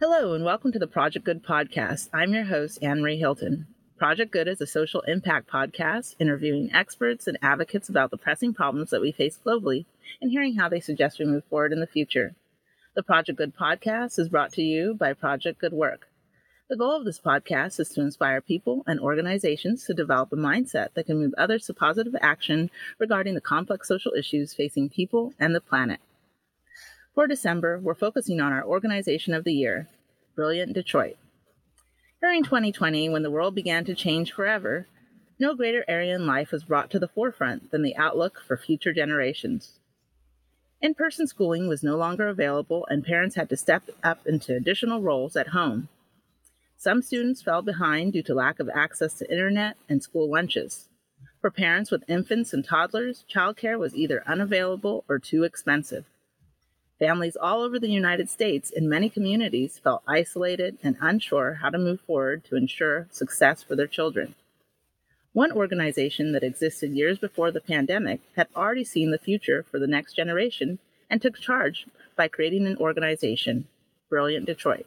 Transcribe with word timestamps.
Hello, 0.00 0.32
and 0.32 0.44
welcome 0.44 0.70
to 0.70 0.78
the 0.78 0.86
Project 0.86 1.24
Good 1.24 1.44
podcast. 1.44 2.08
I'm 2.14 2.32
your 2.32 2.44
host, 2.44 2.78
Anne 2.80 3.00
Marie 3.00 3.18
Hilton. 3.18 3.66
Project 3.96 4.30
Good 4.30 4.46
is 4.46 4.60
a 4.60 4.66
social 4.66 5.00
impact 5.08 5.50
podcast 5.50 6.14
interviewing 6.20 6.70
experts 6.72 7.26
and 7.26 7.36
advocates 7.42 7.88
about 7.88 8.12
the 8.12 8.16
pressing 8.16 8.54
problems 8.54 8.90
that 8.90 9.00
we 9.00 9.10
face 9.10 9.40
globally 9.44 9.86
and 10.22 10.30
hearing 10.30 10.54
how 10.54 10.68
they 10.68 10.78
suggest 10.78 11.18
we 11.18 11.24
move 11.24 11.42
forward 11.50 11.72
in 11.72 11.80
the 11.80 11.86
future. 11.88 12.36
The 12.94 13.02
Project 13.02 13.38
Good 13.38 13.56
podcast 13.56 14.20
is 14.20 14.28
brought 14.28 14.52
to 14.52 14.62
you 14.62 14.94
by 14.94 15.14
Project 15.14 15.60
Good 15.60 15.72
Work. 15.72 16.06
The 16.70 16.76
goal 16.76 16.96
of 16.96 17.04
this 17.04 17.18
podcast 17.18 17.80
is 17.80 17.88
to 17.88 18.00
inspire 18.00 18.40
people 18.40 18.84
and 18.86 19.00
organizations 19.00 19.84
to 19.86 19.94
develop 19.94 20.32
a 20.32 20.36
mindset 20.36 20.94
that 20.94 21.06
can 21.06 21.18
move 21.18 21.34
others 21.36 21.66
to 21.66 21.74
positive 21.74 22.14
action 22.20 22.70
regarding 23.00 23.34
the 23.34 23.40
complex 23.40 23.88
social 23.88 24.12
issues 24.16 24.54
facing 24.54 24.90
people 24.90 25.34
and 25.40 25.56
the 25.56 25.60
planet. 25.60 25.98
For 27.18 27.26
December, 27.26 27.80
we're 27.80 27.96
focusing 27.96 28.40
on 28.40 28.52
our 28.52 28.64
organization 28.64 29.34
of 29.34 29.42
the 29.42 29.52
year, 29.52 29.88
Brilliant 30.36 30.72
Detroit. 30.72 31.16
During 32.20 32.44
2020, 32.44 33.08
when 33.08 33.24
the 33.24 33.30
world 33.32 33.56
began 33.56 33.84
to 33.86 33.94
change 33.96 34.30
forever, 34.30 34.86
no 35.36 35.56
greater 35.56 35.84
area 35.88 36.14
in 36.14 36.28
life 36.28 36.52
was 36.52 36.62
brought 36.62 36.92
to 36.92 37.00
the 37.00 37.08
forefront 37.08 37.72
than 37.72 37.82
the 37.82 37.96
outlook 37.96 38.40
for 38.46 38.56
future 38.56 38.92
generations. 38.92 39.80
In 40.80 40.94
person 40.94 41.26
schooling 41.26 41.66
was 41.66 41.82
no 41.82 41.96
longer 41.96 42.28
available, 42.28 42.86
and 42.88 43.04
parents 43.04 43.34
had 43.34 43.48
to 43.48 43.56
step 43.56 43.90
up 44.04 44.24
into 44.24 44.54
additional 44.54 45.02
roles 45.02 45.34
at 45.34 45.48
home. 45.48 45.88
Some 46.76 47.02
students 47.02 47.42
fell 47.42 47.62
behind 47.62 48.12
due 48.12 48.22
to 48.22 48.32
lack 48.32 48.60
of 48.60 48.70
access 48.72 49.14
to 49.14 49.28
internet 49.28 49.76
and 49.88 50.04
school 50.04 50.30
lunches. 50.30 50.88
For 51.40 51.50
parents 51.50 51.90
with 51.90 52.08
infants 52.08 52.52
and 52.52 52.64
toddlers, 52.64 53.24
childcare 53.28 53.76
was 53.76 53.96
either 53.96 54.22
unavailable 54.24 55.02
or 55.08 55.18
too 55.18 55.42
expensive. 55.42 56.04
Families 56.98 57.36
all 57.40 57.62
over 57.62 57.78
the 57.78 57.90
United 57.90 58.28
States 58.28 58.70
in 58.70 58.88
many 58.88 59.08
communities 59.08 59.78
felt 59.78 60.02
isolated 60.08 60.78
and 60.82 60.96
unsure 61.00 61.54
how 61.54 61.70
to 61.70 61.78
move 61.78 62.00
forward 62.00 62.44
to 62.46 62.56
ensure 62.56 63.06
success 63.10 63.62
for 63.62 63.76
their 63.76 63.86
children. 63.86 64.34
One 65.32 65.52
organization 65.52 66.32
that 66.32 66.42
existed 66.42 66.92
years 66.92 67.18
before 67.18 67.52
the 67.52 67.60
pandemic 67.60 68.20
had 68.34 68.48
already 68.56 68.82
seen 68.82 69.12
the 69.12 69.18
future 69.18 69.64
for 69.70 69.78
the 69.78 69.86
next 69.86 70.14
generation 70.14 70.80
and 71.08 71.22
took 71.22 71.38
charge 71.38 71.86
by 72.16 72.26
creating 72.26 72.66
an 72.66 72.76
organization, 72.78 73.68
Brilliant 74.10 74.46
Detroit, 74.46 74.86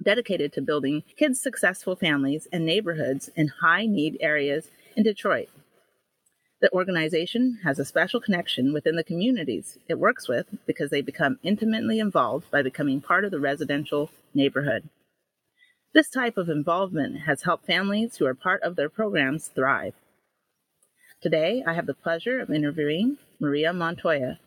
dedicated 0.00 0.52
to 0.52 0.62
building 0.62 1.02
kids' 1.16 1.40
successful 1.40 1.96
families 1.96 2.46
and 2.52 2.64
neighborhoods 2.64 3.30
in 3.34 3.48
high 3.48 3.86
need 3.86 4.16
areas 4.20 4.70
in 4.94 5.02
Detroit 5.02 5.48
the 6.60 6.72
organization 6.72 7.58
has 7.64 7.78
a 7.78 7.84
special 7.84 8.20
connection 8.20 8.72
within 8.72 8.96
the 8.96 9.04
communities 9.04 9.78
it 9.88 9.98
works 9.98 10.28
with 10.28 10.46
because 10.66 10.90
they 10.90 11.00
become 11.00 11.38
intimately 11.42 11.98
involved 11.98 12.50
by 12.50 12.62
becoming 12.62 13.00
part 13.00 13.24
of 13.24 13.30
the 13.30 13.40
residential 13.40 14.10
neighborhood. 14.34 14.88
This 15.94 16.10
type 16.10 16.36
of 16.36 16.48
involvement 16.48 17.22
has 17.22 17.42
helped 17.42 17.66
families 17.66 18.16
who 18.16 18.26
are 18.26 18.34
part 18.34 18.62
of 18.62 18.76
their 18.76 18.90
programs 18.90 19.48
thrive. 19.48 19.94
Today, 21.20 21.64
I 21.66 21.72
have 21.74 21.86
the 21.86 21.94
pleasure 21.94 22.40
of 22.40 22.50
interviewing 22.50 23.16
Maria 23.40 23.72
Montoya, 23.72 24.38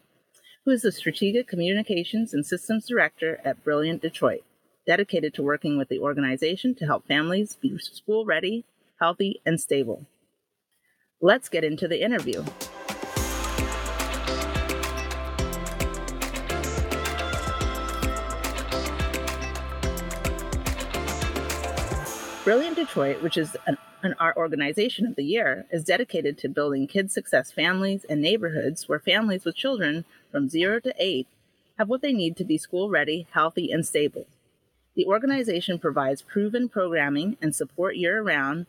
who 0.66 0.72
is 0.72 0.83
the 0.83 0.92
Strategic 0.92 1.48
Communications 1.48 2.33
and 2.33 2.45
Systems 2.45 2.88
Director 2.88 3.42
at 3.44 3.64
Brilliant 3.64 4.02
Detroit, 4.02 4.44
dedicated 4.86 5.33
to 5.33 5.44
working 5.44 5.77
with 5.77 5.89
the 5.89 6.00
organization 6.00 6.75
to 6.75 6.86
help 6.86 7.08
families 7.08 7.55
be 7.55 7.77
school 7.77 8.23
ready, 8.23 8.66
healthy, 9.00 9.42
and 9.45 9.59
stable. 9.59 10.05
Let's 11.25 11.47
get 11.47 11.63
into 11.63 11.88
the 11.88 12.03
interview. 12.03 12.43
Brilliant 22.43 22.75
Detroit, 22.75 23.21
which 23.21 23.38
is 23.38 23.55
an, 23.65 23.77
an, 24.02 24.15
organization 24.35 25.05
of 25.05 25.15
the 25.15 25.23
year, 25.23 25.65
is 25.71 25.85
dedicated 25.85 26.38
to 26.39 26.49
building 26.49 26.88
kids' 26.88 27.13
success 27.13 27.53
families 27.53 28.05
and 28.09 28.21
neighborhoods 28.21 28.89
where 28.89 28.99
families 28.99 29.45
with 29.45 29.55
children 29.55 30.03
from 30.30 30.49
zero 30.49 30.81
to 30.81 30.93
eight 30.99 31.27
have 31.77 31.87
what 31.87 32.02
they 32.02 32.11
need 32.11 32.36
to 32.36 32.43
be 32.43 32.58
school 32.58 32.89
ready, 32.89 33.27
healthy, 33.31 33.71
and 33.71 33.86
stable. 33.86 34.27
The 34.95 35.05
organization 35.05 35.80
provides 35.80 36.21
proven 36.21 36.67
programming 36.67 37.37
and 37.42 37.55
support 37.55 37.95
year 37.95 38.21
round 38.21 38.65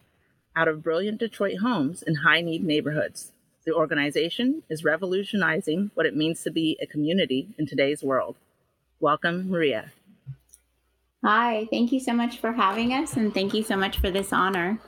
out 0.57 0.69
of 0.69 0.83
brilliant 0.83 1.19
Detroit 1.19 1.59
homes 1.59 2.03
in 2.03 2.17
high 2.17 2.41
need 2.41 2.65
neighborhoods. 2.65 3.33
The 3.65 3.73
organization 3.73 4.63
is 4.69 4.85
revolutionizing 4.85 5.91
what 5.95 6.07
it 6.07 6.17
means 6.17 6.43
to 6.43 6.51
be 6.51 6.79
a 6.81 6.87
community 6.87 7.49
in 7.59 7.67
today's 7.67 8.03
world. 8.03 8.37
Welcome, 9.01 9.51
Maria. 9.51 9.93
Hi, 11.25 11.67
thank 11.71 11.91
you 11.91 12.01
so 12.01 12.13
much 12.13 12.39
for 12.39 12.53
having 12.53 12.93
us, 12.93 13.17
and 13.17 13.33
thank 13.33 13.55
you 13.55 13.63
so 13.63 13.77
much 13.77 13.99
for 13.99 14.11
this 14.11 14.33
honor. 14.33 14.79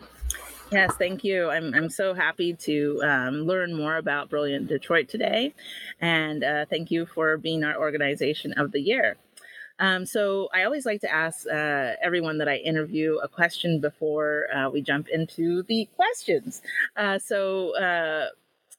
Yes, 0.70 0.94
thank 0.98 1.22
you. 1.22 1.48
I'm, 1.48 1.72
I'm 1.74 1.88
so 1.88 2.12
happy 2.12 2.52
to 2.52 3.00
um, 3.04 3.34
learn 3.42 3.74
more 3.74 3.96
about 3.96 4.28
Brilliant 4.28 4.66
Detroit 4.66 5.08
today. 5.08 5.54
And 6.00 6.42
uh, 6.42 6.66
thank 6.68 6.90
you 6.90 7.06
for 7.06 7.38
being 7.38 7.62
our 7.62 7.78
organization 7.78 8.52
of 8.54 8.72
the 8.72 8.80
year. 8.80 9.16
Um, 9.78 10.06
so 10.06 10.48
I 10.54 10.64
always 10.64 10.86
like 10.86 11.00
to 11.02 11.12
ask 11.12 11.46
uh, 11.46 11.94
everyone 12.02 12.38
that 12.38 12.48
I 12.48 12.56
interview 12.56 13.18
a 13.22 13.28
question 13.28 13.80
before 13.80 14.46
uh, 14.54 14.70
we 14.70 14.80
jump 14.80 15.08
into 15.08 15.62
the 15.64 15.88
questions. 15.96 16.62
Uh, 16.96 17.18
so, 17.18 17.76
uh, 17.76 18.28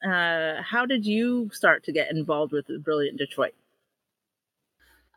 uh, 0.07 0.61
how 0.61 0.85
did 0.85 1.05
you 1.05 1.49
start 1.53 1.83
to 1.83 1.91
get 1.91 2.11
involved 2.11 2.51
with 2.51 2.65
Brilliant 2.83 3.17
Detroit? 3.17 3.53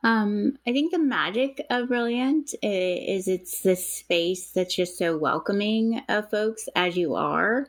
Um, 0.03 0.59
I 0.67 0.73
think 0.73 0.93
the 0.93 0.99
magic 0.99 1.65
of 1.69 1.89
Brilliant 1.89 2.55
is, 2.63 3.29
it's 3.29 3.61
this 3.61 3.87
space 3.87 4.51
that's 4.51 4.75
just 4.75 4.97
so 4.97 5.19
welcoming 5.19 6.01
of 6.09 6.31
folks 6.31 6.69
as 6.75 6.97
you 6.97 7.15
are. 7.15 7.69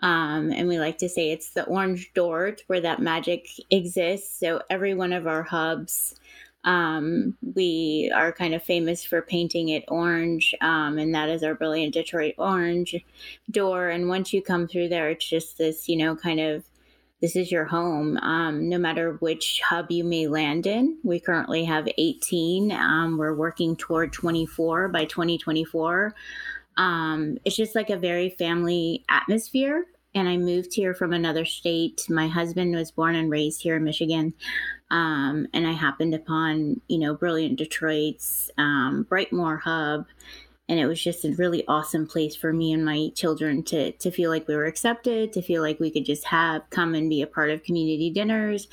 Um, 0.00 0.50
and 0.52 0.68
we 0.68 0.78
like 0.78 0.98
to 0.98 1.08
say 1.08 1.30
it's 1.30 1.50
the 1.50 1.64
orange 1.64 2.12
door 2.14 2.56
where 2.66 2.80
that 2.80 3.00
magic 3.00 3.48
exists. 3.70 4.38
So 4.38 4.62
every 4.68 4.94
one 4.94 5.12
of 5.12 5.26
our 5.26 5.42
hubs 5.42 6.14
um, 6.64 7.36
we 7.54 8.12
are 8.14 8.32
kind 8.32 8.54
of 8.54 8.62
famous 8.62 9.02
for 9.04 9.22
painting 9.22 9.70
it 9.70 9.84
orange, 9.88 10.54
um, 10.60 10.98
and 10.98 11.14
that 11.14 11.28
is 11.28 11.42
our 11.42 11.54
brilliant 11.54 11.94
Detroit 11.94 12.34
orange 12.38 12.94
door. 13.50 13.88
And 13.88 14.08
once 14.08 14.32
you 14.32 14.42
come 14.42 14.68
through 14.68 14.88
there, 14.88 15.10
it's 15.10 15.28
just 15.28 15.58
this, 15.58 15.88
you 15.88 15.96
know, 15.96 16.14
kind 16.14 16.40
of 16.40 16.64
this 17.20 17.36
is 17.36 17.52
your 17.52 17.64
home. 17.64 18.16
Um, 18.18 18.68
no 18.68 18.78
matter 18.78 19.16
which 19.20 19.60
hub 19.60 19.90
you 19.90 20.04
may 20.04 20.26
land 20.26 20.66
in, 20.66 20.98
we 21.04 21.20
currently 21.20 21.64
have 21.64 21.88
18. 21.98 22.72
Um, 22.72 23.18
we're 23.18 23.34
working 23.34 23.76
toward 23.76 24.12
24 24.12 24.88
by 24.88 25.04
2024. 25.04 26.14
Um, 26.76 27.36
it's 27.44 27.56
just 27.56 27.74
like 27.74 27.90
a 27.90 27.96
very 27.96 28.30
family 28.30 29.04
atmosphere. 29.08 29.84
And 30.14 30.28
I 30.28 30.36
moved 30.36 30.74
here 30.74 30.92
from 30.92 31.12
another 31.12 31.44
state. 31.44 32.06
My 32.08 32.26
husband 32.26 32.74
was 32.74 32.90
born 32.90 33.14
and 33.14 33.30
raised 33.30 33.62
here 33.62 33.76
in 33.76 33.84
Michigan. 33.84 34.34
Um, 34.90 35.46
and 35.54 35.66
I 35.66 35.72
happened 35.72 36.14
upon, 36.14 36.80
you 36.88 36.98
know, 36.98 37.14
Brilliant 37.14 37.58
Detroit's 37.58 38.50
um, 38.58 39.06
Brightmoor 39.08 39.60
Hub. 39.60 40.06
And 40.68 40.78
it 40.78 40.86
was 40.86 41.02
just 41.02 41.24
a 41.24 41.32
really 41.32 41.66
awesome 41.66 42.06
place 42.06 42.36
for 42.36 42.52
me 42.52 42.72
and 42.72 42.84
my 42.84 43.10
children 43.16 43.64
to, 43.64 43.90
to 43.90 44.10
feel 44.12 44.30
like 44.30 44.46
we 44.46 44.54
were 44.54 44.66
accepted, 44.66 45.32
to 45.32 45.42
feel 45.42 45.62
like 45.62 45.80
we 45.80 45.90
could 45.90 46.04
just 46.04 46.24
have 46.26 46.62
come 46.70 46.94
and 46.94 47.10
be 47.10 47.22
a 47.22 47.26
part 47.26 47.50
of 47.50 47.64
community 47.64 48.08
dinners. 48.08 48.68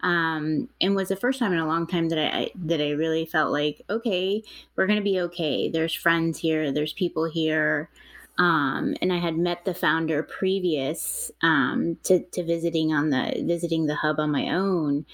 Um, 0.00 0.68
and 0.80 0.94
was 0.94 1.08
the 1.08 1.16
first 1.16 1.40
time 1.40 1.52
in 1.52 1.58
a 1.58 1.66
long 1.66 1.88
time 1.88 2.08
that 2.10 2.18
I 2.18 2.50
that 2.54 2.80
I 2.80 2.90
really 2.90 3.26
felt 3.26 3.50
like, 3.50 3.82
okay, 3.90 4.44
we're 4.76 4.86
gonna 4.86 5.00
be 5.00 5.20
okay. 5.22 5.68
There's 5.68 5.92
friends 5.92 6.38
here, 6.38 6.70
there's 6.70 6.92
people 6.92 7.24
here. 7.24 7.90
Um, 8.38 8.94
and 9.02 9.12
I 9.12 9.18
had 9.18 9.36
met 9.36 9.64
the 9.64 9.74
founder 9.74 10.22
previous 10.22 11.30
um, 11.42 11.98
to, 12.04 12.20
to 12.20 12.44
visiting 12.44 12.92
on 12.92 13.10
the 13.10 13.42
visiting 13.46 13.86
the 13.86 13.96
hub 13.96 14.18
on 14.18 14.30
my 14.30 14.54
own. 14.54 15.04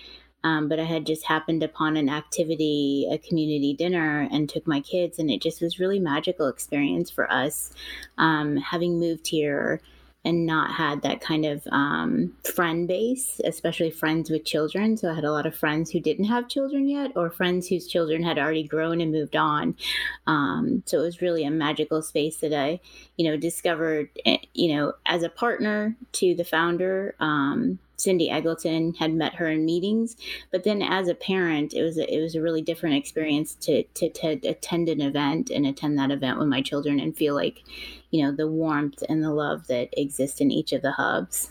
Um, 0.45 0.69
but 0.69 0.79
I 0.79 0.85
had 0.85 1.07
just 1.07 1.25
happened 1.27 1.65
upon 1.65 1.97
an 1.97 2.09
activity, 2.09 3.09
a 3.11 3.19
community 3.19 3.75
dinner, 3.75 4.29
and 4.31 4.49
took 4.49 4.65
my 4.65 4.81
kids, 4.81 5.19
and 5.19 5.29
it 5.29 5.43
just 5.43 5.61
was 5.61 5.81
really 5.81 5.99
magical 5.99 6.47
experience 6.47 7.11
for 7.11 7.31
us. 7.33 7.73
Um, 8.17 8.57
having 8.57 9.01
moved 9.01 9.27
here 9.27 9.81
and 10.27 10.45
not 10.45 10.73
had 10.73 11.03
that 11.03 11.21
kind 11.21 11.47
of 11.47 11.63
um, 11.71 12.33
friend 12.43 12.89
base, 12.89 13.41
especially 13.45 13.93
friends 13.93 14.29
with 14.29 14.45
children. 14.45 14.97
So 14.97 15.09
I 15.09 15.15
had 15.15 15.25
a 15.25 15.31
lot 15.31 15.47
of 15.47 15.55
friends 15.55 15.89
who 15.93 16.01
didn't 16.01 16.25
have 16.25 16.49
children 16.49 16.89
yet, 16.89 17.13
or 17.15 17.31
friends 17.31 17.69
whose 17.69 17.87
children 17.87 18.25
had 18.25 18.37
already 18.37 18.65
grown 18.65 19.01
and 19.01 19.13
moved 19.13 19.37
on. 19.37 19.77
Um, 20.27 20.83
so 20.85 20.99
it 20.99 21.03
was 21.03 21.23
really 21.23 21.45
a 21.45 21.51
magical 21.51 22.03
space 22.03 22.39
that 22.39 22.53
I, 22.53 22.81
you 23.17 23.31
know, 23.31 23.37
discovered, 23.37 24.11
eh, 24.27 24.39
you 24.53 24.75
know, 24.75 24.95
as 25.07 25.23
a 25.23 25.29
partner 25.29 25.97
to 26.15 26.35
the 26.35 26.45
founder. 26.45 27.15
Um, 27.21 27.79
Cindy 27.97 28.29
Eggleton 28.29 28.97
had 28.97 29.15
met 29.15 29.35
her 29.37 29.49
in 29.49 29.65
meetings, 29.65 30.17
but 30.53 30.65
then 30.65 30.83
as 30.83 31.09
a 31.09 31.15
parent, 31.15 31.75
it 31.75 31.83
was 31.83 31.99
a, 31.99 32.13
it 32.13 32.21
was 32.21 32.35
a 32.35 32.43
really 32.43 32.63
different 32.63 32.97
experience 32.97 33.55
to, 33.57 33.83
to 33.95 34.11
to 34.11 34.29
attend 34.49 34.89
an 34.89 35.01
event 35.01 35.51
and 35.51 35.67
attend 35.67 35.99
that 35.99 36.11
event 36.11 36.39
with 36.39 36.49
my 36.49 36.63
children 36.63 37.01
and 37.01 37.17
feel 37.17 37.35
like, 37.35 37.63
you 38.11 38.23
know, 38.23 38.33
the 38.33 38.49
warmth 38.49 39.03
and 39.09 39.23
the 39.23 39.33
love 39.33 39.67
that 39.69 39.89
exists 39.97 40.41
in 40.41 40.51
each 40.51 40.73
of 40.73 40.83
the 40.83 40.93
hubs. 40.93 41.51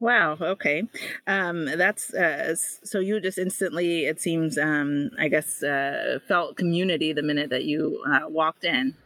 Wow. 0.00 0.36
Okay. 0.40 0.82
Um, 1.28 1.64
that's 1.64 2.12
uh, 2.12 2.56
so 2.56 2.98
you 2.98 3.20
just 3.20 3.38
instantly, 3.38 4.06
it 4.06 4.20
seems, 4.20 4.58
um, 4.58 5.10
I 5.16 5.28
guess, 5.28 5.62
uh, 5.62 6.18
felt 6.26 6.56
community 6.56 7.12
the 7.12 7.22
minute 7.22 7.50
that 7.50 7.62
you 7.64 8.02
uh, 8.04 8.28
walked 8.28 8.64
in. 8.64 8.96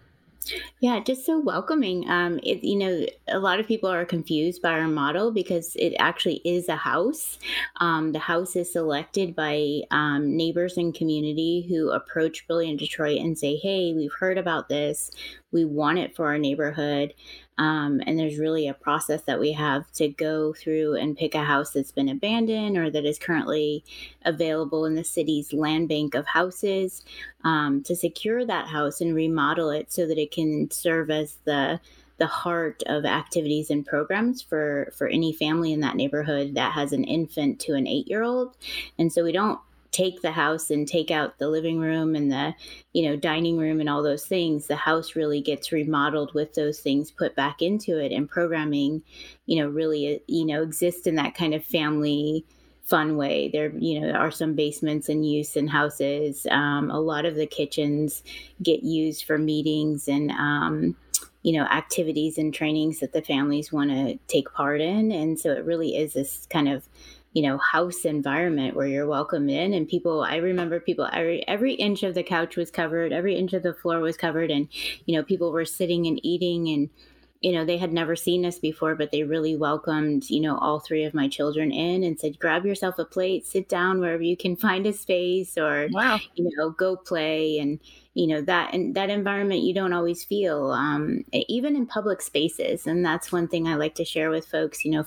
Yeah, 0.81 1.01
just 1.01 1.25
so 1.27 1.39
welcoming. 1.41 2.09
Um, 2.09 2.39
it, 2.43 2.63
you 2.63 2.77
know, 2.77 3.07
a 3.29 3.39
lot 3.39 3.61
of 3.61 3.67
people 3.67 3.91
are 3.91 4.05
confused 4.05 4.63
by 4.63 4.71
our 4.73 4.89
model 4.89 5.33
because 5.33 5.75
it 5.77 5.95
actually 5.99 6.41
is 6.45 6.69
a 6.69 6.77
house. 6.77 7.39
Um, 7.81 8.13
the 8.13 8.19
house 8.19 8.57
is 8.57 8.73
selected 8.73 9.35
by 9.35 9.83
um, 9.91 10.37
neighbors 10.37 10.77
and 10.77 10.95
community 10.95 11.67
who 11.69 11.91
approach 11.91 12.47
Brilliant 12.47 12.79
Detroit 12.79 13.21
and 13.21 13.39
say, 13.39 13.57
"Hey, 13.57 13.93
we've 13.95 14.13
heard 14.19 14.39
about 14.39 14.69
this. 14.69 15.11
We 15.53 15.65
want 15.65 15.99
it 15.99 16.15
for 16.15 16.27
our 16.27 16.39
neighborhood." 16.39 17.15
Um, 17.59 18.03
and 18.07 18.19
there's 18.19 18.39
really 18.39 18.69
a 18.69 18.75
process 18.75 19.23
that 19.23 19.41
we 19.41 19.53
have 19.53 19.91
to 19.93 20.09
go 20.09 20.53
through 20.53 20.97
and 20.97 21.17
pick 21.17 21.35
a 21.35 21.43
house 21.43 21.71
that's 21.71 21.93
been 21.93 22.09
abandoned 22.09 22.77
or 22.77 22.91
that 22.91 23.07
is 23.07 23.19
currently 23.19 23.83
available 24.25 24.85
in 24.85 24.95
the 24.95 25.05
city's 25.05 25.53
land 25.53 25.89
bank 25.89 26.15
of 26.15 26.27
houses 26.27 27.05
um, 27.45 27.83
to 27.85 27.97
secure 27.97 28.45
that 28.45 28.69
house 28.69 29.01
and 29.01 29.15
remodel 29.15 29.71
it 29.71 29.91
so 29.91 30.07
that 30.07 30.19
it 30.19 30.31
can 30.31 30.71
serve 30.71 31.11
as 31.11 31.37
the 31.45 31.81
the 32.19 32.27
heart 32.27 32.83
of 32.87 33.05
activities 33.05 33.71
and 33.71 33.85
programs 33.85 34.41
for 34.41 34.91
for 34.97 35.07
any 35.07 35.33
family 35.35 35.73
in 35.73 35.81
that 35.81 35.97
neighborhood 35.97 36.55
that 36.55 36.73
has 36.73 36.93
an 36.93 37.05
infant 37.05 37.61
to 37.61 37.75
an 37.75 37.87
eight 37.87 38.09
year 38.09 38.23
old 38.23 38.57
and 38.99 39.13
so 39.13 39.23
we 39.23 39.33
don't 39.33 39.61
take 39.97 40.21
the 40.21 40.31
house 40.31 40.71
and 40.71 40.87
take 40.87 41.11
out 41.11 41.39
the 41.39 41.49
living 41.49 41.79
room 41.81 42.15
and 42.15 42.31
the 42.31 42.55
you 42.93 43.03
know 43.03 43.17
dining 43.17 43.57
room 43.57 43.81
and 43.81 43.89
all 43.89 44.03
those 44.03 44.27
things 44.27 44.67
the 44.67 44.77
house 44.77 45.17
really 45.17 45.41
gets 45.41 45.73
remodeled 45.73 46.35
with 46.35 46.53
those 46.53 46.81
things 46.81 47.11
put 47.11 47.35
back 47.35 47.63
into 47.63 47.99
it. 47.99 48.13
And 48.13 48.29
programming 48.29 49.03
you 49.47 49.63
know 49.63 49.69
really 49.69 50.23
you 50.27 50.45
know 50.45 50.63
exist 50.63 51.07
in 51.07 51.15
that 51.15 51.35
kind 51.35 51.55
of 51.55 51.65
family 51.65 52.45
fun 52.83 53.17
way. 53.17 53.49
There 53.49 53.73
you 53.77 54.01
know 54.01 54.11
are 54.11 54.31
some 54.31 54.55
basements 54.55 55.09
in 55.09 55.25
use 55.25 55.57
in 55.57 55.67
houses. 55.67 56.47
Um, 56.51 56.91
a 56.91 57.01
lot 57.01 57.25
of 57.25 57.35
the 57.35 57.47
kitchens 57.47 58.23
get 58.63 58.83
used 58.83 59.25
for 59.25 59.39
meetings 59.39 60.09
and 60.09 60.31
um, 60.31 60.97
you 61.43 61.53
know 61.53 61.65
activities 61.65 62.39
and 62.39 62.55
trainings 62.55 63.01
that 63.01 63.13
the 63.13 63.23
families 63.23 63.73
want 63.73 63.91
to 63.91 64.19
take 64.29 64.53
part 64.53 64.81
in. 64.81 65.11
And 65.11 65.39
so 65.39 65.53
it 65.53 65.65
really 65.65 65.97
is 65.97 66.13
this 66.13 66.47
kind 66.51 66.69
of 66.69 66.87
you 67.37 67.43
know 67.43 67.59
house 67.59 68.07
environment 68.07 68.75
where 68.75 68.87
you're 68.87 69.07
welcome 69.07 69.51
in 69.51 69.75
and 69.75 69.87
people 69.87 70.23
i 70.23 70.37
remember 70.37 70.81
people 70.81 71.07
every 71.13 71.47
every 71.47 71.75
inch 71.75 72.03
of 72.03 72.15
the 72.15 72.23
couch 72.23 72.57
was 72.57 72.71
covered 72.71 73.13
every 73.13 73.37
inch 73.37 73.53
of 73.53 73.63
the 73.63 73.75
floor 73.75 74.01
was 74.01 74.17
covered 74.17 74.51
and 74.51 74.69
you 75.05 75.15
know 75.15 75.23
people 75.23 75.53
were 75.53 75.67
sitting 75.67 76.07
and 76.07 76.19
eating 76.25 76.67
and 76.69 76.89
you 77.43 77.53
know 77.53 77.63
they 77.63 77.77
had 77.77 77.93
never 77.93 78.17
seen 78.17 78.47
us 78.47 78.59
before 78.59 78.95
but 78.95 79.11
they 79.13 79.23
really 79.23 79.55
welcomed 79.55 80.31
you 80.31 80.41
know 80.41 80.57
all 80.59 80.81
three 80.81 81.05
of 81.05 81.13
my 81.13 81.29
children 81.29 81.71
in 81.71 82.03
and 82.03 82.19
said 82.19 82.39
grab 82.39 82.65
yourself 82.65 82.99
a 82.99 83.05
plate 83.05 83.47
sit 83.47 83.69
down 83.69 84.01
wherever 84.01 84.23
you 84.23 84.37
can 84.37 84.57
find 84.57 84.87
a 84.87 84.93
space 84.93 85.59
or 85.59 85.89
wow. 85.91 86.19
you 86.37 86.49
know 86.57 86.71
go 86.71 86.97
play 86.97 87.59
and 87.59 87.79
you 88.15 88.27
know 88.27 88.41
that 88.41 88.73
and 88.73 88.95
that 88.95 89.11
environment 89.11 89.61
you 89.61 89.75
don't 89.75 89.93
always 89.93 90.25
feel 90.25 90.71
um, 90.71 91.23
even 91.33 91.77
in 91.77 91.87
public 91.87 92.23
spaces 92.23 92.87
and 92.87 93.05
that's 93.05 93.31
one 93.31 93.47
thing 93.47 93.69
i 93.69 93.75
like 93.75 93.95
to 93.95 94.05
share 94.05 94.31
with 94.31 94.47
folks 94.47 94.85
you 94.85 94.91
know 94.91 95.05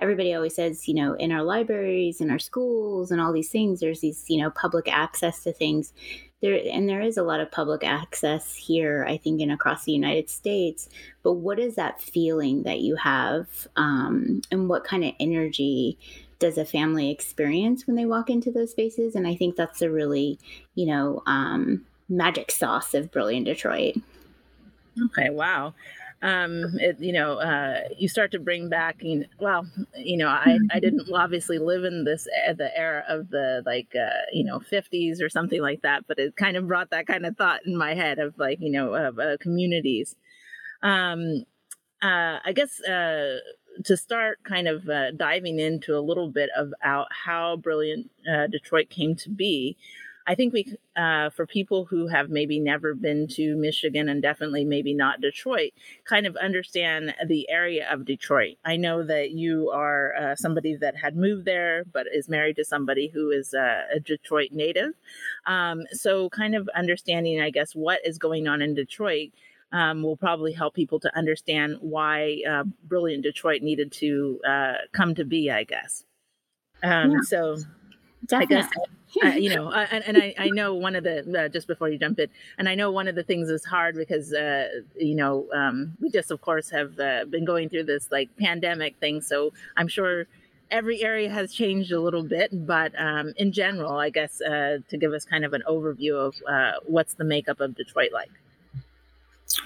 everybody 0.00 0.34
always 0.34 0.54
says 0.54 0.88
you 0.88 0.94
know 0.94 1.14
in 1.14 1.32
our 1.32 1.42
libraries 1.42 2.20
in 2.20 2.30
our 2.30 2.38
schools 2.38 3.10
and 3.10 3.20
all 3.20 3.32
these 3.32 3.50
things 3.50 3.80
there's 3.80 4.00
these 4.00 4.24
you 4.28 4.40
know 4.40 4.50
public 4.50 4.88
access 4.92 5.42
to 5.42 5.52
things 5.52 5.92
there 6.40 6.60
and 6.72 6.88
there 6.88 7.02
is 7.02 7.16
a 7.16 7.22
lot 7.22 7.40
of 7.40 7.50
public 7.50 7.84
access 7.84 8.54
here 8.54 9.04
i 9.08 9.16
think 9.16 9.40
and 9.40 9.52
across 9.52 9.84
the 9.84 9.92
united 9.92 10.28
states 10.28 10.88
but 11.22 11.34
what 11.34 11.58
is 11.58 11.74
that 11.74 12.00
feeling 12.00 12.62
that 12.62 12.80
you 12.80 12.96
have 12.96 13.46
um, 13.76 14.40
and 14.50 14.68
what 14.68 14.84
kind 14.84 15.04
of 15.04 15.12
energy 15.20 15.98
does 16.38 16.56
a 16.56 16.64
family 16.64 17.10
experience 17.10 17.86
when 17.86 17.96
they 17.96 18.06
walk 18.06 18.30
into 18.30 18.50
those 18.50 18.70
spaces 18.70 19.14
and 19.14 19.26
i 19.26 19.34
think 19.34 19.54
that's 19.56 19.82
a 19.82 19.90
really 19.90 20.38
you 20.74 20.86
know 20.86 21.22
um, 21.26 21.84
magic 22.10 22.50
sauce 22.50 22.92
of 22.92 23.10
Brilliant 23.10 23.46
Detroit. 23.46 23.94
Okay, 25.02 25.30
wow. 25.30 25.72
Um, 26.22 26.74
it, 26.78 27.00
you 27.00 27.12
know, 27.12 27.38
uh, 27.38 27.88
you 27.96 28.06
start 28.06 28.30
to 28.32 28.38
bring 28.38 28.68
back, 28.68 28.96
you 29.00 29.20
know, 29.20 29.26
well, 29.38 29.66
you 29.96 30.18
know, 30.18 30.28
I, 30.28 30.58
I 30.70 30.78
didn't 30.78 31.08
obviously 31.14 31.58
live 31.58 31.84
in 31.84 32.04
this, 32.04 32.28
uh, 32.46 32.52
the 32.52 32.76
era 32.78 33.04
of 33.08 33.30
the 33.30 33.62
like, 33.64 33.94
uh, 33.96 34.26
you 34.30 34.44
know, 34.44 34.58
50s 34.58 35.22
or 35.22 35.30
something 35.30 35.62
like 35.62 35.80
that, 35.80 36.06
but 36.06 36.18
it 36.18 36.36
kind 36.36 36.58
of 36.58 36.68
brought 36.68 36.90
that 36.90 37.06
kind 37.06 37.24
of 37.24 37.38
thought 37.38 37.64
in 37.64 37.74
my 37.74 37.94
head 37.94 38.18
of 38.18 38.38
like, 38.38 38.60
you 38.60 38.70
know, 38.70 38.92
of 38.92 39.18
uh, 39.18 39.38
communities. 39.40 40.14
Um, 40.82 41.44
uh, 42.02 42.38
I 42.44 42.52
guess, 42.54 42.80
uh, 42.82 43.38
to 43.84 43.96
start 43.96 44.38
kind 44.44 44.68
of 44.68 44.88
uh, 44.88 45.12
diving 45.12 45.58
into 45.58 45.96
a 45.96 46.00
little 46.00 46.30
bit 46.30 46.50
about 46.56 47.08
how 47.10 47.56
brilliant 47.56 48.10
uh, 48.30 48.46
Detroit 48.46 48.90
came 48.90 49.14
to 49.16 49.30
be, 49.30 49.76
I 50.30 50.36
think 50.36 50.52
we, 50.52 50.76
uh, 50.94 51.30
for 51.30 51.44
people 51.44 51.86
who 51.86 52.06
have 52.06 52.30
maybe 52.30 52.60
never 52.60 52.94
been 52.94 53.26
to 53.32 53.56
Michigan 53.56 54.08
and 54.08 54.22
definitely 54.22 54.64
maybe 54.64 54.94
not 54.94 55.20
Detroit, 55.20 55.72
kind 56.04 56.24
of 56.24 56.36
understand 56.36 57.16
the 57.26 57.50
area 57.50 57.92
of 57.92 58.04
Detroit. 58.04 58.56
I 58.64 58.76
know 58.76 59.02
that 59.02 59.32
you 59.32 59.70
are 59.70 60.14
uh, 60.14 60.36
somebody 60.36 60.76
that 60.76 60.96
had 60.96 61.16
moved 61.16 61.46
there, 61.46 61.82
but 61.92 62.06
is 62.14 62.28
married 62.28 62.54
to 62.56 62.64
somebody 62.64 63.10
who 63.12 63.30
is 63.30 63.54
uh, 63.54 63.86
a 63.92 63.98
Detroit 63.98 64.50
native. 64.52 64.92
Um, 65.46 65.82
so, 65.90 66.28
kind 66.30 66.54
of 66.54 66.70
understanding, 66.76 67.40
I 67.40 67.50
guess, 67.50 67.72
what 67.72 67.98
is 68.06 68.16
going 68.16 68.46
on 68.46 68.62
in 68.62 68.72
Detroit. 68.74 69.30
Um, 69.72 70.02
will 70.02 70.16
probably 70.16 70.52
help 70.52 70.74
people 70.74 70.98
to 70.98 71.16
understand 71.16 71.76
why 71.80 72.42
uh, 72.48 72.64
Brilliant 72.84 73.22
Detroit 73.22 73.62
needed 73.62 73.92
to 73.92 74.40
uh, 74.44 74.74
come 74.92 75.14
to 75.14 75.24
be, 75.24 75.48
I 75.48 75.62
guess. 75.62 76.04
Um, 76.82 77.12
yeah. 77.12 77.18
So, 77.22 77.56
Definitely. 78.26 78.56
I 78.56 78.60
guess 78.60 78.70
uh, 79.22 79.28
you 79.28 79.50
know, 79.54 79.68
uh, 79.68 79.86
and, 79.90 80.04
and 80.04 80.18
I, 80.18 80.34
I 80.38 80.50
know 80.50 80.74
one 80.74 80.96
of 80.96 81.04
the 81.04 81.44
uh, 81.44 81.48
just 81.48 81.66
before 81.66 81.88
you 81.88 81.98
jump 81.98 82.18
in, 82.18 82.28
and 82.58 82.68
I 82.68 82.74
know 82.74 82.90
one 82.90 83.08
of 83.08 83.14
the 83.14 83.22
things 83.22 83.48
is 83.48 83.64
hard 83.64 83.96
because 83.96 84.32
uh, 84.32 84.68
you 84.96 85.14
know 85.14 85.46
um, 85.54 85.96
we 86.00 86.10
just 86.10 86.30
of 86.30 86.40
course 86.40 86.70
have 86.70 86.98
uh, 86.98 87.24
been 87.26 87.44
going 87.44 87.68
through 87.68 87.84
this 87.84 88.10
like 88.10 88.28
pandemic 88.38 88.96
thing, 88.96 89.20
so 89.20 89.52
I'm 89.76 89.88
sure 89.88 90.26
every 90.70 91.02
area 91.02 91.28
has 91.28 91.52
changed 91.52 91.90
a 91.90 92.00
little 92.00 92.22
bit, 92.22 92.66
but 92.66 92.92
um, 92.96 93.32
in 93.36 93.50
general, 93.50 93.98
I 93.98 94.10
guess 94.10 94.40
uh, 94.40 94.78
to 94.88 94.96
give 94.96 95.12
us 95.12 95.24
kind 95.24 95.44
of 95.44 95.52
an 95.52 95.64
overview 95.68 96.14
of 96.14 96.80
what's 96.86 97.14
the 97.14 97.24
makeup 97.24 97.60
of 97.60 97.74
Detroit 97.74 98.12
like. 98.12 98.30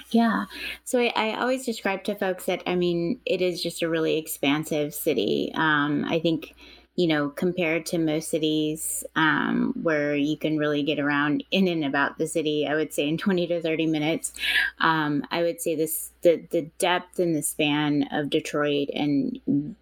Yeah. 0.09 0.45
So 0.83 0.99
I, 0.99 1.13
I, 1.15 1.39
always 1.39 1.63
describe 1.63 2.03
to 2.05 2.15
folks 2.15 2.45
that, 2.45 2.63
I 2.65 2.73
mean, 2.73 3.19
it 3.23 3.39
is 3.39 3.61
just 3.61 3.83
a 3.83 3.87
really 3.87 4.17
expansive 4.17 4.95
city. 4.95 5.51
Um, 5.53 6.05
I 6.05 6.19
think 6.19 6.55
you 6.95 7.07
know, 7.07 7.29
compared 7.29 7.85
to 7.85 7.97
most 7.97 8.29
cities 8.29 9.03
um, 9.17 9.73
where 9.83 10.15
you 10.15 10.37
can 10.37 10.57
really 10.57 10.81
get 10.81 10.97
around 10.97 11.43
in 11.51 11.67
and 11.67 11.83
about 11.83 12.17
the 12.17 12.27
city, 12.27 12.65
I 12.65 12.75
would 12.75 12.93
say 12.93 13.07
in 13.07 13.17
20 13.25 13.47
to 13.47 13.61
30 13.61 13.87
minutes. 13.87 14.33
Um, 14.79 15.25
I 15.29 15.41
would 15.41 15.61
say 15.61 15.75
this 15.75 16.11
the, 16.21 16.41
the 16.49 16.63
depth 16.79 17.19
and 17.19 17.35
the 17.35 17.43
span 17.43 18.07
of 18.11 18.29
Detroit 18.29 18.89
and 18.93 19.39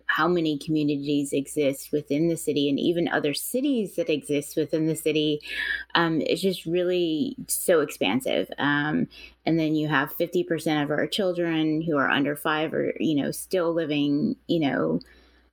how 0.08 0.28
many 0.28 0.58
communities 0.58 1.34
exist 1.34 1.92
within 1.92 2.28
the 2.28 2.38
city 2.38 2.70
and 2.70 2.80
even 2.80 3.08
other 3.08 3.34
cities 3.34 3.96
that 3.96 4.10
exist 4.10 4.58
within 4.58 4.88
the 4.88 4.96
city 4.96 5.40
um, 5.96 6.20
is 6.22 6.42
just 6.42 6.66
really 6.66 7.36
so 7.48 7.80
expansive. 7.80 8.52
Um, 8.58 9.08
and 9.46 9.60
then 9.60 9.76
you 9.76 9.88
have 9.88 10.16
50% 10.18 10.84
of 10.84 10.92
our 10.92 11.08
children 11.08 11.82
who 11.82 11.98
are 11.98 12.10
under 12.10 12.36
five 12.36 12.74
or, 12.74 12.94
you 13.00 13.16
know, 13.16 13.32
still 13.32 13.74
living, 13.74 14.36
you 14.48 14.60
know, 14.60 15.00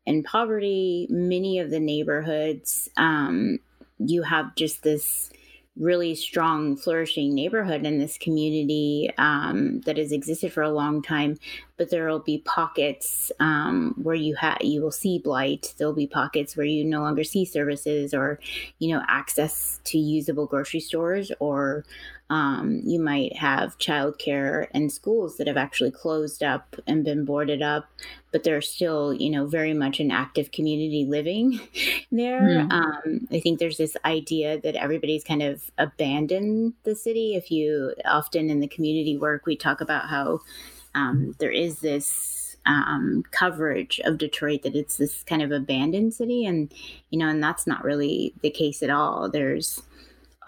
in 0.07 0.23
poverty, 0.23 1.07
many 1.11 1.59
of 1.59 1.71
the 1.71 1.80
neighborhoods, 1.80 2.88
um, 2.97 3.59
you 3.99 4.23
have 4.23 4.54
just 4.54 4.83
this 4.83 5.30
really 5.76 6.14
strong, 6.14 6.76
flourishing 6.76 7.35
neighborhood 7.35 7.87
in 7.87 7.99
this 7.99 8.19
community 8.19 9.09
um, 9.19 9.80
that 9.83 9.97
has 9.97 10.12
existed 10.12 10.52
for 10.52 10.62
a 10.62 10.71
long 10.71 11.00
time. 11.00 11.38
But 11.76 11.90
there 11.90 12.09
will 12.09 12.21
be 12.21 12.38
pockets 12.45 13.33
um, 13.40 13.95
where 14.02 14.14
you 14.14 14.35
have 14.37 14.59
you 14.61 14.83
will 14.83 14.90
see 14.90 15.19
blight. 15.19 15.75
There'll 15.78 15.95
be 15.95 16.07
pockets 16.07 16.57
where 16.57 16.66
you 16.66 16.85
no 16.85 17.00
longer 17.00 17.25
see 17.25 17.45
services 17.45 18.12
or, 18.12 18.38
you 18.78 18.95
know, 18.95 19.02
access 19.09 19.80
to 19.85 19.99
usable 19.99 20.47
grocery 20.47 20.80
stores 20.80 21.33
or 21.40 21.85
um, 22.30 22.80
you 22.84 23.00
might 23.00 23.37
have 23.37 23.76
childcare 23.78 24.68
and 24.72 24.92
schools 24.92 25.37
that 25.37 25.49
have 25.49 25.56
actually 25.56 25.90
closed 25.90 26.44
up 26.44 26.76
and 26.87 27.04
been 27.04 27.25
boarded 27.25 27.60
up, 27.60 27.90
but 28.30 28.44
there's 28.44 28.68
still, 28.68 29.12
you 29.12 29.28
know, 29.28 29.46
very 29.46 29.75
much 29.75 29.99
an 29.99 30.12
active 30.12 30.52
community 30.52 31.04
living 31.04 31.58
there. 32.12 32.40
Mm. 32.40 32.72
Um, 32.72 33.28
I 33.32 33.40
think 33.40 33.58
there's 33.58 33.78
this 33.78 33.96
idea 34.04 34.60
that 34.60 34.76
everybody's 34.76 35.25
kind 35.25 35.42
of 35.42 35.72
abandoned 35.76 36.75
the 36.84 36.94
city. 36.94 37.34
If 37.34 37.50
you 37.50 37.94
often 38.04 38.49
in 38.49 38.60
the 38.60 38.68
community 38.68 39.18
work, 39.18 39.44
we 39.44 39.56
talk 39.56 39.80
about 39.80 40.08
how 40.08 40.40
um, 40.94 41.34
there 41.40 41.50
is 41.50 41.80
this 41.80 42.56
um, 42.64 43.25
coverage 43.32 44.00
of 44.04 44.18
Detroit 44.18 44.62
that 44.62 44.76
it's 44.76 44.99
this 44.99 45.25
kind 45.25 45.42
of 45.42 45.50
abandoned 45.50 46.14
city, 46.14 46.46
and 46.46 46.72
you 47.10 47.18
know, 47.18 47.26
and 47.26 47.42
that's 47.42 47.66
not 47.66 47.82
really 47.82 48.34
the 48.42 48.50
case 48.50 48.84
at 48.84 48.90
all. 48.90 49.28
There's 49.28 49.82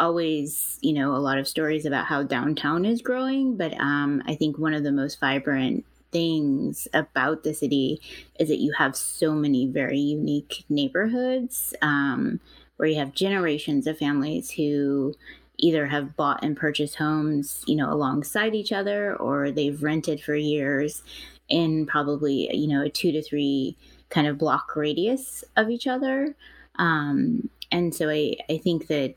always, 0.03 0.79
you 0.83 0.93
know, 0.93 1.15
a 1.15 1.23
lot 1.29 1.39
of 1.39 1.47
stories 1.47 1.87
about 1.87 2.07
how 2.07 2.23
downtown 2.25 2.85
is 2.85 3.01
growing, 3.01 3.57
but 3.57 3.73
um, 3.81 4.23
I 4.27 4.35
think 4.35 4.59
one 4.59 4.75
of 4.75 4.83
the 4.83 4.93
most 4.93 5.21
vibrant 5.21 5.85
things 6.11 6.89
about 6.93 7.45
the 7.45 7.55
city 7.55 8.01
is 8.39 8.49
that 8.49 8.59
you 8.59 8.73
have 8.73 8.97
so 8.97 9.33
many 9.33 9.67
very 9.67 9.99
unique 9.99 10.65
neighborhoods 10.69 11.73
um, 11.83 12.41
where 12.77 12.89
you 12.89 12.99
have 12.99 13.15
generations 13.15 13.87
of 13.87 13.97
families 13.97 14.51
who 14.51 15.15
either 15.59 15.87
have 15.87 16.17
bought 16.17 16.43
and 16.45 16.57
purchased 16.57 16.97
homes, 16.97 17.63
you 17.69 17.77
know, 17.77 17.93
alongside 17.93 18.55
each 18.55 18.73
other, 18.73 19.15
or 19.17 19.51
they've 19.51 19.83
rented 19.83 20.21
for 20.21 20.35
years 20.35 21.03
in 21.49 21.87
probably, 21.87 22.55
you 22.55 22.67
know, 22.67 22.83
a 22.83 22.91
two 22.91 23.13
to 23.13 23.23
three 23.23 23.77
kind 24.11 24.27
of 24.27 24.37
block 24.37 24.75
radius 24.75 25.45
of 25.57 25.71
each 25.71 25.87
other. 25.87 26.35
Um, 26.77 27.49
and 27.71 27.95
so 27.95 28.11
I, 28.11 28.37
I 28.51 28.59
think 28.59 28.89
that, 28.89 29.15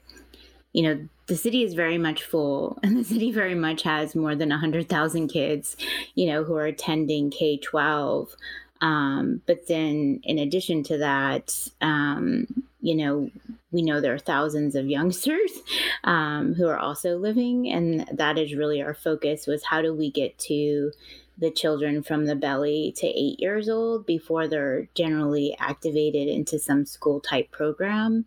you 0.76 0.84
know, 0.84 1.08
the 1.28 1.38
city 1.38 1.64
is 1.64 1.74
very 1.74 1.98
much 1.98 2.24
full 2.24 2.78
and 2.84 2.98
the 2.98 3.04
city 3.04 3.32
very 3.32 3.56
much 3.56 3.84
has 3.84 4.14
more 4.14 4.36
than 4.36 4.50
100,000 4.50 5.30
kids, 5.30 5.78
you 6.16 6.28
know, 6.28 6.44
who 6.44 6.56
are 6.56 6.66
attending 6.66 7.32
K 7.32 7.58
12. 7.58 8.36
Um, 8.82 9.42
but 9.46 9.68
then 9.68 10.20
in 10.24 10.38
addition 10.38 10.84
to 10.84 10.98
that, 10.98 11.70
um, 11.80 12.66
you 12.82 12.94
know, 12.94 13.32
we 13.72 13.84
know 13.84 14.02
there 14.02 14.14
are 14.14 14.20
thousands 14.20 14.76
of 14.76 14.90
youngsters 14.90 15.52
um, 16.04 16.54
who 16.56 16.68
are 16.68 16.78
also 16.78 17.18
living. 17.18 17.72
And 17.72 18.06
that 18.12 18.38
is 18.38 18.54
really 18.54 18.82
our 18.82 18.94
focus 18.94 19.48
was 19.48 19.64
how 19.64 19.82
do 19.82 19.94
we 19.94 20.12
get 20.12 20.38
to 20.40 20.92
the 21.38 21.52
children 21.52 22.04
from 22.04 22.26
the 22.26 22.36
belly 22.36 22.94
to 22.98 23.08
eight 23.08 23.40
years 23.40 23.70
old 23.70 24.06
before 24.06 24.48
they're 24.48 24.88
generally 24.94 25.56
activated 25.60 26.28
into 26.28 26.60
some 26.60 26.86
school 26.86 27.20
type 27.20 27.52
program 27.52 28.26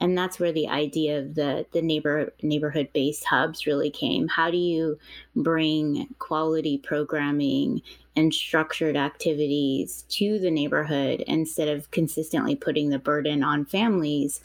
and 0.00 0.16
that's 0.16 0.38
where 0.38 0.52
the 0.52 0.68
idea 0.68 1.18
of 1.18 1.34
the 1.34 1.66
the 1.72 1.80
neighbor 1.80 2.32
neighborhood 2.42 2.88
based 2.92 3.24
hubs 3.24 3.66
really 3.66 3.90
came. 3.90 4.28
How 4.28 4.50
do 4.50 4.56
you 4.56 4.98
bring 5.34 6.14
quality 6.18 6.78
programming 6.78 7.82
and 8.14 8.32
structured 8.32 8.96
activities 8.96 10.04
to 10.08 10.38
the 10.38 10.50
neighborhood 10.50 11.24
instead 11.26 11.68
of 11.68 11.90
consistently 11.90 12.56
putting 12.56 12.90
the 12.90 12.98
burden 12.98 13.42
on 13.42 13.64
families 13.64 14.40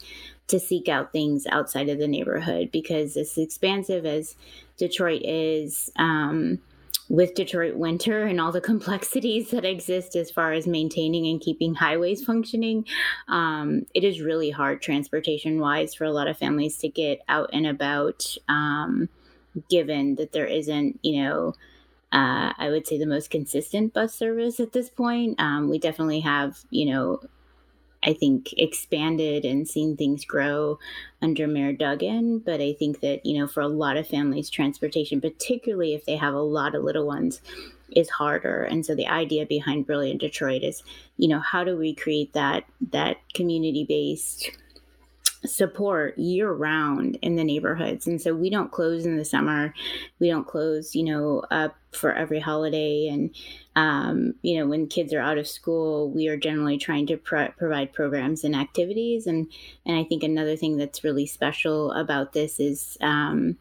to 0.48 0.58
seek 0.58 0.88
out 0.88 1.12
things 1.12 1.46
outside 1.50 1.88
of 1.88 1.98
the 1.98 2.08
neighborhood? 2.08 2.70
Because 2.72 3.16
as 3.16 3.36
expansive 3.36 4.06
as 4.06 4.36
detroit 4.78 5.22
is 5.22 5.90
um, 5.96 6.58
with 7.12 7.34
Detroit 7.34 7.76
winter 7.76 8.22
and 8.22 8.40
all 8.40 8.52
the 8.52 8.60
complexities 8.60 9.50
that 9.50 9.66
exist 9.66 10.16
as 10.16 10.30
far 10.30 10.54
as 10.54 10.66
maintaining 10.66 11.26
and 11.26 11.42
keeping 11.42 11.74
highways 11.74 12.24
functioning, 12.24 12.86
um, 13.28 13.84
it 13.92 14.02
is 14.02 14.22
really 14.22 14.48
hard 14.48 14.80
transportation 14.80 15.60
wise 15.60 15.94
for 15.94 16.04
a 16.04 16.10
lot 16.10 16.26
of 16.26 16.38
families 16.38 16.78
to 16.78 16.88
get 16.88 17.20
out 17.28 17.50
and 17.52 17.66
about, 17.66 18.34
um, 18.48 19.10
given 19.68 20.14
that 20.14 20.32
there 20.32 20.46
isn't, 20.46 20.98
you 21.02 21.22
know, 21.22 21.54
uh, 22.12 22.54
I 22.56 22.70
would 22.70 22.86
say 22.86 22.96
the 22.96 23.04
most 23.04 23.28
consistent 23.28 23.92
bus 23.92 24.14
service 24.14 24.58
at 24.58 24.72
this 24.72 24.88
point. 24.88 25.38
Um, 25.38 25.68
we 25.68 25.78
definitely 25.78 26.20
have, 26.20 26.60
you 26.70 26.86
know, 26.86 27.20
I 28.04 28.14
think, 28.14 28.52
expanded 28.56 29.44
and 29.44 29.68
seen 29.68 29.96
things 29.96 30.24
grow 30.24 30.78
under 31.20 31.46
Mayor 31.46 31.72
Duggan. 31.72 32.40
But 32.40 32.60
I 32.60 32.72
think 32.72 33.00
that, 33.00 33.24
you 33.24 33.38
know, 33.38 33.46
for 33.46 33.60
a 33.60 33.68
lot 33.68 33.96
of 33.96 34.08
families, 34.08 34.50
transportation, 34.50 35.20
particularly 35.20 35.94
if 35.94 36.04
they 36.04 36.16
have 36.16 36.34
a 36.34 36.40
lot 36.40 36.74
of 36.74 36.82
little 36.82 37.06
ones, 37.06 37.40
is 37.94 38.08
harder. 38.08 38.64
And 38.64 38.84
so 38.84 38.94
the 38.94 39.06
idea 39.06 39.46
behind 39.46 39.86
Brilliant 39.86 40.20
Detroit 40.20 40.62
is, 40.62 40.82
you 41.18 41.28
know, 41.28 41.40
how 41.40 41.62
do 41.64 41.76
we 41.76 41.94
create 41.94 42.32
that 42.32 42.64
that 42.90 43.18
community 43.34 43.84
based 43.84 44.50
support 45.44 46.16
year 46.18 46.52
round 46.52 47.18
in 47.22 47.36
the 47.36 47.44
neighborhoods. 47.44 48.06
And 48.06 48.20
so 48.20 48.34
we 48.34 48.50
don't 48.50 48.70
close 48.70 49.04
in 49.04 49.16
the 49.16 49.24
summer. 49.24 49.74
We 50.20 50.28
don't 50.28 50.46
close, 50.46 50.94
you 50.94 51.04
know, 51.04 51.42
up 51.50 51.76
for 51.92 52.12
every 52.12 52.40
holiday. 52.40 53.08
And, 53.08 53.34
um, 53.74 54.34
you 54.42 54.58
know, 54.58 54.66
when 54.66 54.86
kids 54.86 55.12
are 55.12 55.20
out 55.20 55.38
of 55.38 55.48
school, 55.48 56.10
we 56.10 56.28
are 56.28 56.36
generally 56.36 56.78
trying 56.78 57.06
to 57.08 57.16
provide 57.16 57.92
programs 57.92 58.44
and 58.44 58.54
activities. 58.54 59.26
And, 59.26 59.50
and 59.84 59.96
I 59.96 60.04
think 60.04 60.22
another 60.22 60.56
thing 60.56 60.76
that's 60.76 61.04
really 61.04 61.26
special 61.26 61.92
about 61.92 62.32
this 62.32 62.60
is, 62.60 62.96
um, 63.00 63.56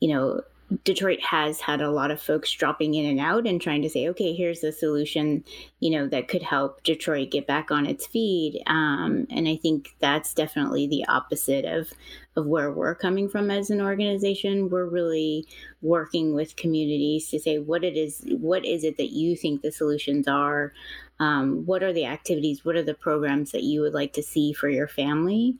you 0.00 0.12
know, 0.14 0.42
Detroit 0.84 1.20
has 1.20 1.60
had 1.60 1.80
a 1.80 1.90
lot 1.90 2.10
of 2.10 2.20
folks 2.20 2.52
dropping 2.52 2.94
in 2.94 3.06
and 3.06 3.18
out 3.18 3.46
and 3.46 3.60
trying 3.60 3.80
to 3.82 3.88
say, 3.88 4.08
okay, 4.08 4.34
here's 4.34 4.60
the 4.60 4.70
solution, 4.70 5.42
you 5.80 5.90
know, 5.90 6.06
that 6.08 6.28
could 6.28 6.42
help 6.42 6.82
Detroit 6.82 7.30
get 7.30 7.46
back 7.46 7.70
on 7.70 7.86
its 7.86 8.06
feet. 8.06 8.62
Um, 8.66 9.26
and 9.30 9.48
I 9.48 9.56
think 9.56 9.94
that's 9.98 10.34
definitely 10.34 10.86
the 10.86 11.06
opposite 11.06 11.64
of 11.64 11.92
of 12.36 12.46
where 12.46 12.70
we're 12.70 12.94
coming 12.94 13.28
from 13.28 13.50
as 13.50 13.68
an 13.70 13.80
organization. 13.80 14.68
We're 14.68 14.86
really 14.86 15.46
working 15.82 16.34
with 16.34 16.54
communities 16.54 17.28
to 17.30 17.40
say 17.40 17.58
what 17.58 17.82
it 17.82 17.96
is, 17.96 18.22
what 18.38 18.64
is 18.64 18.84
it 18.84 18.96
that 18.98 19.10
you 19.10 19.36
think 19.36 19.62
the 19.62 19.72
solutions 19.72 20.28
are. 20.28 20.72
Um, 21.18 21.66
what 21.66 21.82
are 21.82 21.92
the 21.92 22.04
activities? 22.04 22.64
What 22.64 22.76
are 22.76 22.82
the 22.82 22.94
programs 22.94 23.50
that 23.50 23.64
you 23.64 23.80
would 23.80 23.94
like 23.94 24.12
to 24.12 24.22
see 24.22 24.52
for 24.52 24.68
your 24.68 24.86
family? 24.86 25.56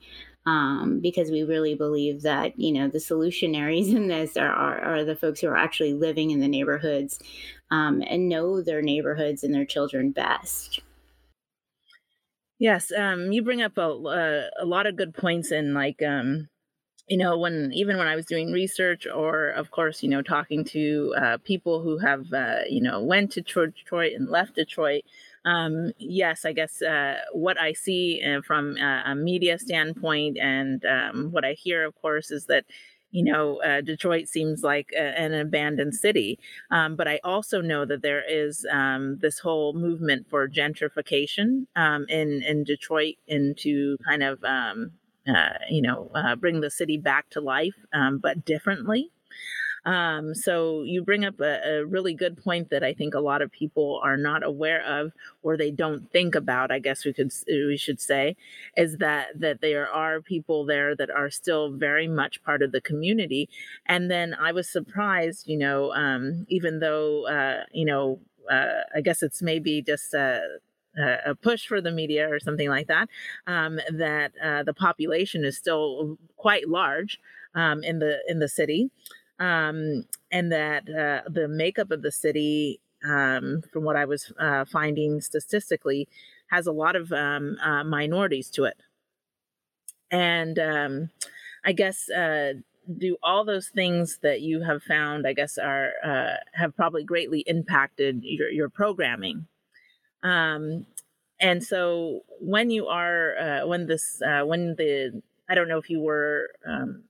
Um, 0.49 0.99
because 0.99 1.29
we 1.29 1.43
really 1.43 1.75
believe 1.75 2.23
that 2.23 2.59
you 2.59 2.71
know 2.71 2.87
the 2.87 2.97
solutionaries 2.97 3.93
in 3.95 4.07
this 4.07 4.35
are, 4.35 4.51
are, 4.51 4.79
are 4.81 5.03
the 5.05 5.15
folks 5.15 5.41
who 5.41 5.47
are 5.47 5.55
actually 5.55 5.93
living 5.93 6.31
in 6.31 6.39
the 6.39 6.47
neighborhoods 6.47 7.19
um, 7.69 8.01
and 8.07 8.27
know 8.27 8.61
their 8.61 8.81
neighborhoods 8.81 9.43
and 9.43 9.53
their 9.53 9.65
children 9.65 10.11
best. 10.11 10.81
Yes, 12.57 12.91
um, 12.91 13.31
you 13.31 13.43
bring 13.43 13.61
up 13.61 13.77
a, 13.77 13.81
a, 13.81 14.63
a 14.63 14.65
lot 14.65 14.87
of 14.87 14.97
good 14.97 15.13
points 15.13 15.51
in 15.51 15.75
like 15.75 16.01
um, 16.01 16.49
you 17.07 17.17
know 17.17 17.37
when 17.37 17.71
even 17.73 17.97
when 17.97 18.07
i 18.07 18.15
was 18.15 18.25
doing 18.25 18.51
research 18.51 19.07
or 19.07 19.49
of 19.49 19.71
course 19.71 20.03
you 20.03 20.09
know 20.09 20.21
talking 20.21 20.63
to 20.63 21.13
uh, 21.17 21.37
people 21.43 21.81
who 21.81 21.97
have 21.97 22.31
uh, 22.33 22.59
you 22.69 22.81
know 22.81 23.01
went 23.01 23.31
to 23.31 23.41
detroit 23.41 24.13
and 24.15 24.29
left 24.29 24.55
detroit 24.55 25.03
um, 25.45 25.91
yes, 25.97 26.45
I 26.45 26.53
guess 26.53 26.81
uh, 26.81 27.19
what 27.33 27.59
I 27.59 27.73
see 27.73 28.21
uh, 28.23 28.41
from 28.41 28.77
uh, 28.77 29.03
a 29.05 29.15
media 29.15 29.57
standpoint 29.59 30.37
and 30.37 30.83
um, 30.85 31.31
what 31.31 31.45
I 31.45 31.53
hear, 31.53 31.85
of 31.85 31.95
course, 31.95 32.31
is 32.31 32.45
that 32.45 32.65
you 33.11 33.23
know, 33.23 33.61
uh, 33.63 33.81
Detroit 33.81 34.27
seems 34.27 34.63
like 34.63 34.91
a, 34.95 35.19
an 35.19 35.33
abandoned 35.33 35.95
city. 35.95 36.39
Um, 36.71 36.95
but 36.95 37.07
I 37.07 37.19
also 37.23 37.61
know 37.61 37.85
that 37.85 38.01
there 38.01 38.23
is 38.27 38.65
um, 38.71 39.17
this 39.19 39.39
whole 39.39 39.73
movement 39.73 40.27
for 40.29 40.47
gentrification 40.47 41.65
um, 41.75 42.05
in 42.07 42.43
in 42.43 42.63
Detroit 42.63 43.15
into 43.27 43.97
kind 44.05 44.23
of 44.23 44.43
um, 44.43 44.91
uh, 45.27 45.57
you 45.69 45.81
know 45.81 46.11
uh, 46.13 46.35
bring 46.35 46.61
the 46.61 46.69
city 46.69 46.97
back 46.97 47.29
to 47.31 47.41
life, 47.41 47.75
um, 47.93 48.19
but 48.19 48.45
differently. 48.45 49.11
Um, 49.89 50.35
so 50.35 50.83
you 50.83 51.01
bring 51.03 51.25
up 51.25 51.39
a, 51.39 51.79
a, 51.79 51.85
really 51.85 52.13
good 52.13 52.37
point 52.37 52.69
that 52.69 52.83
I 52.83 52.93
think 52.93 53.15
a 53.15 53.19
lot 53.19 53.41
of 53.41 53.51
people 53.51 53.99
are 54.03 54.17
not 54.17 54.43
aware 54.43 54.83
of, 54.85 55.13
or 55.41 55.57
they 55.57 55.71
don't 55.71 56.11
think 56.11 56.35
about. 56.35 56.71
I 56.71 56.77
guess 56.77 57.05
we 57.05 57.11
could 57.11 57.31
we 57.47 57.75
should 57.75 57.99
say, 57.99 58.35
is 58.77 58.97
that 58.97 59.39
that 59.39 59.61
there 59.61 59.89
are 59.91 60.21
people 60.21 60.63
there 60.63 60.95
that 60.95 61.09
are 61.09 61.31
still 61.31 61.71
very 61.71 62.07
much 62.07 62.43
part 62.43 62.61
of 62.61 62.71
the 62.71 62.81
community. 62.81 63.49
And 63.87 64.11
then 64.11 64.35
I 64.35 64.51
was 64.51 64.69
surprised, 64.69 65.47
you 65.47 65.57
know, 65.57 65.91
um, 65.93 66.45
even 66.49 66.81
though 66.81 67.27
uh, 67.27 67.63
you 67.71 67.85
know, 67.85 68.19
uh, 68.47 68.83
I 68.95 69.01
guess 69.01 69.23
it's 69.23 69.41
maybe 69.41 69.81
just 69.81 70.13
a 70.13 70.59
a 71.25 71.33
push 71.33 71.65
for 71.65 71.81
the 71.81 71.91
media 71.91 72.29
or 72.29 72.39
something 72.39 72.69
like 72.69 72.87
that, 72.87 73.09
um, 73.47 73.79
that 73.91 74.33
uh, 74.43 74.63
the 74.63 74.73
population 74.73 75.45
is 75.45 75.57
still 75.57 76.17
quite 76.35 76.67
large 76.67 77.19
um, 77.55 77.83
in 77.83 77.99
the 77.99 78.19
in 78.27 78.39
the 78.39 78.49
city, 78.49 78.91
um, 79.39 80.05
and 80.31 80.51
that 80.51 80.83
uh, 80.89 81.27
the 81.29 81.47
makeup 81.47 81.91
of 81.91 82.01
the 82.01 82.11
city, 82.11 82.81
um, 83.03 83.61
from 83.71 83.83
what 83.83 83.95
I 83.95 84.05
was 84.05 84.31
uh, 84.39 84.65
finding 84.65 85.21
statistically, 85.21 86.07
has 86.51 86.67
a 86.67 86.71
lot 86.71 86.95
of 86.95 87.11
um, 87.11 87.57
uh, 87.63 87.83
minorities 87.83 88.49
to 88.51 88.65
it. 88.65 88.77
And 90.11 90.59
um, 90.59 91.09
I 91.63 91.71
guess 91.71 92.09
uh, 92.09 92.53
do 92.97 93.17
all 93.23 93.45
those 93.45 93.69
things 93.69 94.19
that 94.23 94.41
you 94.41 94.63
have 94.63 94.83
found, 94.83 95.27
I 95.27 95.33
guess, 95.33 95.57
are 95.57 95.91
uh, 96.03 96.37
have 96.53 96.75
probably 96.75 97.03
greatly 97.03 97.41
impacted 97.47 98.23
your, 98.23 98.49
your 98.49 98.69
programming. 98.69 99.47
Um, 100.23 100.85
and 101.39 101.63
so 101.63 102.21
when 102.41 102.69
you 102.71 102.87
are 102.87 103.37
uh, 103.37 103.67
when 103.67 103.85
this 103.85 104.19
when 104.43 104.75
the 104.75 105.21
I 105.47 105.55
don't 105.55 105.69
know 105.69 105.77
if 105.77 105.89
you 105.89 106.01
were 106.01 106.49
um, 106.67 107.03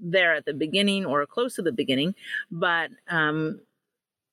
there 0.00 0.34
at 0.34 0.44
the 0.44 0.54
beginning 0.54 1.06
or 1.06 1.24
close 1.26 1.54
to 1.54 1.62
the 1.62 1.72
beginning, 1.72 2.14
but 2.50 2.90
um, 3.08 3.60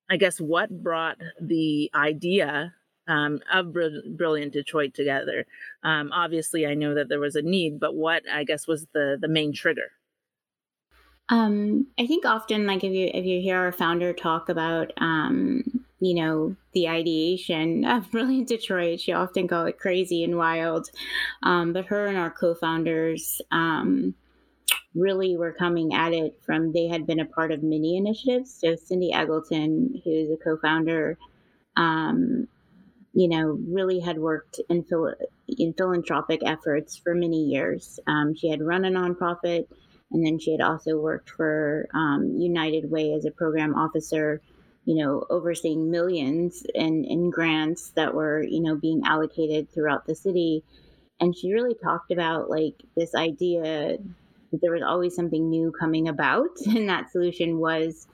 I 0.09 0.17
guess 0.17 0.39
what 0.39 0.83
brought 0.83 1.17
the 1.41 1.91
idea 1.93 2.73
um, 3.07 3.39
of 3.53 3.73
Br- 3.73 4.09
Brilliant 4.09 4.53
Detroit 4.53 4.93
together? 4.93 5.45
Um, 5.83 6.11
obviously, 6.11 6.65
I 6.65 6.73
know 6.73 6.93
that 6.95 7.09
there 7.09 7.19
was 7.19 7.35
a 7.35 7.41
need, 7.41 7.79
but 7.79 7.95
what 7.95 8.23
I 8.31 8.43
guess 8.43 8.67
was 8.67 8.87
the 8.93 9.17
the 9.19 9.27
main 9.27 9.53
trigger? 9.53 9.91
Um, 11.29 11.87
I 11.99 12.07
think 12.07 12.25
often, 12.25 12.65
like 12.65 12.83
if 12.83 12.93
you 12.93 13.11
if 13.13 13.25
you 13.25 13.41
hear 13.41 13.57
our 13.57 13.71
founder 13.71 14.13
talk 14.13 14.49
about, 14.49 14.93
um, 14.97 15.63
you 15.99 16.13
know, 16.13 16.55
the 16.73 16.87
ideation 16.87 17.83
of 17.85 18.09
Brilliant 18.11 18.47
Detroit, 18.47 19.01
she 19.01 19.11
often 19.11 19.47
call 19.47 19.65
it 19.65 19.79
crazy 19.79 20.23
and 20.23 20.37
wild. 20.37 20.89
Um, 21.43 21.73
but 21.73 21.85
her 21.87 22.07
and 22.07 22.17
our 22.17 22.31
co-founders, 22.31 23.41
um, 23.51 24.15
really 24.97 25.37
were 25.37 25.53
coming 25.53 25.93
at 25.93 26.13
it 26.13 26.39
from 26.45 26.71
they 26.71 26.87
had 26.87 27.05
been 27.05 27.19
a 27.19 27.25
part 27.25 27.51
of 27.51 27.63
many 27.63 27.97
initiatives. 27.97 28.53
So 28.59 28.75
Cindy 28.75 29.11
Eggleton, 29.13 30.01
who's 30.03 30.29
a 30.31 30.37
co-founder, 30.37 31.17
um, 31.75 32.47
you 33.13 33.27
know, 33.27 33.57
really 33.67 33.99
had 33.99 34.17
worked 34.17 34.59
in, 34.69 34.83
phil- 34.83 35.15
in 35.47 35.73
philanthropic 35.73 36.41
efforts 36.45 36.97
for 36.97 37.15
many 37.15 37.45
years. 37.45 37.99
Um, 38.07 38.35
she 38.35 38.49
had 38.49 38.61
run 38.61 38.85
a 38.85 38.89
nonprofit, 38.89 39.67
and 40.11 40.25
then 40.25 40.39
she 40.39 40.51
had 40.51 40.61
also 40.61 40.97
worked 40.97 41.29
for 41.29 41.87
um, 41.93 42.35
United 42.37 42.89
Way 42.89 43.13
as 43.13 43.25
a 43.25 43.31
program 43.31 43.75
officer, 43.75 44.41
you 44.85 45.03
know, 45.03 45.25
overseeing 45.29 45.91
millions 45.91 46.63
in, 46.73 47.03
in 47.05 47.29
grants 47.29 47.91
that 47.95 48.13
were, 48.13 48.41
you 48.41 48.61
know, 48.61 48.75
being 48.75 49.01
allocated 49.05 49.71
throughout 49.71 50.05
the 50.05 50.15
city. 50.15 50.63
And 51.19 51.35
she 51.35 51.51
really 51.51 51.75
talked 51.75 52.11
about 52.11 52.49
like 52.49 52.75
this 52.95 53.15
idea 53.15 53.97
there 54.51 54.71
was 54.71 54.83
always 54.83 55.15
something 55.15 55.49
new 55.49 55.71
coming 55.79 56.07
about, 56.07 56.49
and 56.67 56.89
that 56.89 57.11
solution 57.11 57.59
was, 57.59 58.07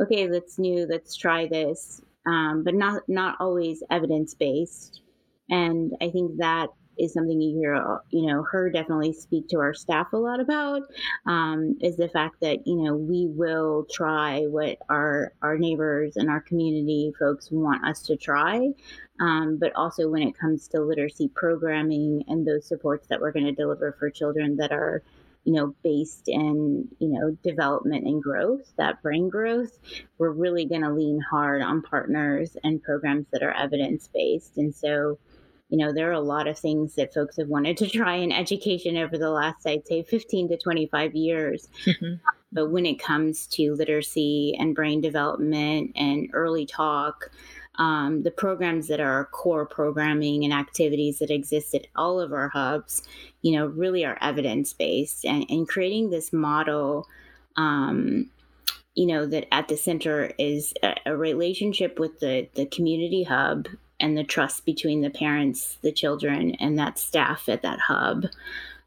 okay, 0.00 0.28
let's 0.28 0.58
new, 0.58 0.86
let's 0.88 1.16
try 1.16 1.46
this 1.46 2.02
um, 2.26 2.62
but 2.64 2.74
not 2.74 3.02
not 3.08 3.36
always 3.40 3.82
evidence 3.90 4.34
based. 4.34 5.02
And 5.48 5.92
I 6.00 6.10
think 6.10 6.36
that 6.38 6.68
is 6.98 7.14
something 7.14 7.40
you 7.40 7.56
hear, 7.58 7.98
you 8.10 8.26
know, 8.26 8.42
her 8.42 8.70
definitely 8.70 9.12
speak 9.14 9.48
to 9.48 9.58
our 9.58 9.72
staff 9.72 10.12
a 10.12 10.16
lot 10.16 10.38
about. 10.38 10.82
Um, 11.26 11.76
is 11.80 11.96
the 11.96 12.08
fact 12.08 12.36
that 12.42 12.66
you 12.66 12.76
know 12.76 12.94
we 12.94 13.26
will 13.28 13.86
try 13.90 14.42
what 14.42 14.78
our 14.88 15.32
our 15.42 15.56
neighbors 15.56 16.16
and 16.16 16.28
our 16.28 16.40
community 16.40 17.12
folks 17.18 17.50
want 17.50 17.84
us 17.86 18.02
to 18.02 18.16
try, 18.16 18.68
um, 19.20 19.58
but 19.58 19.74
also 19.74 20.08
when 20.08 20.22
it 20.22 20.38
comes 20.38 20.68
to 20.68 20.80
literacy 20.80 21.30
programming 21.34 22.22
and 22.28 22.46
those 22.46 22.66
supports 22.66 23.06
that 23.08 23.20
we're 23.20 23.32
going 23.32 23.46
to 23.46 23.52
deliver 23.52 23.96
for 23.98 24.10
children 24.10 24.56
that 24.56 24.72
are 24.72 25.02
you 25.44 25.54
know, 25.54 25.74
based 25.82 26.28
in, 26.28 26.86
you 26.98 27.08
know, 27.08 27.36
development 27.42 28.06
and 28.06 28.22
growth, 28.22 28.72
that 28.76 29.02
brain 29.02 29.28
growth, 29.28 29.78
we're 30.18 30.30
really 30.30 30.66
going 30.66 30.82
to 30.82 30.92
lean 30.92 31.20
hard 31.30 31.62
on 31.62 31.82
partners 31.82 32.56
and 32.62 32.82
programs 32.82 33.26
that 33.32 33.42
are 33.42 33.52
evidence 33.52 34.08
based. 34.12 34.58
And 34.58 34.74
so, 34.74 35.18
you 35.70 35.78
know, 35.78 35.92
there 35.92 36.10
are 36.10 36.14
a 36.14 36.20
lot 36.20 36.46
of 36.46 36.58
things 36.58 36.94
that 36.96 37.14
folks 37.14 37.36
have 37.38 37.48
wanted 37.48 37.78
to 37.78 37.88
try 37.90 38.16
in 38.16 38.32
education 38.32 38.96
over 38.96 39.16
the 39.16 39.30
last, 39.30 39.66
I'd 39.66 39.86
say, 39.86 40.02
15 40.02 40.48
to 40.48 40.58
25 40.58 41.14
years. 41.14 41.68
Mm-hmm. 41.86 42.14
But 42.52 42.70
when 42.70 42.84
it 42.84 43.00
comes 43.00 43.46
to 43.48 43.74
literacy 43.74 44.56
and 44.58 44.74
brain 44.74 45.00
development 45.00 45.92
and 45.94 46.28
early 46.32 46.66
talk, 46.66 47.30
um, 47.76 48.22
the 48.22 48.30
programs 48.30 48.88
that 48.88 49.00
are 49.00 49.26
core 49.26 49.66
programming 49.66 50.44
and 50.44 50.52
activities 50.52 51.18
that 51.20 51.30
exist 51.30 51.74
at 51.74 51.86
all 51.96 52.20
of 52.20 52.32
our 52.32 52.48
hubs, 52.48 53.02
you 53.42 53.52
know, 53.52 53.66
really 53.66 54.04
are 54.04 54.18
evidence 54.20 54.72
based 54.72 55.24
and, 55.24 55.46
and 55.48 55.68
creating 55.68 56.10
this 56.10 56.32
model. 56.32 57.06
Um, 57.56 58.30
you 58.96 59.06
know 59.06 59.24
that 59.24 59.46
at 59.54 59.68
the 59.68 59.76
center 59.76 60.32
is 60.36 60.74
a, 60.82 60.94
a 61.06 61.16
relationship 61.16 61.98
with 61.98 62.18
the 62.18 62.48
the 62.54 62.66
community 62.66 63.22
hub 63.22 63.68
and 64.00 64.16
the 64.16 64.24
trust 64.24 64.64
between 64.64 65.02
the 65.02 65.10
parents, 65.10 65.78
the 65.82 65.92
children, 65.92 66.54
and 66.56 66.78
that 66.78 66.98
staff 66.98 67.48
at 67.48 67.62
that 67.62 67.78
hub. 67.78 68.26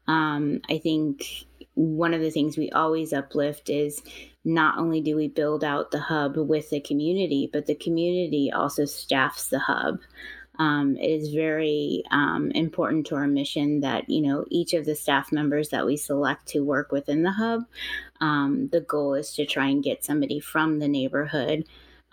Um, 0.06 0.60
I 0.68 0.78
think 0.78 1.46
one 1.74 2.14
of 2.14 2.20
the 2.20 2.30
things 2.30 2.56
we 2.56 2.70
always 2.70 3.12
uplift 3.12 3.68
is 3.68 4.02
not 4.44 4.78
only 4.78 5.00
do 5.00 5.16
we 5.16 5.28
build 5.28 5.64
out 5.64 5.90
the 5.90 6.00
hub 6.00 6.36
with 6.36 6.70
the 6.70 6.80
community, 6.80 7.48
but 7.52 7.66
the 7.66 7.74
community 7.74 8.52
also 8.52 8.84
staffs 8.84 9.48
the 9.48 9.58
hub. 9.58 10.00
Um, 10.58 10.96
it 10.96 11.08
is 11.08 11.34
very 11.34 12.04
um, 12.12 12.52
important 12.52 13.06
to 13.08 13.16
our 13.16 13.26
mission 13.26 13.80
that 13.80 14.08
you 14.08 14.20
know 14.20 14.44
each 14.50 14.72
of 14.72 14.84
the 14.84 14.94
staff 14.94 15.32
members 15.32 15.70
that 15.70 15.84
we 15.84 15.96
select 15.96 16.46
to 16.48 16.60
work 16.60 16.92
within 16.92 17.22
the 17.22 17.32
hub. 17.32 17.64
Um, 18.20 18.68
the 18.70 18.80
goal 18.80 19.14
is 19.14 19.32
to 19.34 19.46
try 19.46 19.66
and 19.68 19.82
get 19.82 20.04
somebody 20.04 20.38
from 20.38 20.78
the 20.78 20.88
neighborhood 20.88 21.64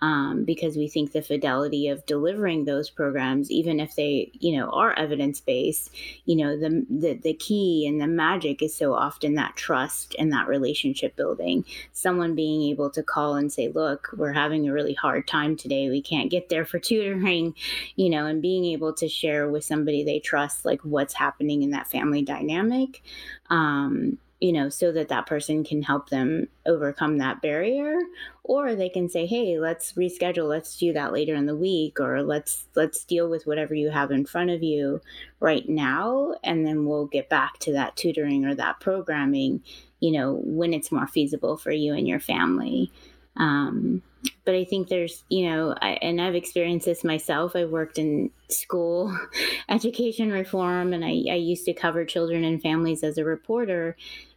um, 0.02 0.42
because 0.44 0.76
we 0.76 0.88
think 0.88 1.12
the 1.12 1.22
fidelity 1.22 1.86
of 1.86 2.04
delivering 2.06 2.64
those 2.64 2.90
programs, 2.90 3.52
even 3.52 3.78
if 3.78 3.94
they, 3.94 4.32
you 4.34 4.58
know, 4.58 4.68
are 4.70 4.92
evidence 4.94 5.40
based, 5.40 5.92
you 6.24 6.34
know, 6.34 6.58
the, 6.58 6.84
the 6.90 7.14
the 7.14 7.34
key 7.34 7.86
and 7.86 8.00
the 8.00 8.08
magic 8.08 8.62
is 8.62 8.74
so 8.74 8.94
often 8.94 9.36
that 9.36 9.54
trust 9.54 10.16
and 10.18 10.32
that 10.32 10.48
relationship 10.48 11.14
building. 11.14 11.64
Someone 11.92 12.34
being 12.34 12.62
able 12.62 12.90
to 12.90 13.02
call 13.04 13.36
and 13.36 13.52
say, 13.52 13.68
"Look, 13.68 14.08
we're 14.16 14.32
having 14.32 14.68
a 14.68 14.72
really 14.72 14.94
hard 14.94 15.28
time 15.28 15.56
today. 15.56 15.88
We 15.88 16.02
can't 16.02 16.30
get 16.32 16.48
there 16.48 16.64
for 16.64 16.78
tutoring," 16.80 17.54
you 17.94 18.10
know, 18.10 18.26
and 18.26 18.42
being 18.42 18.64
able 18.64 18.92
to 18.94 19.08
share 19.08 19.48
with 19.48 19.64
somebody 19.64 20.02
they 20.02 20.18
trust, 20.18 20.64
like 20.64 20.80
what's 20.82 21.14
happening 21.14 21.62
in 21.62 21.70
that 21.70 21.86
family 21.88 22.22
dynamic. 22.22 23.02
Um, 23.50 24.18
you 24.42 24.52
know, 24.52 24.68
so 24.68 24.90
that 24.90 25.06
that 25.06 25.26
person 25.26 25.62
can 25.62 25.82
help 25.82 26.08
them 26.08 26.48
overcome 26.66 27.18
that 27.18 27.40
barrier 27.40 27.96
or 28.42 28.74
they 28.74 28.88
can 28.88 29.08
say, 29.08 29.24
"Hey, 29.24 29.56
let's 29.60 29.92
reschedule. 29.92 30.48
Let's 30.48 30.76
do 30.76 30.92
that 30.94 31.12
later 31.12 31.36
in 31.36 31.46
the 31.46 31.54
week 31.54 32.00
or 32.00 32.24
let's 32.24 32.66
let's 32.74 33.04
deal 33.04 33.30
with 33.30 33.46
whatever 33.46 33.72
you 33.72 33.90
have 33.90 34.10
in 34.10 34.26
front 34.26 34.50
of 34.50 34.60
you 34.60 35.00
right 35.38 35.68
now 35.68 36.34
and 36.42 36.66
then 36.66 36.86
we'll 36.86 37.06
get 37.06 37.28
back 37.28 37.60
to 37.60 37.72
that 37.74 37.94
tutoring 37.94 38.44
or 38.44 38.52
that 38.56 38.80
programming, 38.80 39.62
you 40.00 40.10
know, 40.10 40.40
when 40.42 40.74
it's 40.74 40.90
more 40.90 41.06
feasible 41.06 41.56
for 41.56 41.70
you 41.70 41.94
and 41.94 42.08
your 42.08 42.20
family." 42.20 42.90
Um, 43.36 44.02
but 44.44 44.54
I 44.54 44.64
think 44.64 44.88
there's, 44.88 45.24
you 45.28 45.48
know, 45.48 45.74
I, 45.80 45.92
and 46.02 46.20
I've 46.20 46.34
experienced 46.34 46.86
this 46.86 47.04
myself. 47.04 47.54
I 47.56 47.64
worked 47.64 47.98
in 47.98 48.30
school 48.48 49.16
education 49.68 50.32
reform 50.32 50.92
and 50.92 51.04
I, 51.04 51.22
I 51.30 51.36
used 51.36 51.64
to 51.66 51.72
cover 51.72 52.04
children 52.04 52.44
and 52.44 52.60
families 52.60 53.02
as 53.02 53.18
a 53.18 53.24
reporter 53.24 53.96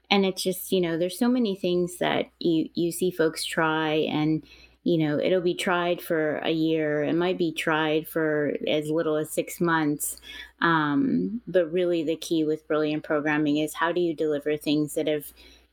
and 0.10 0.26
it's 0.26 0.44
just 0.44 0.72
you 0.72 0.82
know 0.82 0.98
there's 0.98 1.18
so 1.18 1.28
many 1.28 1.56
things 1.56 1.98
that 1.98 2.30
you 2.40 2.70
you 2.74 2.92
see 2.92 3.12
folks 3.12 3.44
try 3.44 3.94
and 3.94 4.44
you 4.84 4.98
know 4.98 5.20
it'll 5.20 5.42
be 5.42 5.56
tried 5.56 6.02
for 6.02 6.38
a 6.38 6.52
year. 6.52 7.04
It 7.04 7.16
might 7.16 7.38
be 7.38 7.52
tried 7.52 8.08
for 8.08 8.54
as 8.68 8.90
little 8.90 9.18
as 9.18 9.30
six 9.32 9.60
months. 9.60 10.22
Um, 10.62 11.42
but 11.48 11.72
really 11.72 12.04
the 12.04 12.16
key 12.16 12.44
with 12.44 12.68
brilliant 12.68 13.04
programming 13.04 13.58
is 13.58 13.74
how 13.74 13.92
do 13.92 14.00
you 14.00 14.14
deliver 14.14 14.56
things 14.58 14.94
that 14.94 15.08
have 15.08 15.26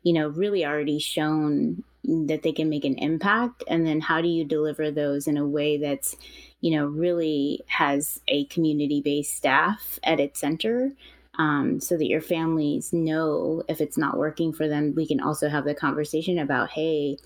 you 0.02 0.12
know 0.12 0.28
really 0.28 0.64
already 0.64 0.98
shown 0.98 1.84
that 2.04 2.42
they 2.42 2.52
can 2.52 2.68
make 2.68 2.84
an 2.84 2.98
impact? 2.98 3.62
And 3.68 3.86
then 3.86 4.00
how 4.00 4.20
do 4.20 4.28
you 4.28 4.44
deliver 4.44 4.90
those 4.90 5.28
in 5.28 5.36
a 5.36 5.46
way 5.46 5.76
that's 5.76 6.16
you 6.60 6.76
know 6.76 6.86
really 6.86 7.62
has 7.66 8.20
a 8.28 8.46
community 8.46 9.02
based 9.02 9.36
staff 9.36 9.98
at 10.02 10.20
its 10.20 10.40
center 10.40 10.92
um, 11.38 11.80
so 11.80 11.96
that 11.96 12.06
your 12.06 12.20
families 12.20 12.92
know 12.92 13.62
if 13.68 13.80
it's 13.80 13.98
not 13.98 14.18
working 14.18 14.52
for 14.52 14.68
them. 14.68 14.94
We 14.94 15.06
can 15.06 15.20
also 15.20 15.48
have 15.48 15.64
the 15.64 15.74
conversation 15.74 16.38
about, 16.38 16.70
hey, 16.70 17.16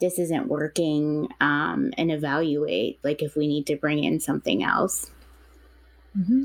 this 0.00 0.18
isn't 0.18 0.48
working, 0.48 1.28
um, 1.40 1.92
and 1.96 2.12
evaluate 2.12 3.00
like 3.02 3.22
if 3.22 3.36
we 3.36 3.46
need 3.46 3.66
to 3.66 3.76
bring 3.76 4.04
in 4.04 4.20
something 4.20 4.62
else. 4.62 5.10
Mm-hmm. 6.16 6.44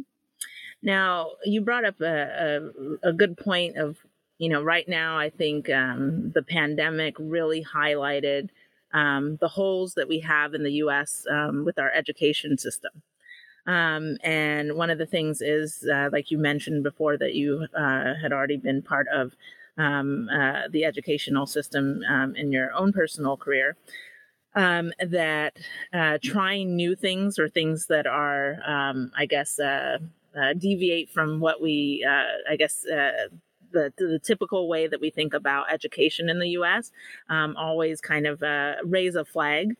Now, 0.81 1.31
you 1.45 1.61
brought 1.61 1.85
up 1.85 2.01
a, 2.01 2.69
a, 3.03 3.09
a, 3.09 3.13
good 3.13 3.37
point 3.37 3.77
of, 3.77 3.97
you 4.37 4.49
know, 4.49 4.61
right 4.61 4.87
now, 4.87 5.17
I 5.17 5.29
think 5.29 5.69
um, 5.69 6.31
the 6.31 6.43
pandemic 6.43 7.15
really 7.17 7.63
highlighted 7.63 8.49
um, 8.93 9.37
the 9.39 9.47
holes 9.47 9.93
that 9.93 10.09
we 10.09 10.19
have 10.19 10.53
in 10.53 10.63
the 10.63 10.73
US 10.73 11.25
um, 11.29 11.63
with 11.63 11.79
our 11.79 11.91
education 11.91 12.57
system. 12.57 13.01
Um, 13.65 14.17
and 14.23 14.75
one 14.75 14.89
of 14.89 14.97
the 14.97 15.05
things 15.05 15.41
is, 15.41 15.87
uh, 15.91 16.09
like 16.11 16.31
you 16.31 16.37
mentioned 16.37 16.83
before, 16.83 17.17
that 17.17 17.33
you 17.33 17.67
uh, 17.75 18.13
had 18.21 18.33
already 18.33 18.57
been 18.57 18.81
part 18.81 19.07
of 19.07 19.35
um, 19.77 20.29
uh, 20.29 20.63
the 20.69 20.85
educational 20.85 21.45
system 21.45 22.01
um, 22.09 22.35
in 22.35 22.51
your 22.51 22.73
own 22.73 22.91
personal 22.93 23.37
career. 23.37 23.75
Um, 24.55 24.93
that 25.03 25.57
uh, 25.93 26.19
trying 26.21 26.75
new 26.75 26.95
things 26.95 27.39
or 27.39 27.49
things 27.49 27.87
that 27.87 28.05
are, 28.05 28.59
um, 28.67 29.11
I 29.17 29.25
guess, 29.25 29.57
uh, 29.57 29.97
uh, 30.37 30.53
deviate 30.53 31.09
from 31.09 31.39
what 31.39 31.59
we, 31.59 32.05
I 32.47 32.55
guess, 32.55 32.83
the, 32.83 33.31
the 33.71 34.19
typical 34.23 34.67
way 34.67 34.85
that 34.85 35.01
we 35.01 35.09
think 35.09 35.33
about 35.33 35.71
education 35.73 36.29
in 36.29 36.37
the 36.37 36.49
U.S. 36.49 36.91
Um, 37.29 37.55
always 37.57 37.99
kind 37.99 38.27
of 38.27 38.43
raise 38.83 39.15
a 39.15 39.25
flag 39.25 39.75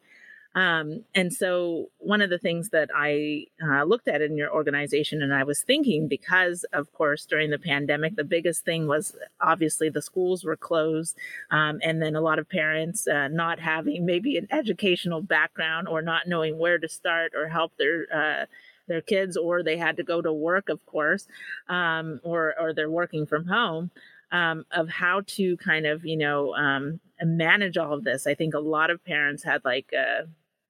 um, 0.56 1.04
and 1.16 1.34
so, 1.34 1.90
one 1.98 2.22
of 2.22 2.30
the 2.30 2.38
things 2.38 2.70
that 2.70 2.90
I 2.96 3.48
uh, 3.64 3.84
looked 3.86 4.08
at 4.08 4.22
in 4.22 4.38
your 4.38 4.54
organization, 4.54 5.24
and 5.24 5.34
I 5.34 5.44
was 5.44 5.64
thinking, 5.64 6.08
because 6.08 6.64
of 6.74 6.94
course, 6.94 7.26
during 7.26 7.50
the 7.50 7.58
pandemic, 7.58 8.16
the 8.16 8.24
biggest 8.24 8.64
thing 8.64 8.86
was 8.88 9.16
obviously 9.42 9.90
the 9.90 10.02
schools 10.02 10.44
were 10.44 10.56
closed, 10.56 11.18
um, 11.50 11.80
and 11.82 12.04
then 12.04 12.16
a 12.16 12.22
lot 12.22 12.38
of 12.38 12.48
parents 12.48 13.08
uh, 13.08 13.30
not 13.30 13.60
having 13.60 14.06
maybe 14.06 14.38
an 14.38 14.48
educational 14.52 15.24
background 15.24 15.88
or 15.88 16.04
not 16.04 16.28
knowing 16.28 16.60
where 16.60 16.78
to 16.78 16.88
start 16.88 17.32
or 17.36 17.48
help 17.48 17.76
their 17.78 18.06
uh, 18.14 18.46
their 18.88 19.02
kids, 19.02 19.36
or 19.36 19.64
they 19.64 19.78
had 19.78 19.98
to 19.98 20.04
go 20.04 20.22
to 20.22 20.32
work, 20.32 20.70
of 20.70 20.86
course, 20.86 21.26
um, 21.68 22.20
or 22.24 22.54
or 22.60 22.74
they're 22.74 22.92
working 22.92 23.26
from 23.26 23.48
home. 23.48 23.90
Um, 24.32 24.66
of 24.72 24.90
how 24.90 25.22
to 25.28 25.58
kind 25.58 25.86
of 25.86 26.06
you 26.06 26.18
know 26.18 26.56
um, 26.56 27.00
manage 27.24 27.78
all 27.78 27.94
of 27.94 28.04
this. 28.04 28.28
I 28.28 28.34
think 28.36 28.54
a 28.54 28.60
lot 28.60 28.90
of 28.90 29.04
parents 29.04 29.44
had 29.44 29.64
like 29.64 29.92
uh, 29.98 30.24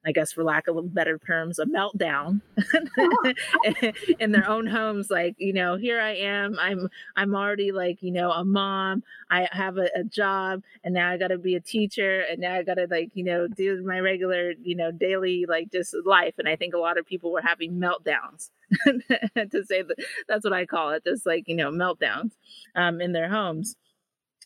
I 0.05 0.11
guess 0.11 0.33
for 0.33 0.43
lack 0.43 0.67
of 0.67 0.93
better 0.93 1.17
terms, 1.17 1.59
a 1.59 1.65
meltdown 1.65 2.41
in 4.19 4.31
their 4.31 4.49
own 4.49 4.67
homes. 4.67 5.09
Like, 5.09 5.35
you 5.37 5.53
know, 5.53 5.77
here 5.77 6.01
I 6.01 6.15
am. 6.15 6.57
I'm 6.59 6.89
I'm 7.15 7.35
already 7.35 7.71
like, 7.71 8.03
you 8.03 8.11
know, 8.11 8.31
a 8.31 8.43
mom. 8.43 9.03
I 9.29 9.47
have 9.51 9.77
a, 9.77 9.89
a 9.95 10.03
job, 10.03 10.63
and 10.83 10.93
now 10.93 11.09
I 11.09 11.17
got 11.17 11.29
to 11.29 11.37
be 11.37 11.55
a 11.55 11.61
teacher, 11.61 12.21
and 12.29 12.39
now 12.39 12.55
I 12.55 12.63
got 12.63 12.75
to 12.75 12.87
like, 12.89 13.11
you 13.13 13.23
know, 13.23 13.47
do 13.47 13.81
my 13.83 13.99
regular, 13.99 14.53
you 14.61 14.75
know, 14.75 14.91
daily 14.91 15.45
like 15.47 15.71
just 15.71 15.95
life. 16.05 16.35
And 16.37 16.49
I 16.49 16.55
think 16.55 16.73
a 16.73 16.79
lot 16.79 16.97
of 16.97 17.05
people 17.05 17.31
were 17.31 17.41
having 17.41 17.73
meltdowns. 17.79 18.49
to 18.85 19.63
say 19.65 19.83
that 19.83 19.95
that's 20.27 20.43
what 20.43 20.53
I 20.53 20.65
call 20.65 20.91
it, 20.91 21.03
just 21.03 21.25
like 21.25 21.47
you 21.47 21.55
know 21.55 21.71
meltdowns 21.71 22.31
um, 22.75 23.01
in 23.01 23.11
their 23.13 23.29
homes. 23.29 23.75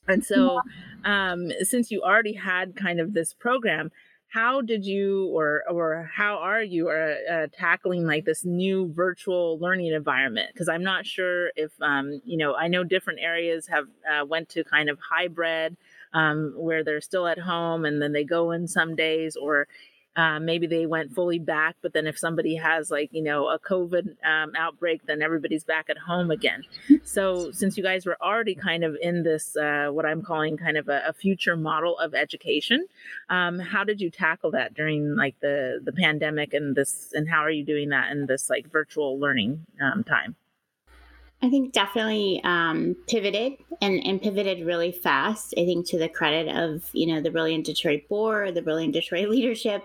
And 0.07 0.23
so, 0.23 0.61
um, 1.03 1.51
since 1.61 1.91
you 1.91 2.01
already 2.01 2.33
had 2.33 2.75
kind 2.75 2.99
of 2.99 3.13
this 3.13 3.33
program, 3.33 3.91
how 4.29 4.61
did 4.61 4.85
you 4.85 5.27
or 5.27 5.63
or 5.69 6.09
how 6.13 6.37
are 6.37 6.61
you 6.61 6.89
uh, 6.89 7.15
uh, 7.31 7.47
tackling 7.51 8.05
like 8.05 8.25
this 8.25 8.43
new 8.43 8.91
virtual 8.93 9.57
learning 9.59 9.93
environment? 9.93 10.49
Because 10.53 10.67
i'm 10.67 10.83
not 10.83 11.05
sure 11.05 11.51
if 11.55 11.71
um, 11.81 12.21
you 12.25 12.37
know 12.37 12.55
i 12.55 12.67
know 12.67 12.83
different 12.83 13.19
areas 13.21 13.67
have 13.67 13.85
uh, 14.09 14.25
went 14.25 14.49
to 14.49 14.63
kind 14.63 14.89
of 14.89 14.99
hybrid 14.99 15.77
um, 16.13 16.53
where 16.55 16.83
they're 16.83 17.01
still 17.01 17.27
at 17.27 17.39
home 17.39 17.85
and 17.85 18.01
then 18.01 18.11
they 18.11 18.23
go 18.23 18.51
in 18.51 18.67
some 18.67 18.95
days 18.95 19.35
or 19.35 19.67
uh, 20.17 20.39
maybe 20.39 20.65
they 20.65 20.87
went 20.87 21.13
fully 21.13 21.37
back, 21.37 21.75
but 21.83 21.93
then 21.93 22.07
if 22.07 22.17
somebody 22.17 22.55
has 22.55 22.89
like 22.89 23.09
you 23.13 23.21
know 23.21 23.47
a 23.47 23.59
COVID 23.59 24.15
um, 24.25 24.51
outbreak, 24.57 25.05
then 25.05 25.21
everybody's 25.21 25.63
back 25.63 25.89
at 25.89 25.97
home 25.97 26.31
again. 26.31 26.63
So 27.03 27.51
since 27.51 27.77
you 27.77 27.83
guys 27.83 28.05
were 28.05 28.17
already 28.21 28.55
kind 28.55 28.83
of 28.83 28.97
in 29.01 29.23
this 29.23 29.55
uh, 29.55 29.89
what 29.91 30.05
I'm 30.05 30.23
calling 30.23 30.57
kind 30.57 30.75
of 30.75 30.89
a, 30.89 31.03
a 31.07 31.13
future 31.13 31.55
model 31.55 31.97
of 31.99 32.15
education, 32.15 32.87
um, 33.29 33.59
how 33.59 33.83
did 33.83 34.01
you 34.01 34.09
tackle 34.09 34.51
that 34.51 34.73
during 34.73 35.15
like 35.15 35.35
the 35.39 35.79
the 35.83 35.93
pandemic 35.93 36.53
and 36.53 36.75
this, 36.75 37.11
and 37.13 37.29
how 37.29 37.41
are 37.41 37.51
you 37.51 37.63
doing 37.63 37.89
that 37.89 38.11
in 38.11 38.25
this 38.25 38.49
like 38.49 38.71
virtual 38.71 39.19
learning 39.19 39.65
um, 39.79 40.03
time? 40.03 40.35
I 41.41 41.49
think 41.49 41.71
definitely 41.71 42.41
um, 42.43 42.95
pivoted 43.07 43.53
and, 43.81 44.03
and 44.03 44.21
pivoted 44.21 44.65
really 44.65 44.91
fast. 44.91 45.53
I 45.57 45.65
think 45.65 45.85
to 45.87 45.99
the 45.99 46.09
credit 46.09 46.55
of 46.55 46.89
you 46.93 47.07
know 47.07 47.21
the 47.21 47.29
brilliant 47.29 47.65
Detroit 47.65 48.07
board, 48.09 48.55
the 48.55 48.61
brilliant 48.61 48.93
Detroit 48.93 49.29
leadership. 49.29 49.83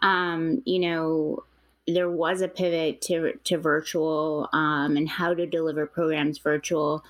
Um, 0.00 0.62
you 0.64 0.78
know, 0.78 1.44
there 1.86 2.10
was 2.10 2.40
a 2.40 2.48
pivot 2.48 3.00
to 3.02 3.32
to 3.44 3.58
virtual 3.58 4.48
um, 4.52 4.96
and 4.96 5.08
how 5.08 5.34
to 5.34 5.46
deliver 5.46 5.86
programs 5.86 6.38
virtual. 6.38 7.04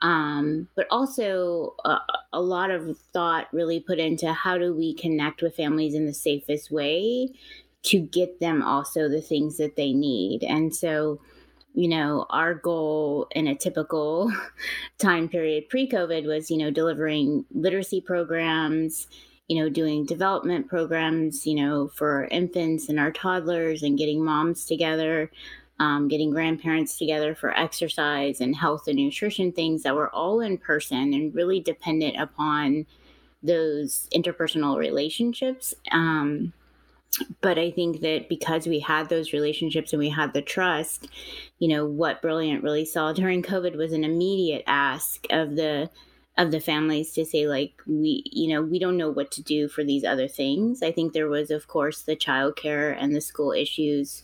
Um, 0.00 0.68
but 0.76 0.86
also 0.92 1.74
a, 1.84 1.98
a 2.32 2.40
lot 2.40 2.70
of 2.70 2.96
thought 3.12 3.48
really 3.52 3.80
put 3.80 3.98
into 3.98 4.32
how 4.32 4.56
do 4.56 4.72
we 4.72 4.94
connect 4.94 5.42
with 5.42 5.56
families 5.56 5.94
in 5.94 6.06
the 6.06 6.14
safest 6.14 6.70
way 6.70 7.32
to 7.84 8.00
get 8.00 8.38
them 8.38 8.62
also 8.62 9.08
the 9.08 9.20
things 9.20 9.56
that 9.56 9.76
they 9.76 9.92
need. 9.92 10.44
And 10.44 10.74
so, 10.74 11.20
you 11.74 11.88
know, 11.88 12.26
our 12.30 12.54
goal 12.54 13.28
in 13.32 13.46
a 13.46 13.54
typical 13.54 14.32
time 14.98 15.28
period 15.28 15.68
pre 15.68 15.88
COVID 15.88 16.26
was, 16.26 16.50
you 16.50 16.56
know, 16.56 16.70
delivering 16.70 17.44
literacy 17.52 18.00
programs, 18.00 19.06
you 19.48 19.58
know, 19.62 19.68
doing 19.68 20.04
development 20.04 20.68
programs, 20.68 21.46
you 21.46 21.54
know, 21.54 21.88
for 21.88 22.24
infants 22.30 22.88
and 22.88 22.98
our 22.98 23.12
toddlers 23.12 23.82
and 23.82 23.98
getting 23.98 24.24
moms 24.24 24.64
together, 24.64 25.30
um, 25.80 26.08
getting 26.08 26.30
grandparents 26.30 26.98
together 26.98 27.34
for 27.34 27.56
exercise 27.56 28.40
and 28.40 28.56
health 28.56 28.88
and 28.88 28.96
nutrition 28.96 29.52
things 29.52 29.82
that 29.82 29.94
were 29.94 30.10
all 30.10 30.40
in 30.40 30.58
person 30.58 31.14
and 31.14 31.34
really 31.34 31.60
dependent 31.60 32.20
upon 32.20 32.86
those 33.42 34.08
interpersonal 34.12 34.76
relationships. 34.76 35.74
Um, 35.92 36.52
but 37.40 37.58
I 37.58 37.70
think 37.70 38.00
that 38.00 38.28
because 38.28 38.66
we 38.66 38.80
had 38.80 39.08
those 39.08 39.32
relationships 39.32 39.92
and 39.92 40.00
we 40.00 40.10
had 40.10 40.32
the 40.32 40.42
trust, 40.42 41.08
you 41.58 41.68
know, 41.68 41.86
what 41.86 42.22
Brilliant 42.22 42.62
really 42.62 42.84
saw 42.84 43.12
during 43.12 43.42
COVID 43.42 43.76
was 43.76 43.92
an 43.92 44.04
immediate 44.04 44.64
ask 44.66 45.26
of 45.30 45.56
the 45.56 45.90
of 46.36 46.52
the 46.52 46.60
families 46.60 47.12
to 47.12 47.24
say 47.24 47.48
like 47.48 47.72
we 47.88 48.22
you 48.26 48.48
know 48.48 48.62
we 48.62 48.78
don't 48.78 48.96
know 48.96 49.10
what 49.10 49.32
to 49.32 49.42
do 49.42 49.68
for 49.68 49.82
these 49.82 50.04
other 50.04 50.28
things. 50.28 50.82
I 50.82 50.92
think 50.92 51.12
there 51.12 51.28
was 51.28 51.50
of 51.50 51.66
course 51.66 52.02
the 52.02 52.14
childcare 52.14 52.96
and 52.96 53.14
the 53.14 53.20
school 53.20 53.52
issues 53.52 54.22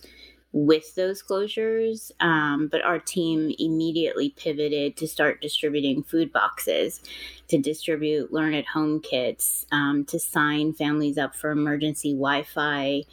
with 0.55 0.95
those 0.95 1.21
closures. 1.21 2.11
Um, 2.21 2.69
but 2.71 2.81
our 2.81 2.97
team 2.97 3.53
immediately 3.59 4.29
pivoted 4.37 4.95
to 4.95 5.07
start 5.07 5.41
distributing 5.41 6.01
food 6.01 6.31
boxes, 6.31 7.01
to 7.49 7.57
distribute 7.57 8.31
learn 8.31 8.53
at 8.53 8.65
home 8.65 9.01
kits, 9.01 9.65
um, 9.73 10.05
to 10.05 10.17
sign 10.17 10.73
families 10.73 11.17
up 11.17 11.35
for 11.35 11.51
emergency 11.51 12.13
Wi 12.13 12.43
Fi. 12.43 13.03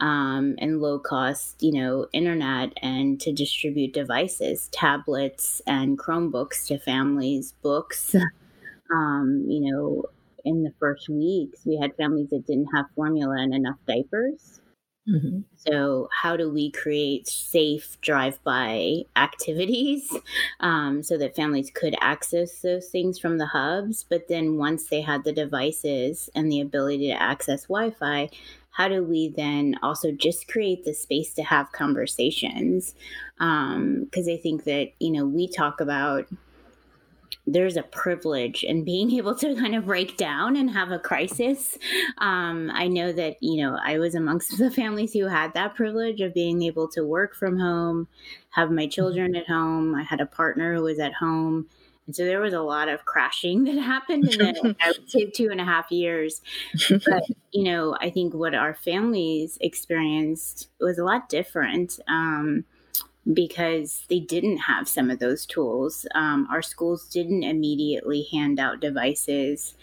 Um, 0.00 0.56
and 0.58 0.80
low 0.80 0.98
cost, 0.98 1.62
you 1.62 1.72
know, 1.72 2.08
internet, 2.12 2.72
and 2.82 3.18
to 3.20 3.32
distribute 3.32 3.94
devices, 3.94 4.68
tablets, 4.72 5.62
and 5.68 5.96
Chromebooks 5.96 6.66
to 6.66 6.78
families, 6.78 7.54
books. 7.62 8.14
Um, 8.92 9.46
you 9.48 9.72
know, 9.72 10.04
in 10.44 10.62
the 10.62 10.72
first 10.78 11.08
weeks, 11.08 11.60
we 11.64 11.78
had 11.80 11.96
families 11.96 12.28
that 12.30 12.46
didn't 12.46 12.68
have 12.74 12.84
formula 12.94 13.34
and 13.38 13.54
enough 13.54 13.78
diapers. 13.88 14.60
Mm-hmm. 15.08 15.40
So, 15.56 16.08
how 16.12 16.36
do 16.36 16.50
we 16.50 16.70
create 16.70 17.28
safe 17.28 18.00
drive 18.00 18.42
by 18.42 19.02
activities 19.16 20.10
um, 20.60 21.02
so 21.02 21.18
that 21.18 21.36
families 21.36 21.70
could 21.74 21.94
access 22.00 22.60
those 22.60 22.88
things 22.88 23.18
from 23.18 23.36
the 23.36 23.46
hubs? 23.46 24.04
But 24.08 24.28
then, 24.28 24.56
once 24.56 24.86
they 24.88 25.02
had 25.02 25.24
the 25.24 25.32
devices 25.32 26.30
and 26.34 26.50
the 26.50 26.60
ability 26.60 27.08
to 27.08 27.22
access 27.22 27.64
Wi 27.64 27.90
Fi, 27.90 28.30
how 28.70 28.88
do 28.88 29.04
we 29.04 29.28
then 29.28 29.76
also 29.82 30.10
just 30.10 30.48
create 30.48 30.84
the 30.84 30.94
space 30.94 31.34
to 31.34 31.42
have 31.42 31.70
conversations? 31.72 32.94
Because 33.38 33.76
um, 33.76 34.08
I 34.16 34.38
think 34.42 34.64
that, 34.64 34.92
you 34.98 35.12
know, 35.12 35.26
we 35.26 35.48
talk 35.48 35.80
about 35.80 36.26
there's 37.46 37.76
a 37.76 37.82
privilege 37.82 38.62
in 38.62 38.84
being 38.84 39.10
able 39.16 39.34
to 39.36 39.54
kind 39.54 39.74
of 39.74 39.86
break 39.86 40.16
down 40.16 40.56
and 40.56 40.70
have 40.70 40.90
a 40.90 40.98
crisis. 40.98 41.78
Um, 42.18 42.70
I 42.72 42.88
know 42.88 43.12
that, 43.12 43.36
you 43.40 43.62
know, 43.62 43.78
I 43.82 43.98
was 43.98 44.14
amongst 44.14 44.58
the 44.58 44.70
families 44.70 45.12
who 45.12 45.26
had 45.26 45.54
that 45.54 45.74
privilege 45.74 46.20
of 46.20 46.34
being 46.34 46.62
able 46.62 46.88
to 46.88 47.04
work 47.04 47.34
from 47.34 47.58
home, 47.58 48.08
have 48.50 48.70
my 48.70 48.86
children 48.86 49.34
at 49.34 49.48
home. 49.48 49.94
I 49.94 50.02
had 50.02 50.20
a 50.20 50.26
partner 50.26 50.74
who 50.74 50.82
was 50.82 50.98
at 50.98 51.14
home. 51.14 51.66
And 52.06 52.14
so 52.14 52.24
there 52.26 52.40
was 52.40 52.52
a 52.52 52.60
lot 52.60 52.88
of 52.88 53.04
crashing 53.06 53.64
that 53.64 53.78
happened 53.78 54.28
in 54.28 54.38
the, 54.38 54.76
I 54.80 54.88
would 54.88 55.10
say 55.10 55.26
two 55.30 55.50
and 55.50 55.60
a 55.60 55.64
half 55.64 55.90
years. 55.90 56.42
But, 56.88 57.24
you 57.52 57.64
know, 57.64 57.96
I 58.00 58.10
think 58.10 58.34
what 58.34 58.54
our 58.54 58.74
families 58.74 59.56
experienced 59.60 60.68
was 60.80 60.98
a 60.98 61.04
lot 61.04 61.28
different. 61.28 61.98
Um, 62.06 62.64
because 63.32 64.04
they 64.08 64.20
didn't 64.20 64.58
have 64.58 64.88
some 64.88 65.10
of 65.10 65.18
those 65.18 65.46
tools. 65.46 66.06
Um, 66.14 66.46
our 66.50 66.62
schools 66.62 67.08
didn't 67.08 67.42
immediately 67.42 68.28
hand 68.30 68.60
out 68.60 68.80
devices. 68.80 69.74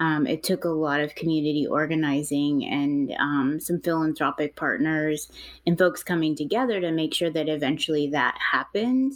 Um, 0.00 0.26
it 0.26 0.42
took 0.42 0.64
a 0.64 0.68
lot 0.68 1.00
of 1.00 1.14
community 1.14 1.66
organizing 1.66 2.64
and 2.64 3.12
um, 3.18 3.58
some 3.60 3.80
philanthropic 3.80 4.54
partners 4.54 5.30
and 5.66 5.76
folks 5.76 6.04
coming 6.04 6.36
together 6.36 6.80
to 6.80 6.92
make 6.92 7.14
sure 7.14 7.30
that 7.30 7.48
eventually 7.48 8.08
that 8.10 8.38
happened. 8.38 9.14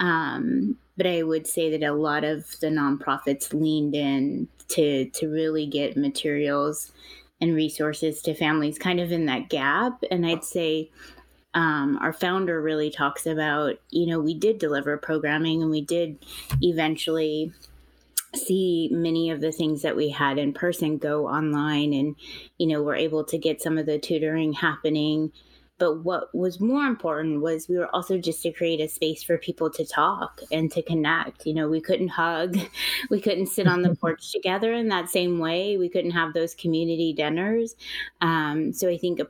Um, 0.00 0.76
but 0.96 1.06
I 1.06 1.22
would 1.22 1.46
say 1.46 1.70
that 1.70 1.86
a 1.86 1.94
lot 1.94 2.24
of 2.24 2.58
the 2.60 2.66
nonprofits 2.68 3.54
leaned 3.54 3.94
in 3.94 4.48
to 4.68 5.08
to 5.10 5.28
really 5.28 5.66
get 5.66 5.96
materials 5.96 6.92
and 7.40 7.54
resources 7.54 8.20
to 8.22 8.34
families 8.34 8.78
kind 8.78 9.00
of 9.00 9.12
in 9.12 9.26
that 9.26 9.48
gap. 9.48 10.02
And 10.10 10.26
I'd 10.26 10.44
say 10.44 10.90
um, 11.54 11.98
our 12.00 12.12
founder 12.12 12.60
really 12.60 12.90
talks 12.90 13.26
about, 13.26 13.76
you 13.90 14.06
know, 14.06 14.20
we 14.20 14.34
did 14.34 14.58
deliver 14.58 14.96
programming 14.96 15.62
and 15.62 15.70
we 15.70 15.80
did 15.80 16.18
eventually 16.60 17.52
see 18.34 18.90
many 18.92 19.30
of 19.30 19.40
the 19.40 19.52
things 19.52 19.82
that 19.82 19.96
we 19.96 20.10
had 20.10 20.38
in 20.38 20.52
person 20.52 20.98
go 20.98 21.26
online 21.26 21.94
and, 21.94 22.16
you 22.58 22.66
know, 22.66 22.82
we're 22.82 22.94
able 22.94 23.24
to 23.24 23.38
get 23.38 23.62
some 23.62 23.78
of 23.78 23.86
the 23.86 23.98
tutoring 23.98 24.52
happening. 24.52 25.32
But 25.78 26.04
what 26.04 26.34
was 26.34 26.60
more 26.60 26.84
important 26.84 27.40
was 27.40 27.68
we 27.68 27.78
were 27.78 27.94
also 27.94 28.18
just 28.18 28.42
to 28.42 28.52
create 28.52 28.80
a 28.80 28.88
space 28.88 29.22
for 29.22 29.38
people 29.38 29.70
to 29.70 29.86
talk 29.86 30.40
and 30.50 30.70
to 30.72 30.82
connect. 30.82 31.46
You 31.46 31.54
know, 31.54 31.68
we 31.68 31.80
couldn't 31.80 32.08
hug, 32.08 32.58
we 33.10 33.20
couldn't 33.20 33.46
sit 33.46 33.66
on 33.66 33.82
the 33.82 33.94
porch 34.00 34.32
together 34.32 34.72
in 34.74 34.88
that 34.88 35.08
same 35.08 35.38
way. 35.38 35.78
We 35.78 35.88
couldn't 35.88 36.10
have 36.10 36.34
those 36.34 36.54
community 36.54 37.14
dinners. 37.14 37.76
Um, 38.20 38.72
so 38.72 38.88
I 38.88 38.98
think 38.98 39.20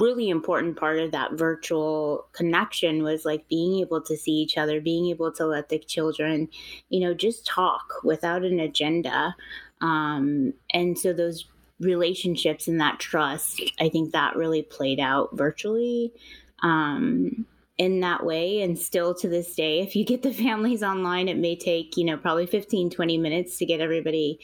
really 0.00 0.28
important 0.28 0.76
part 0.76 0.98
of 0.98 1.12
that 1.12 1.32
virtual 1.32 2.26
connection 2.32 3.02
was 3.02 3.24
like 3.24 3.48
being 3.48 3.80
able 3.80 4.00
to 4.02 4.16
see 4.16 4.32
each 4.32 4.56
other, 4.56 4.80
being 4.80 5.06
able 5.06 5.30
to 5.32 5.46
let 5.46 5.68
the 5.68 5.78
children, 5.78 6.48
you 6.88 7.00
know, 7.00 7.14
just 7.14 7.46
talk 7.46 7.92
without 8.02 8.42
an 8.42 8.58
agenda. 8.58 9.36
Um, 9.80 10.54
and 10.72 10.98
so 10.98 11.12
those 11.12 11.46
relationships 11.78 12.68
and 12.68 12.80
that 12.80 12.98
trust, 12.98 13.62
I 13.80 13.88
think 13.88 14.12
that 14.12 14.36
really 14.36 14.62
played 14.62 15.00
out 15.00 15.30
virtually. 15.36 16.12
Um, 16.62 17.46
in 17.78 18.00
that 18.00 18.26
way 18.26 18.60
and 18.60 18.78
still 18.78 19.14
to 19.14 19.26
this 19.26 19.54
day 19.54 19.80
if 19.80 19.96
you 19.96 20.04
get 20.04 20.20
the 20.20 20.34
families 20.44 20.82
online 20.82 21.28
it 21.28 21.38
may 21.38 21.56
take 21.56 21.96
you 21.96 22.04
know 22.04 22.18
probably 22.18 22.44
15 22.44 22.90
20 22.90 23.16
minutes 23.16 23.56
to 23.56 23.64
get 23.64 23.80
everybody 23.80 24.38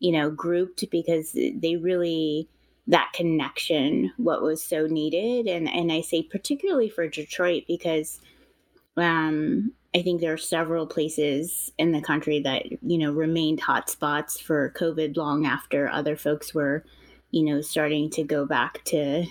you 0.00 0.10
know 0.10 0.28
grouped 0.28 0.84
because 0.90 1.30
they 1.30 1.76
really 1.76 2.48
that 2.90 3.12
connection 3.14 4.12
what 4.16 4.42
was 4.42 4.62
so 4.62 4.86
needed 4.86 5.46
and 5.46 5.68
and 5.68 5.92
I 5.92 6.00
say 6.00 6.22
particularly 6.22 6.88
for 6.88 7.06
Detroit 7.06 7.64
because 7.68 8.20
um 8.96 9.72
I 9.94 10.02
think 10.02 10.20
there 10.20 10.32
are 10.32 10.38
several 10.38 10.86
places 10.86 11.72
in 11.78 11.92
the 11.92 12.00
country 12.00 12.40
that 12.40 12.66
you 12.82 12.98
know 12.98 13.12
remained 13.12 13.62
hotspots 13.62 14.40
for 14.40 14.74
COVID 14.76 15.16
long 15.16 15.46
after 15.46 15.88
other 15.88 16.16
folks 16.16 16.52
were 16.52 16.84
you 17.30 17.44
know 17.44 17.60
starting 17.60 18.10
to 18.10 18.24
go 18.24 18.44
back 18.44 18.84
to 18.86 19.24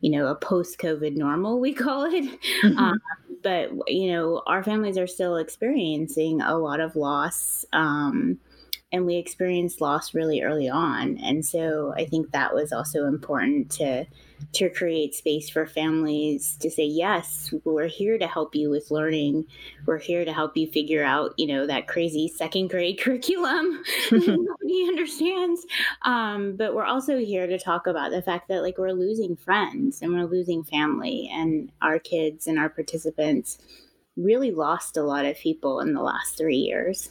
you 0.00 0.10
know 0.10 0.28
a 0.28 0.36
post 0.36 0.78
COVID 0.78 1.16
normal 1.16 1.58
we 1.58 1.72
call 1.84 2.04
it 2.04 2.24
mm-hmm. 2.24 2.78
um, 2.78 3.00
but 3.42 3.70
you 3.88 4.12
know 4.12 4.42
our 4.46 4.62
families 4.62 4.96
are 4.96 5.08
still 5.08 5.36
experiencing 5.36 6.40
a 6.40 6.56
lot 6.56 6.78
of 6.78 6.94
loss 6.94 7.64
um, 7.72 8.38
and 8.92 9.06
we 9.06 9.16
experienced 9.16 9.80
loss 9.80 10.14
really 10.14 10.42
early 10.42 10.68
on. 10.68 11.18
And 11.18 11.44
so 11.44 11.94
i 11.96 12.04
think 12.04 12.30
that 12.30 12.54
was 12.54 12.72
also 12.72 13.06
important 13.06 13.70
to 13.72 14.06
to 14.52 14.68
create 14.70 15.14
space 15.14 15.48
for 15.48 15.66
families 15.66 16.56
to 16.60 16.70
say 16.70 16.84
yes 16.84 17.52
we're 17.64 17.86
here 17.86 18.18
to 18.18 18.26
help 18.26 18.54
you 18.54 18.70
with 18.70 18.90
learning. 18.90 19.46
We're 19.86 19.98
here 19.98 20.24
to 20.24 20.32
help 20.32 20.56
you 20.56 20.66
figure 20.66 21.04
out 21.04 21.34
you 21.36 21.46
know 21.46 21.66
that 21.66 21.88
crazy 21.88 22.28
second 22.28 22.70
grade 22.70 22.98
curriculum 23.00 23.82
nobody 24.12 24.84
understands. 24.88 25.64
Um, 26.02 26.56
but 26.56 26.74
we're 26.74 26.84
also 26.84 27.18
here 27.18 27.46
to 27.46 27.58
talk 27.58 27.86
about 27.86 28.10
the 28.10 28.22
fact 28.22 28.48
that 28.48 28.62
like 28.62 28.78
we're 28.78 28.92
losing 28.92 29.36
friends 29.36 30.02
and 30.02 30.12
we're 30.12 30.24
losing 30.24 30.64
family 30.64 31.30
and 31.32 31.70
our 31.80 31.98
kids 31.98 32.46
and 32.46 32.58
our 32.58 32.68
participants 32.68 33.58
really 34.16 34.50
lost 34.50 34.96
a 34.96 35.02
lot 35.02 35.24
of 35.24 35.36
people 35.36 35.80
in 35.80 35.94
the 35.94 36.02
last 36.02 36.36
three 36.36 36.56
years 36.56 37.10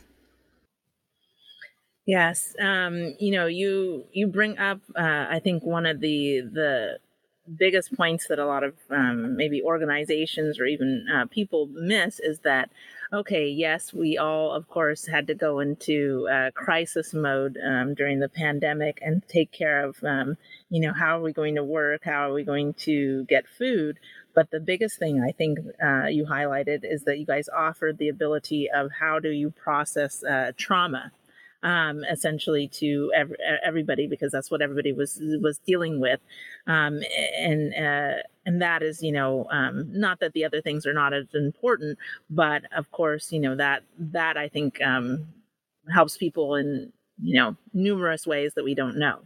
Yes, 2.11 2.53
um, 2.59 3.15
you 3.19 3.31
know, 3.31 3.45
you 3.45 4.03
you 4.11 4.27
bring 4.27 4.57
up, 4.57 4.81
uh, 4.97 5.27
I 5.29 5.39
think 5.41 5.63
one 5.63 5.85
of 5.85 6.01
the 6.01 6.41
the 6.41 6.97
biggest 7.55 7.95
points 7.95 8.27
that 8.27 8.37
a 8.37 8.45
lot 8.45 8.65
of 8.65 8.73
um, 8.89 9.37
maybe 9.37 9.61
organizations 9.63 10.59
or 10.59 10.65
even 10.65 11.05
uh, 11.13 11.25
people 11.27 11.67
miss 11.71 12.19
is 12.19 12.39
that 12.39 12.69
okay, 13.13 13.47
yes, 13.47 13.93
we 13.93 14.17
all, 14.17 14.51
of 14.51 14.67
course, 14.67 15.07
had 15.07 15.27
to 15.27 15.35
go 15.35 15.61
into 15.61 16.27
uh, 16.29 16.51
crisis 16.53 17.13
mode 17.13 17.57
um, 17.65 17.93
during 17.93 18.19
the 18.19 18.29
pandemic 18.29 18.99
and 19.01 19.25
take 19.29 19.51
care 19.53 19.85
of, 19.85 20.03
um, 20.03 20.35
you 20.69 20.81
know, 20.81 20.93
how 20.93 21.17
are 21.17 21.21
we 21.21 21.31
going 21.31 21.55
to 21.55 21.63
work? 21.63 22.01
How 22.03 22.29
are 22.29 22.33
we 22.33 22.43
going 22.43 22.73
to 22.89 23.23
get 23.25 23.45
food? 23.47 23.99
But 24.35 24.51
the 24.51 24.59
biggest 24.59 24.99
thing 24.99 25.21
I 25.21 25.31
think 25.31 25.59
uh, 25.81 26.07
you 26.07 26.25
highlighted 26.25 26.81
is 26.83 27.03
that 27.03 27.19
you 27.19 27.25
guys 27.25 27.47
offered 27.49 27.97
the 27.97 28.09
ability 28.09 28.69
of 28.69 28.91
how 28.99 29.19
do 29.19 29.29
you 29.29 29.51
process 29.51 30.23
uh, 30.25 30.51
trauma 30.57 31.11
um, 31.63 32.03
essentially 32.09 32.67
to 32.67 33.11
ev- 33.15 33.35
everybody 33.63 34.07
because 34.07 34.31
that's 34.31 34.49
what 34.49 34.61
everybody 34.61 34.91
was 34.91 35.19
was 35.41 35.59
dealing 35.59 35.99
with, 35.99 36.19
um, 36.67 37.01
and 37.37 37.73
uh, 37.73 38.21
and 38.45 38.61
that 38.61 38.81
is 38.83 39.01
you 39.01 39.11
know 39.11 39.47
um, 39.51 39.87
not 39.91 40.19
that 40.19 40.33
the 40.33 40.45
other 40.45 40.61
things 40.61 40.85
are 40.85 40.93
not 40.93 41.13
as 41.13 41.25
important, 41.33 41.97
but 42.29 42.63
of 42.75 42.91
course 42.91 43.31
you 43.31 43.39
know 43.39 43.55
that 43.55 43.83
that 43.97 44.37
I 44.37 44.47
think 44.47 44.81
um, 44.81 45.27
helps 45.93 46.17
people 46.17 46.55
in 46.55 46.91
you 47.21 47.35
know 47.35 47.55
numerous 47.73 48.25
ways 48.25 48.53
that 48.55 48.63
we 48.63 48.75
don't 48.75 48.97
know. 48.97 49.19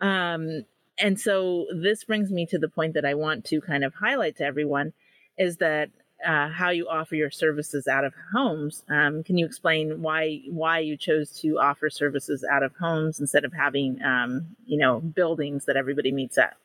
Um, 0.00 0.64
and 0.98 1.18
so 1.20 1.66
this 1.74 2.04
brings 2.04 2.30
me 2.30 2.46
to 2.46 2.58
the 2.58 2.68
point 2.68 2.94
that 2.94 3.04
I 3.04 3.14
want 3.14 3.44
to 3.46 3.60
kind 3.60 3.84
of 3.84 3.94
highlight 3.94 4.36
to 4.36 4.44
everyone 4.44 4.92
is 5.38 5.56
that 5.58 5.90
uh, 6.26 6.48
how 6.48 6.70
you 6.70 6.88
offer 6.88 7.14
your 7.14 7.30
services 7.30 7.86
out 7.86 8.04
of 8.04 8.14
homes. 8.32 8.84
Um, 8.88 9.22
can 9.22 9.38
you 9.38 9.46
explain 9.46 10.02
why 10.02 10.42
why 10.48 10.78
you 10.78 10.96
chose 10.96 11.30
to 11.40 11.58
offer 11.58 11.90
services 11.90 12.44
out 12.50 12.62
of 12.62 12.72
homes 12.76 13.20
instead 13.20 13.44
of 13.44 13.52
having 13.52 14.02
um, 14.02 14.56
you 14.66 14.78
know 14.78 15.00
buildings 15.00 15.64
that 15.66 15.76
everybody 15.76 16.12
meets 16.12 16.38
at? 16.38 16.56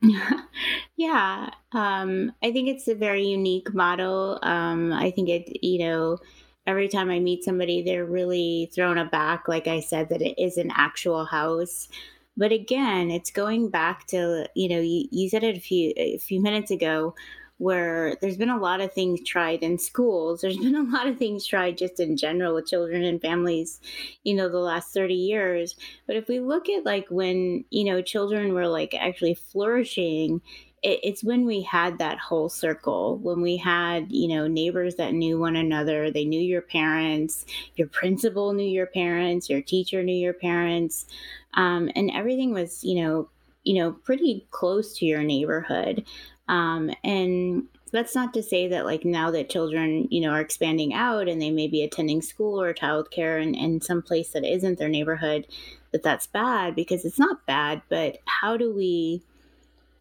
yeah, 0.96 1.50
um, 1.72 2.32
I 2.42 2.52
think 2.52 2.68
it's 2.68 2.88
a 2.88 2.94
very 2.94 3.26
unique 3.26 3.74
model. 3.74 4.38
Um, 4.42 4.92
I 4.92 5.10
think 5.10 5.28
it 5.28 5.64
you 5.64 5.78
know 5.80 6.18
every 6.66 6.88
time 6.88 7.10
I 7.10 7.18
meet 7.18 7.44
somebody, 7.44 7.82
they're 7.82 8.04
really 8.04 8.70
thrown 8.74 8.98
aback. 8.98 9.48
Like 9.48 9.66
I 9.66 9.80
said, 9.80 10.10
that 10.10 10.22
it 10.22 10.40
is 10.40 10.56
an 10.58 10.70
actual 10.74 11.24
house. 11.24 11.88
But 12.36 12.52
again, 12.52 13.10
it's 13.10 13.32
going 13.32 13.70
back 13.70 14.06
to 14.08 14.48
you 14.54 14.68
know 14.68 14.80
you, 14.80 15.08
you 15.10 15.28
said 15.28 15.42
it 15.44 15.56
a 15.56 15.60
few 15.60 15.92
a 15.96 16.18
few 16.18 16.40
minutes 16.40 16.70
ago 16.70 17.14
where 17.58 18.16
there's 18.20 18.36
been 18.36 18.50
a 18.50 18.58
lot 18.58 18.80
of 18.80 18.92
things 18.92 19.20
tried 19.26 19.62
in 19.62 19.78
schools. 19.78 20.40
There's 20.40 20.56
been 20.58 20.74
a 20.74 20.82
lot 20.82 21.06
of 21.06 21.18
things 21.18 21.46
tried 21.46 21.76
just 21.76 22.00
in 22.00 22.16
general 22.16 22.54
with 22.54 22.66
children 22.66 23.04
and 23.04 23.20
families, 23.20 23.80
you 24.24 24.34
know, 24.34 24.48
the 24.48 24.58
last 24.58 24.94
30 24.94 25.14
years. 25.14 25.76
But 26.06 26.16
if 26.16 26.28
we 26.28 26.40
look 26.40 26.68
at 26.68 26.84
like 26.84 27.06
when, 27.10 27.64
you 27.70 27.84
know, 27.84 28.00
children 28.00 28.54
were 28.54 28.68
like 28.68 28.94
actually 28.94 29.34
flourishing, 29.34 30.40
it, 30.82 31.00
it's 31.02 31.24
when 31.24 31.46
we 31.46 31.62
had 31.62 31.98
that 31.98 32.18
whole 32.18 32.48
circle, 32.48 33.18
when 33.18 33.40
we 33.40 33.56
had, 33.56 34.10
you 34.10 34.28
know, 34.28 34.46
neighbors 34.46 34.94
that 34.96 35.12
knew 35.12 35.38
one 35.38 35.56
another, 35.56 36.10
they 36.10 36.24
knew 36.24 36.40
your 36.40 36.62
parents, 36.62 37.44
your 37.76 37.88
principal 37.88 38.52
knew 38.52 38.68
your 38.68 38.86
parents, 38.86 39.50
your 39.50 39.62
teacher 39.62 40.02
knew 40.02 40.14
your 40.16 40.32
parents. 40.32 41.06
Um, 41.54 41.90
and 41.96 42.10
everything 42.12 42.52
was, 42.52 42.84
you 42.84 43.02
know, 43.02 43.28
you 43.64 43.74
know, 43.74 43.92
pretty 43.92 44.46
close 44.50 44.96
to 44.98 45.04
your 45.04 45.22
neighborhood. 45.22 46.04
Um, 46.48 46.90
and 47.04 47.68
that's 47.92 48.14
not 48.14 48.34
to 48.34 48.42
say 48.42 48.68
that 48.68 48.84
like 48.84 49.04
now 49.04 49.30
that 49.30 49.50
children 49.50 50.08
you 50.10 50.20
know 50.20 50.30
are 50.30 50.40
expanding 50.40 50.92
out 50.94 51.28
and 51.28 51.40
they 51.40 51.50
may 51.50 51.66
be 51.66 51.82
attending 51.82 52.22
school 52.22 52.60
or 52.60 52.74
childcare 52.74 53.42
in, 53.42 53.54
in 53.54 53.80
some 53.80 54.02
place 54.02 54.30
that 54.30 54.44
isn't 54.44 54.78
their 54.78 54.88
neighborhood 54.88 55.46
that 55.92 56.02
that's 56.02 56.26
bad 56.26 56.74
because 56.74 57.04
it's 57.04 57.18
not 57.18 57.44
bad 57.46 57.82
but 57.88 58.18
how 58.26 58.56
do 58.56 58.72
we 58.72 59.22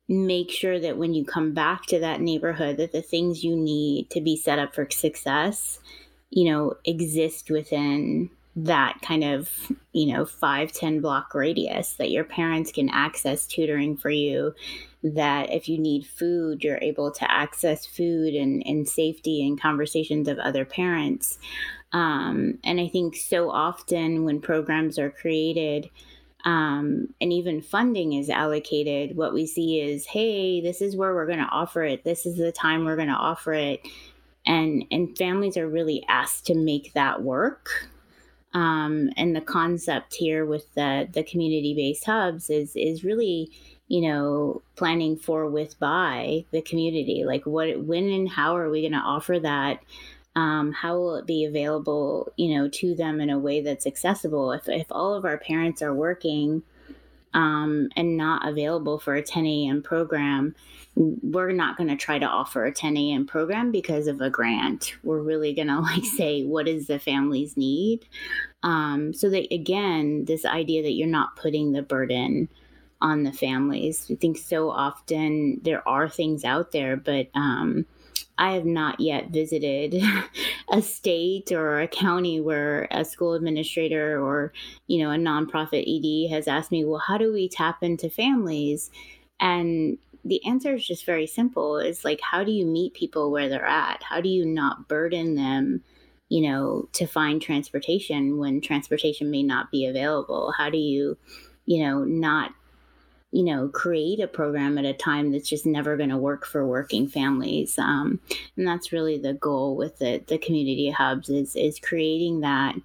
make 0.08 0.50
sure 0.50 0.80
that 0.80 0.98
when 0.98 1.14
you 1.14 1.26
come 1.26 1.54
back 1.54 1.86
to 1.86 2.00
that 2.00 2.22
neighborhood 2.22 2.78
that 2.78 2.92
the 2.92 3.02
things 3.02 3.44
you 3.44 3.56
need 3.56 4.10
to 4.10 4.22
be 4.22 4.36
set 4.36 4.60
up 4.60 4.74
for 4.74 4.90
success 4.90 5.80
you 6.30 6.50
know 6.50 6.76
exist 6.86 7.50
within 7.50 8.30
that 8.56 9.00
kind 9.02 9.24
of 9.24 9.50
you 9.94 10.12
know 10.12 10.26
five 10.26 10.72
ten 10.72 11.00
block 11.00 11.34
radius 11.34 11.94
that 11.94 12.12
your 12.12 12.24
parents 12.24 12.72
can 12.72 12.90
access 12.90 13.46
tutoring 13.46 13.96
for 13.96 14.10
you 14.10 14.54
that 15.04 15.54
if 15.54 15.70
you 15.70 15.78
need 15.78 16.06
food, 16.06 16.64
you're 16.64 16.80
able 16.82 17.12
to 17.12 17.32
access 17.32 17.86
food 17.86 18.34
and, 18.34 18.64
and 18.66 18.88
safety 18.88 19.46
and 19.46 19.62
conversations 19.62 20.28
of 20.28 20.40
other 20.40 20.66
parents. 20.66 21.38
Um, 21.94 22.60
and 22.64 22.80
I 22.80 22.88
think 22.88 23.16
so 23.16 23.50
often 23.50 24.26
when 24.26 24.42
programs 24.42 25.00
are 25.00 25.10
created, 25.10 25.90
um, 26.46 27.14
and 27.20 27.34
even 27.34 27.62
funding 27.62 28.14
is 28.14 28.30
allocated, 28.30 29.18
what 29.18 29.34
we 29.34 29.46
see 29.46 29.82
is, 29.82 30.06
hey, 30.06 30.62
this 30.62 30.82
is 30.82 30.96
where 30.96 31.14
we're 31.14 31.26
going 31.26 31.40
to 31.40 31.46
offer 31.46 31.84
it. 31.84 32.04
This 32.04 32.26
is 32.26 32.38
the 32.38 32.52
time 32.52 32.86
we're 32.86 32.96
going 32.96 33.08
to 33.08 33.14
offer 33.14 33.54
it, 33.54 33.88
and 34.46 34.86
and 34.92 35.18
families 35.18 35.58
are 35.58 35.68
really 35.68 36.06
asked 36.08 36.46
to 36.48 36.56
make 36.56 36.94
that 36.94 37.22
work. 37.22 37.90
Um, 38.58 39.12
and 39.18 39.36
the 39.36 39.42
concept 39.42 40.16
here 40.16 40.46
with 40.46 40.74
the 40.74 41.08
the 41.12 41.24
community 41.24 41.74
based 41.76 42.06
hubs 42.06 42.50
is 42.50 42.76
is 42.76 43.04
really 43.04 43.52
you 43.88 44.02
know, 44.02 44.62
planning 44.76 45.16
for 45.16 45.50
with 45.50 45.80
by 45.80 46.46
the 46.52 46.62
community. 46.62 47.24
Like, 47.26 47.46
what, 47.46 47.80
when, 47.84 48.10
and 48.10 48.30
how 48.30 48.58
are 48.58 48.70
we 48.70 48.82
going 48.82 48.92
to 48.92 48.98
offer 48.98 49.40
that? 49.40 49.82
Um, 50.36 50.72
how 50.72 50.98
will 50.98 51.16
it 51.16 51.26
be 51.26 51.46
available, 51.46 52.32
you 52.36 52.56
know, 52.56 52.68
to 52.68 52.96
them 52.96 53.22
in 53.22 53.30
a 53.30 53.40
way 53.40 53.62
that's 53.62 53.88
accessible? 53.88 54.52
If 54.52 54.68
if 54.68 54.88
all 54.92 55.14
of 55.14 55.26
our 55.26 55.38
parents 55.38 55.82
are 55.82 55.94
working 55.94 56.64
um, 57.34 57.90
and 57.96 58.18
not 58.18 58.48
available 58.48 59.00
for 59.00 59.16
a 59.16 59.22
10 59.22 59.46
a.m. 59.46 59.82
program, 59.82 60.56
we're 60.96 61.52
not 61.52 61.78
going 61.78 61.90
to 61.90 61.96
try 61.96 62.18
to 62.18 62.26
offer 62.26 62.66
a 62.66 62.72
10 62.72 62.98
a.m. 62.98 63.28
program 63.28 63.72
because 63.72 64.08
of 64.08 64.22
a 64.22 64.30
grant. 64.30 64.96
We're 65.04 65.22
really 65.22 65.54
going 65.54 65.68
to 65.68 65.80
like 65.80 66.06
say, 66.06 66.44
what 66.44 66.66
does 66.66 66.88
the 66.88 67.00
families 67.00 67.58
need? 67.58 68.06
Um, 68.64 69.14
so 69.14 69.30
that 69.30 69.54
again, 69.54 70.26
this 70.26 70.46
idea 70.46 70.82
that 70.84 70.94
you're 70.94 71.08
not 71.08 71.36
putting 71.36 71.72
the 71.72 71.84
burden 71.84 72.50
on 73.00 73.24
the 73.24 73.32
families. 73.32 74.08
I 74.12 74.16
think 74.16 74.38
so 74.38 74.72
often 74.72 75.60
there 75.62 75.88
are 75.88 76.10
things 76.10 76.44
out 76.44 76.72
there, 76.72 76.98
but 76.98 77.28
um, 77.36 77.86
I 78.38 78.54
have 78.54 78.66
not 78.66 79.00
yet 79.00 79.30
visited 79.30 80.02
a 80.70 80.82
state 80.82 81.52
or 81.52 81.80
a 81.80 81.88
county 81.88 82.40
where 82.40 82.88
a 82.92 83.04
school 83.04 83.34
administrator 83.34 84.22
or 84.22 84.54
you 84.88 85.04
know 85.04 85.12
a 85.12 85.18
nonprofit 85.18 85.86
ED 85.88 86.30
has 86.32 86.48
asked 86.48 86.72
me, 86.72 86.86
well, 86.86 87.00
how 87.00 87.18
do 87.18 87.34
we 87.34 87.50
tap 87.50 87.84
into 87.84 88.10
families? 88.10 88.92
And 89.40 89.98
the 90.26 90.46
answer 90.46 90.76
is 90.76 90.86
just 90.86 91.06
very 91.06 91.28
simple. 91.28 91.78
It's 91.78 92.04
like, 92.04 92.20
how 92.22 92.44
do 92.44 92.52
you 92.52 92.66
meet 92.66 92.94
people 92.94 93.32
where 93.32 93.48
they're 93.48 93.66
at? 93.66 94.04
How 94.04 94.20
do 94.20 94.30
you 94.30 94.46
not 94.46 94.88
burden 94.88 95.36
them? 95.36 95.84
you 96.30 96.42
know, 96.42 96.90
to 96.94 97.08
find 97.08 97.42
transportation 97.42 98.38
when 98.38 98.62
transportation 98.62 99.32
may 99.32 99.44
not 99.44 99.72
be 99.72 99.86
available? 99.86 100.54
How 100.58 100.70
do 100.70 100.78
you, 100.78 101.18
you 101.66 101.84
know, 101.84 102.04
not 102.04 102.52
you 103.32 103.44
know, 103.44 103.68
create 103.68 104.20
a 104.20 104.28
program 104.28 104.78
at 104.78 104.86
a 104.86 104.94
time 104.94 105.32
that's 105.32 105.50
just 105.50 105.66
never 105.66 105.98
going 105.98 106.10
to 106.10 106.18
work 106.18 106.46
for 106.46 106.66
working 106.66 107.08
families. 107.08 107.78
Um, 107.78 108.20
and 108.56 108.66
that's 108.66 108.94
really 108.94 109.18
the 109.18 109.34
goal 109.34 109.76
with 109.76 110.00
the, 110.00 110.24
the 110.28 110.38
community 110.38 110.90
hubs 110.90 111.30
is, 111.30 111.56
is 111.56 111.80
creating 111.80 112.40
that 112.42 112.76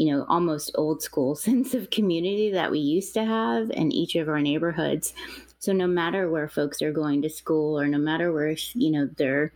you 0.00 0.10
know, 0.10 0.24
almost 0.30 0.70
old 0.76 1.02
school 1.02 1.34
sense 1.36 1.74
of 1.74 1.90
community 1.90 2.50
that 2.52 2.70
we 2.70 2.78
used 2.78 3.12
to 3.12 3.22
have 3.22 3.70
in 3.70 3.92
each 3.92 4.14
of 4.14 4.30
our 4.30 4.40
neighborhoods. 4.40 5.12
So 5.58 5.74
no 5.74 5.86
matter 5.86 6.30
where 6.30 6.48
folks 6.48 6.80
are 6.80 6.90
going 6.90 7.20
to 7.20 7.28
school 7.28 7.78
or 7.78 7.86
no 7.86 7.98
matter 7.98 8.32
where, 8.32 8.56
you 8.72 8.90
know, 8.90 9.10
their 9.18 9.52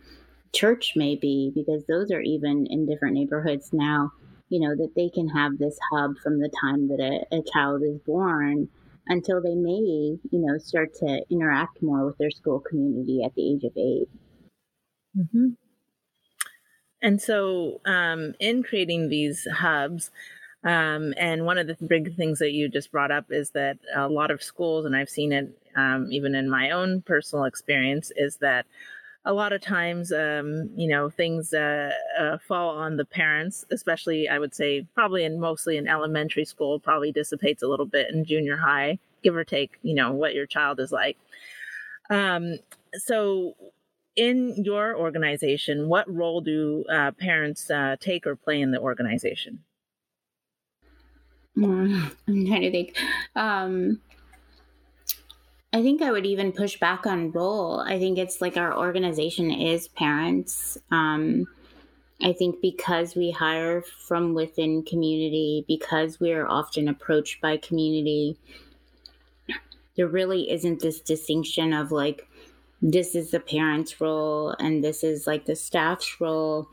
church 0.53 0.93
may 0.95 1.15
be, 1.15 1.51
because 1.55 1.83
those 1.87 2.11
are 2.11 2.21
even 2.21 2.67
in 2.67 2.85
different 2.85 3.15
neighborhoods 3.15 3.73
now, 3.73 4.11
you 4.49 4.59
know, 4.59 4.75
that 4.75 4.93
they 4.95 5.09
can 5.09 5.27
have 5.29 5.57
this 5.57 5.79
hub 5.91 6.11
from 6.21 6.39
the 6.39 6.51
time 6.61 6.89
that 6.89 6.99
a, 6.99 7.37
a 7.37 7.41
child 7.51 7.81
is 7.81 7.97
born 8.05 8.69
until 9.07 9.41
they 9.41 9.55
may, 9.55 9.79
you 9.79 10.19
know, 10.31 10.57
start 10.57 10.93
to 10.95 11.21
interact 11.29 11.81
more 11.81 12.05
with 12.05 12.17
their 12.17 12.31
school 12.31 12.59
community 12.59 13.23
at 13.23 13.33
the 13.35 13.53
age 13.53 13.63
of 13.63 13.71
8 13.77 14.07
mm-hmm. 15.17 15.47
And 17.01 17.21
so, 17.21 17.81
um, 17.85 18.33
in 18.39 18.63
creating 18.63 19.09
these 19.09 19.47
hubs, 19.53 20.09
um, 20.63 21.13
and 21.17 21.45
one 21.45 21.59
of 21.59 21.67
the 21.67 21.77
big 21.87 22.15
things 22.15 22.39
that 22.39 22.51
you 22.51 22.67
just 22.67 22.91
brought 22.91 23.11
up 23.11 23.25
is 23.29 23.51
that 23.51 23.77
a 23.95 24.09
lot 24.09 24.31
of 24.31 24.41
schools, 24.41 24.85
and 24.85 24.95
I've 24.95 25.09
seen 25.09 25.31
it 25.31 25.55
um, 25.75 26.07
even 26.11 26.33
in 26.33 26.49
my 26.49 26.71
own 26.71 27.03
personal 27.03 27.45
experience, 27.45 28.11
is 28.15 28.37
that 28.37 28.65
a 29.25 29.33
lot 29.33 29.53
of 29.53 29.61
times, 29.61 30.11
um, 30.11 30.69
you 30.75 30.87
know, 30.87 31.09
things 31.09 31.53
uh, 31.53 31.91
uh, 32.19 32.37
fall 32.47 32.77
on 32.77 32.97
the 32.97 33.05
parents, 33.05 33.65
especially 33.71 34.29
I 34.29 34.37
would 34.37 34.53
say 34.53 34.85
probably 34.93 35.23
in 35.23 35.39
mostly 35.39 35.77
in 35.77 35.87
elementary 35.87 36.45
school, 36.45 36.79
probably 36.79 37.11
dissipates 37.11 37.63
a 37.63 37.67
little 37.67 37.87
bit 37.87 38.13
in 38.13 38.23
junior 38.23 38.57
high, 38.57 38.99
give 39.23 39.35
or 39.35 39.43
take, 39.43 39.79
you 39.81 39.95
know, 39.95 40.11
what 40.11 40.35
your 40.35 40.45
child 40.45 40.79
is 40.79 40.91
like. 40.91 41.17
Um, 42.11 42.59
so, 42.93 43.55
in 44.15 44.63
your 44.63 44.95
organization, 44.95 45.89
what 45.89 46.09
role 46.13 46.39
do 46.39 46.85
uh, 46.89 47.11
parents 47.11 47.69
uh, 47.69 47.97
take 47.99 48.25
or 48.25 48.35
play 48.35 48.61
in 48.61 48.71
the 48.71 48.79
organization? 48.79 49.59
Mm, 51.57 52.11
I'm 52.27 52.45
trying 52.45 52.61
to 52.61 52.71
think. 52.71 52.97
Um, 53.35 53.99
I 55.75 55.81
think 55.81 56.01
I 56.01 56.09
would 56.09 56.25
even 56.25 56.53
push 56.53 56.79
back 56.79 57.05
on 57.05 57.31
role. 57.31 57.81
I 57.81 57.99
think 57.99 58.17
it's 58.17 58.39
like 58.39 58.55
our 58.55 58.73
organization 58.77 59.51
is 59.51 59.89
parents. 59.89 60.77
Um, 60.89 61.47
I 62.23 62.31
think 62.31 62.61
because 62.61 63.13
we 63.13 63.29
hire 63.29 63.81
from 63.81 64.33
within 64.33 64.83
community, 64.83 65.65
because 65.67 66.17
we 66.17 66.31
are 66.31 66.47
often 66.47 66.87
approached 66.87 67.41
by 67.41 67.57
community, 67.57 68.37
there 69.97 70.07
really 70.07 70.49
isn't 70.49 70.79
this 70.79 71.01
distinction 71.01 71.73
of 71.73 71.91
like, 71.91 72.25
this 72.81 73.13
is 73.13 73.31
the 73.31 73.41
parent's 73.41 73.99
role 73.99 74.55
and 74.57 74.81
this 74.81 75.03
is 75.03 75.27
like 75.27 75.45
the 75.45 75.57
staff's 75.57 76.21
role. 76.21 76.69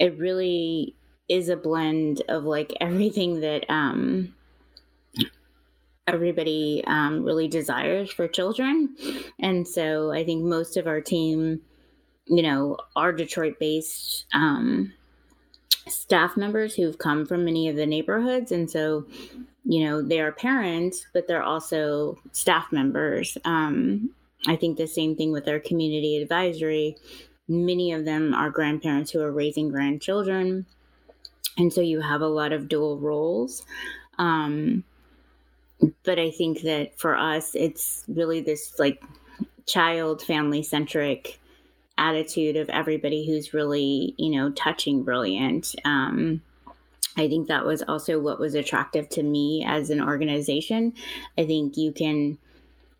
It 0.00 0.18
really 0.18 0.96
is 1.28 1.48
a 1.48 1.56
blend 1.56 2.22
of 2.28 2.42
like 2.42 2.72
everything 2.80 3.38
that 3.42 3.70
um, 3.70 4.34
everybody 6.06 6.82
um, 6.86 7.24
really 7.24 7.48
desires 7.48 8.10
for 8.12 8.28
children. 8.28 8.94
And 9.40 9.66
so 9.66 10.12
I 10.12 10.24
think 10.24 10.44
most 10.44 10.76
of 10.76 10.86
our 10.86 11.00
team, 11.00 11.60
you 12.26 12.42
know, 12.42 12.76
are 12.94 13.12
Detroit 13.12 13.58
based 13.58 14.26
um, 14.32 14.92
staff 15.88 16.36
members 16.36 16.74
who've 16.74 16.98
come 16.98 17.26
from 17.26 17.44
many 17.44 17.68
of 17.68 17.76
the 17.76 17.86
neighborhoods. 17.86 18.52
And 18.52 18.70
so, 18.70 19.06
you 19.64 19.84
know, 19.84 20.02
they 20.02 20.20
are 20.20 20.32
parents, 20.32 21.06
but 21.12 21.26
they're 21.26 21.42
also 21.42 22.18
staff 22.32 22.70
members. 22.70 23.36
Um, 23.44 24.10
I 24.46 24.56
think 24.56 24.76
the 24.76 24.86
same 24.86 25.16
thing 25.16 25.32
with 25.32 25.48
our 25.48 25.58
community 25.58 26.20
advisory. 26.22 26.96
Many 27.48 27.92
of 27.92 28.04
them 28.04 28.34
are 28.34 28.50
grandparents 28.50 29.10
who 29.10 29.20
are 29.22 29.32
raising 29.32 29.70
grandchildren. 29.70 30.66
And 31.58 31.72
so 31.72 31.80
you 31.80 32.00
have 32.00 32.20
a 32.20 32.28
lot 32.28 32.52
of 32.52 32.68
dual 32.68 32.98
roles. 32.98 33.64
Um, 34.18 34.84
but 36.04 36.18
I 36.18 36.30
think 36.30 36.62
that 36.62 36.98
for 36.98 37.16
us, 37.16 37.54
it's 37.54 38.04
really 38.08 38.40
this 38.40 38.78
like 38.78 39.02
child 39.66 40.22
family 40.22 40.62
centric 40.62 41.38
attitude 41.98 42.56
of 42.56 42.68
everybody 42.70 43.26
who's 43.26 43.54
really, 43.54 44.14
you 44.18 44.30
know, 44.30 44.50
touching 44.50 45.02
brilliant. 45.02 45.74
Um, 45.84 46.42
I 47.16 47.28
think 47.28 47.48
that 47.48 47.64
was 47.64 47.82
also 47.82 48.20
what 48.20 48.38
was 48.38 48.54
attractive 48.54 49.08
to 49.10 49.22
me 49.22 49.64
as 49.66 49.90
an 49.90 50.02
organization. 50.02 50.92
I 51.38 51.46
think 51.46 51.76
you 51.76 51.92
can 51.92 52.38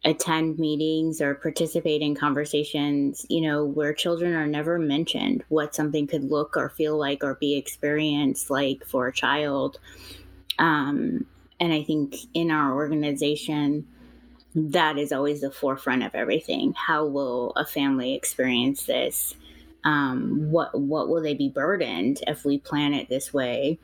attend 0.04 0.58
meetings 0.58 1.20
or 1.20 1.34
participate 1.34 2.00
in 2.00 2.14
conversations, 2.14 3.26
you 3.28 3.40
know, 3.40 3.64
where 3.64 3.92
children 3.92 4.34
are 4.34 4.46
never 4.46 4.78
mentioned, 4.78 5.42
what 5.48 5.74
something 5.74 6.06
could 6.06 6.30
look 6.30 6.56
or 6.56 6.70
feel 6.70 6.96
like 6.96 7.24
or 7.24 7.34
be 7.34 7.56
experienced 7.56 8.48
like 8.48 8.86
for 8.86 9.08
a 9.08 9.12
child. 9.12 9.78
Um, 10.58 11.26
and 11.58 11.72
I 11.72 11.82
think 11.82 12.16
in 12.34 12.50
our 12.50 12.74
organization, 12.74 13.86
that 14.54 14.98
is 14.98 15.12
always 15.12 15.40
the 15.40 15.50
forefront 15.50 16.02
of 16.02 16.14
everything. 16.14 16.74
How 16.74 17.04
will 17.06 17.52
a 17.56 17.64
family 17.64 18.14
experience 18.14 18.84
this? 18.84 19.34
Um, 19.84 20.50
what 20.50 20.78
what 20.78 21.08
will 21.08 21.22
they 21.22 21.34
be 21.34 21.48
burdened 21.48 22.20
if 22.26 22.44
we 22.44 22.58
plan 22.58 22.94
it 22.94 23.08
this 23.08 23.32
way? 23.32 23.78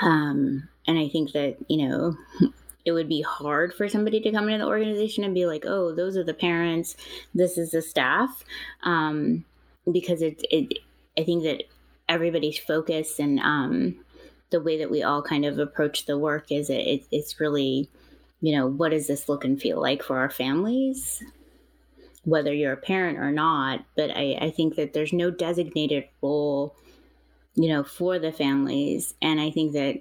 Um, 0.00 0.68
and 0.86 0.98
I 0.98 1.08
think 1.08 1.32
that 1.32 1.56
you 1.68 1.88
know 1.88 2.16
it 2.84 2.92
would 2.92 3.08
be 3.08 3.22
hard 3.22 3.72
for 3.74 3.88
somebody 3.88 4.20
to 4.20 4.32
come 4.32 4.48
into 4.48 4.64
the 4.64 4.70
organization 4.70 5.24
and 5.24 5.34
be 5.34 5.46
like, 5.46 5.64
"Oh, 5.66 5.94
those 5.94 6.16
are 6.16 6.24
the 6.24 6.34
parents. 6.34 6.96
This 7.34 7.56
is 7.56 7.70
the 7.70 7.82
staff," 7.82 8.44
um, 8.82 9.44
because 9.90 10.22
it, 10.22 10.42
it. 10.50 10.78
I 11.18 11.24
think 11.24 11.44
that 11.44 11.64
everybody's 12.08 12.58
focus 12.58 13.18
and 13.18 13.38
um, 13.40 13.96
the 14.50 14.60
way 14.60 14.78
that 14.78 14.90
we 14.90 15.02
all 15.02 15.22
kind 15.22 15.44
of 15.44 15.58
approach 15.58 16.06
the 16.06 16.18
work 16.18 16.50
is 16.50 16.70
it, 16.70 16.86
it, 16.86 17.06
it's 17.10 17.40
really 17.40 17.88
you 18.40 18.56
know 18.56 18.66
what 18.66 18.90
does 18.90 19.06
this 19.06 19.28
look 19.28 19.44
and 19.44 19.60
feel 19.60 19.80
like 19.80 20.02
for 20.02 20.18
our 20.18 20.30
families? 20.30 21.22
Whether 22.24 22.52
you're 22.52 22.72
a 22.72 22.76
parent 22.76 23.18
or 23.18 23.30
not 23.32 23.84
but 23.96 24.10
I, 24.10 24.36
I 24.40 24.50
think 24.50 24.76
that 24.76 24.92
there's 24.92 25.12
no 25.12 25.30
designated 25.30 26.04
role 26.22 26.74
you 27.54 27.68
know 27.68 27.84
for 27.84 28.18
the 28.18 28.32
families. 28.32 29.14
And 29.22 29.40
i 29.40 29.50
think 29.50 29.72
that 29.72 30.00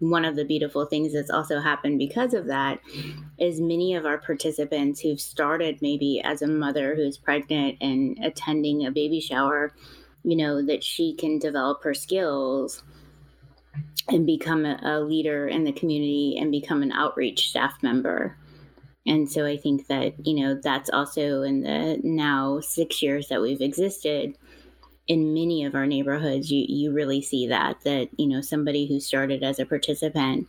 one 0.00 0.24
of 0.24 0.36
the 0.36 0.44
beautiful 0.44 0.86
things 0.86 1.12
that's 1.12 1.30
also 1.30 1.60
happened 1.60 1.98
because 1.98 2.32
of 2.32 2.46
that 2.46 2.78
is 3.38 3.60
many 3.60 3.94
of 3.94 4.06
our 4.06 4.18
participants 4.18 5.00
who've 5.00 5.20
started 5.20 5.82
maybe 5.82 6.20
as 6.24 6.40
a 6.40 6.46
mother 6.46 6.94
who's 6.94 7.18
pregnant 7.18 7.76
and 7.80 8.16
attending 8.22 8.86
a 8.86 8.92
baby 8.92 9.20
shower 9.20 9.74
you 10.22 10.36
know 10.36 10.64
that 10.64 10.84
she 10.84 11.14
can 11.14 11.38
develop 11.38 11.82
her 11.82 11.94
skills 11.94 12.82
and 14.08 14.26
become 14.26 14.64
a, 14.64 15.00
leader 15.00 15.46
in 15.46 15.64
the 15.64 15.72
community 15.72 16.36
and 16.40 16.50
become 16.50 16.82
an 16.82 16.92
outreach 16.92 17.48
staff 17.50 17.74
member. 17.82 18.36
And 19.06 19.30
so 19.30 19.46
I 19.46 19.56
think 19.56 19.86
that, 19.86 20.14
you 20.26 20.34
know, 20.34 20.60
that's 20.62 20.90
also 20.90 21.42
in 21.42 21.62
the 21.62 22.00
now 22.02 22.60
six 22.60 23.02
years 23.02 23.28
that 23.28 23.40
we've 23.40 23.60
existed 23.60 24.36
in 25.08 25.32
many 25.32 25.64
of 25.64 25.74
our 25.74 25.86
neighborhoods, 25.86 26.52
you, 26.52 26.64
you 26.68 26.92
really 26.92 27.22
see 27.22 27.48
that, 27.48 27.80
that, 27.84 28.08
you 28.18 28.26
know, 28.26 28.42
somebody 28.42 28.86
who 28.86 29.00
started 29.00 29.42
as 29.42 29.58
a 29.58 29.64
participant, 29.64 30.46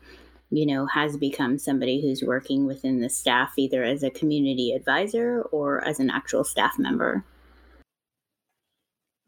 you 0.52 0.66
know, 0.66 0.86
has 0.86 1.16
become 1.16 1.58
somebody 1.58 2.02
who's 2.02 2.22
working 2.22 2.66
within 2.66 3.00
the 3.00 3.10
staff, 3.10 3.54
either 3.58 3.84
as 3.84 4.04
a 4.04 4.10
community 4.10 4.74
advisor 4.74 5.42
or 5.44 5.84
as 5.88 6.00
an 6.02 6.10
actual 6.10 6.44
staff 6.44 6.78
member. 6.78 7.24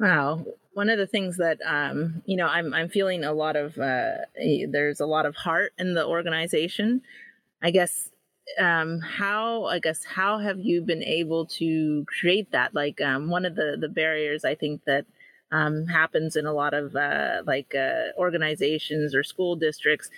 Wow. 0.02 0.46
One 0.74 0.90
of 0.90 1.00
the 1.00 1.08
things 1.08 1.38
that 1.38 1.60
um, 1.66 2.24
you 2.26 2.38
know, 2.38 2.48
I'm 2.48 2.74
I'm 2.74 2.90
feeling 2.90 3.24
a 3.24 3.34
lot 3.34 3.56
of 3.56 3.78
uh, 3.78 4.18
there's 4.70 5.00
a 5.02 5.08
lot 5.08 5.28
of 5.28 5.36
heart 5.36 5.74
in 5.80 5.94
the 5.96 6.06
organization. 6.08 7.04
I 7.64 7.72
guess 7.72 8.10
um, 8.60 9.02
how 9.02 9.66
I 9.66 9.80
guess 9.80 10.06
how 10.06 10.40
have 10.40 10.60
you 10.60 10.82
been 10.84 11.04
able 11.04 11.48
to 11.60 12.06
create 12.20 12.52
that? 12.54 12.76
Like 12.76 13.02
um, 13.02 13.30
one 13.30 13.46
of 13.46 13.56
the 13.56 13.78
the 13.82 13.90
barriers 13.90 14.46
I 14.46 14.56
think 14.56 14.86
that 14.86 15.06
um, 15.52 15.88
happens 15.88 16.36
in 16.38 16.48
a 16.48 16.54
lot 16.54 16.74
of 16.76 16.96
uh, 16.96 17.44
like 17.48 17.76
uh, 17.76 18.14
organizations 18.18 19.16
or 19.16 19.24
school 19.24 19.58
districts 19.58 20.10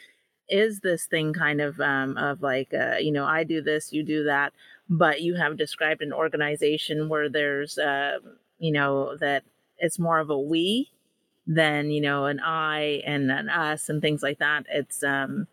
is 0.50 0.82
this 0.82 1.06
thing 1.08 1.34
kind 1.34 1.62
of 1.62 1.80
um, 1.82 2.18
of 2.18 2.42
like 2.42 2.74
uh, 2.74 2.98
you 3.00 3.12
know 3.12 3.26
I 3.26 3.44
do 3.46 3.62
this, 3.62 3.94
you 3.94 4.04
do 4.04 4.26
that, 4.26 4.54
but 4.90 5.22
you 5.22 5.36
have 5.36 5.58
described 5.58 6.02
an 6.04 6.14
organization 6.14 7.10
where 7.10 7.30
there's 7.30 7.78
uh, 7.80 8.20
you 8.60 8.74
know 8.74 9.18
that 9.20 9.44
it's 9.84 10.00
more 10.00 10.20
of 10.20 10.30
a 10.30 10.40
we 10.40 10.90
than 11.46 11.92
you 11.92 12.02
know 12.02 12.26
an 12.26 12.40
I 12.40 13.04
and 13.06 13.30
an 13.30 13.50
us 13.50 13.90
and 13.90 14.02
things 14.02 14.24
like 14.24 14.40
that. 14.40 14.66
It's 14.70 15.04
um 15.04 15.48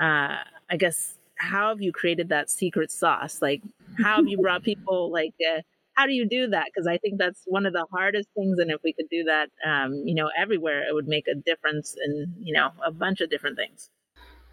uh 0.00 0.38
I 0.70 0.76
guess 0.78 1.18
how 1.36 1.68
have 1.70 1.82
you 1.82 1.92
created 1.92 2.28
that 2.30 2.48
secret 2.48 2.90
sauce? 2.90 3.42
Like 3.42 3.62
how 3.98 4.16
have 4.16 4.28
you 4.28 4.38
brought 4.38 4.62
people 4.72 5.10
like 5.12 5.34
uh, 5.46 5.60
how 5.94 6.06
do 6.06 6.12
you 6.12 6.26
do 6.28 6.48
that? 6.48 6.66
Because 6.66 6.86
I 6.86 6.98
think 6.98 7.18
that's 7.18 7.42
one 7.46 7.66
of 7.66 7.72
the 7.72 7.86
hardest 7.92 8.28
things, 8.34 8.58
and 8.58 8.70
if 8.70 8.80
we 8.82 8.92
could 8.92 9.08
do 9.10 9.24
that, 9.24 9.50
um, 9.64 9.94
you 10.04 10.14
know, 10.14 10.30
everywhere, 10.36 10.82
it 10.88 10.92
would 10.92 11.06
make 11.08 11.26
a 11.28 11.34
difference 11.34 11.96
in 12.04 12.34
you 12.38 12.54
know 12.54 12.70
a 12.84 12.92
bunch 12.92 13.20
of 13.20 13.30
different 13.30 13.56
things. 13.56 13.90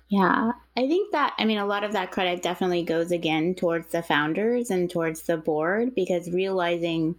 Yeah, 0.10 0.52
I 0.76 0.88
think 0.88 1.14
that, 1.14 1.34
I 1.40 1.46
mean, 1.46 1.58
a 1.58 1.66
lot 1.66 1.86
of 1.86 1.94
that 1.94 2.12
credit 2.12 2.44
definitely 2.44 2.84
goes 2.84 3.12
again 3.14 3.56
towards 3.56 3.88
the 3.94 4.04
founders 4.04 4.70
and 4.70 4.90
towards 4.90 5.22
the 5.22 5.38
board 5.38 5.96
because 5.96 6.30
realizing 6.30 7.16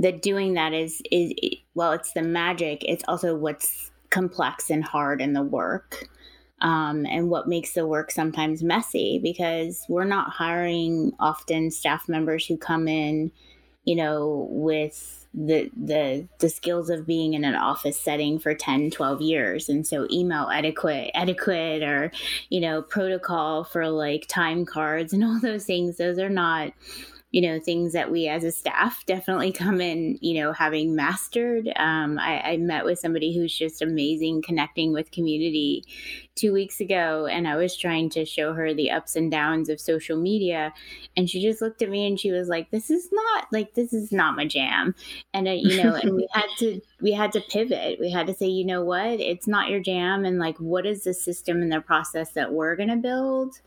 that 0.00 0.22
doing 0.22 0.54
that 0.54 0.72
is 0.72 1.02
is 1.10 1.32
well 1.74 1.92
it's 1.92 2.12
the 2.12 2.22
magic. 2.22 2.84
It's 2.84 3.04
also 3.06 3.36
what's 3.36 3.90
complex 4.10 4.70
and 4.70 4.84
hard 4.84 5.20
in 5.20 5.34
the 5.34 5.42
work 5.42 6.08
um, 6.60 7.06
and 7.06 7.30
what 7.30 7.48
makes 7.48 7.72
the 7.72 7.86
work 7.86 8.10
sometimes 8.10 8.62
messy 8.62 9.20
because 9.22 9.84
we're 9.88 10.04
not 10.04 10.30
hiring 10.30 11.12
often 11.18 11.70
staff 11.70 12.08
members 12.08 12.46
who 12.46 12.56
come 12.56 12.86
in, 12.88 13.30
you 13.84 13.96
know, 13.96 14.48
with 14.50 15.16
the 15.32 15.70
the 15.76 16.26
the 16.40 16.48
skills 16.48 16.90
of 16.90 17.06
being 17.06 17.34
in 17.34 17.44
an 17.44 17.54
office 17.54 17.98
setting 18.00 18.38
for 18.38 18.52
10 18.52 18.90
12 18.90 19.20
years. 19.20 19.68
And 19.68 19.86
so 19.86 20.06
email 20.10 20.48
etiquette 20.52 21.12
etiquette 21.14 21.82
or 21.82 22.10
you 22.48 22.60
know 22.60 22.82
protocol 22.82 23.64
for 23.64 23.88
like 23.88 24.26
time 24.28 24.66
cards 24.66 25.12
and 25.12 25.22
all 25.22 25.38
those 25.42 25.64
things 25.64 25.98
those 25.98 26.18
are 26.18 26.30
not 26.30 26.72
you 27.30 27.40
know 27.40 27.60
things 27.60 27.92
that 27.92 28.10
we 28.10 28.26
as 28.28 28.44
a 28.44 28.52
staff 28.52 29.04
definitely 29.06 29.52
come 29.60 29.80
in 29.80 30.18
you 30.20 30.40
know 30.40 30.52
having 30.52 30.94
mastered. 30.94 31.70
Um, 31.76 32.18
I, 32.18 32.40
I, 32.40 32.56
met 32.56 32.84
with 32.84 32.98
somebody 32.98 33.34
who's 33.34 33.56
just 33.56 33.82
amazing 33.82 34.42
connecting 34.42 34.92
with 34.92 35.10
community 35.10 35.84
two 36.34 36.52
weeks 36.52 36.80
ago 36.80 37.26
and 37.26 37.46
i 37.46 37.56
was 37.56 37.76
trying 37.76 38.08
to 38.08 38.24
show 38.24 38.52
her 38.54 38.72
the 38.72 38.90
ups 38.90 39.16
and 39.16 39.30
downs 39.30 39.68
of 39.68 39.80
social 39.80 40.16
media 40.16 40.72
and 41.16 41.28
she 41.28 41.42
just 41.42 41.60
looked 41.60 41.82
at 41.82 41.90
me 41.90 42.06
and 42.06 42.18
she 42.18 42.30
was 42.30 42.48
like 42.48 42.70
this 42.70 42.90
is 42.90 43.08
not 43.12 43.46
like 43.52 43.74
this 43.74 43.92
is 43.92 44.12
not 44.12 44.36
my 44.36 44.46
jam. 44.46 44.94
And 45.34 45.48
uh, 45.48 45.52
you 45.52 45.82
know 45.82 45.94
and 45.94 46.14
we 46.14 46.28
had 46.32 46.46
to 46.58 46.80
we 47.00 47.12
had 47.12 47.32
to 47.32 47.40
pivot. 47.40 47.98
We 48.00 48.10
had 48.10 48.26
to 48.26 48.34
say 48.34 48.46
you 48.46 48.64
know 48.64 48.84
what? 48.84 49.20
It's 49.20 49.46
not 49.46 49.70
your 49.70 49.80
jam 49.80 50.24
and 50.24 50.38
like 50.38 50.58
what 50.58 50.86
is 50.86 51.04
the 51.04 51.14
system 51.14 51.62
and 51.62 51.72
the 51.72 51.80
process 51.80 52.32
that 52.32 52.52
we're 52.52 52.76
going 52.76 52.88
to 52.88 52.96
build 52.96 53.60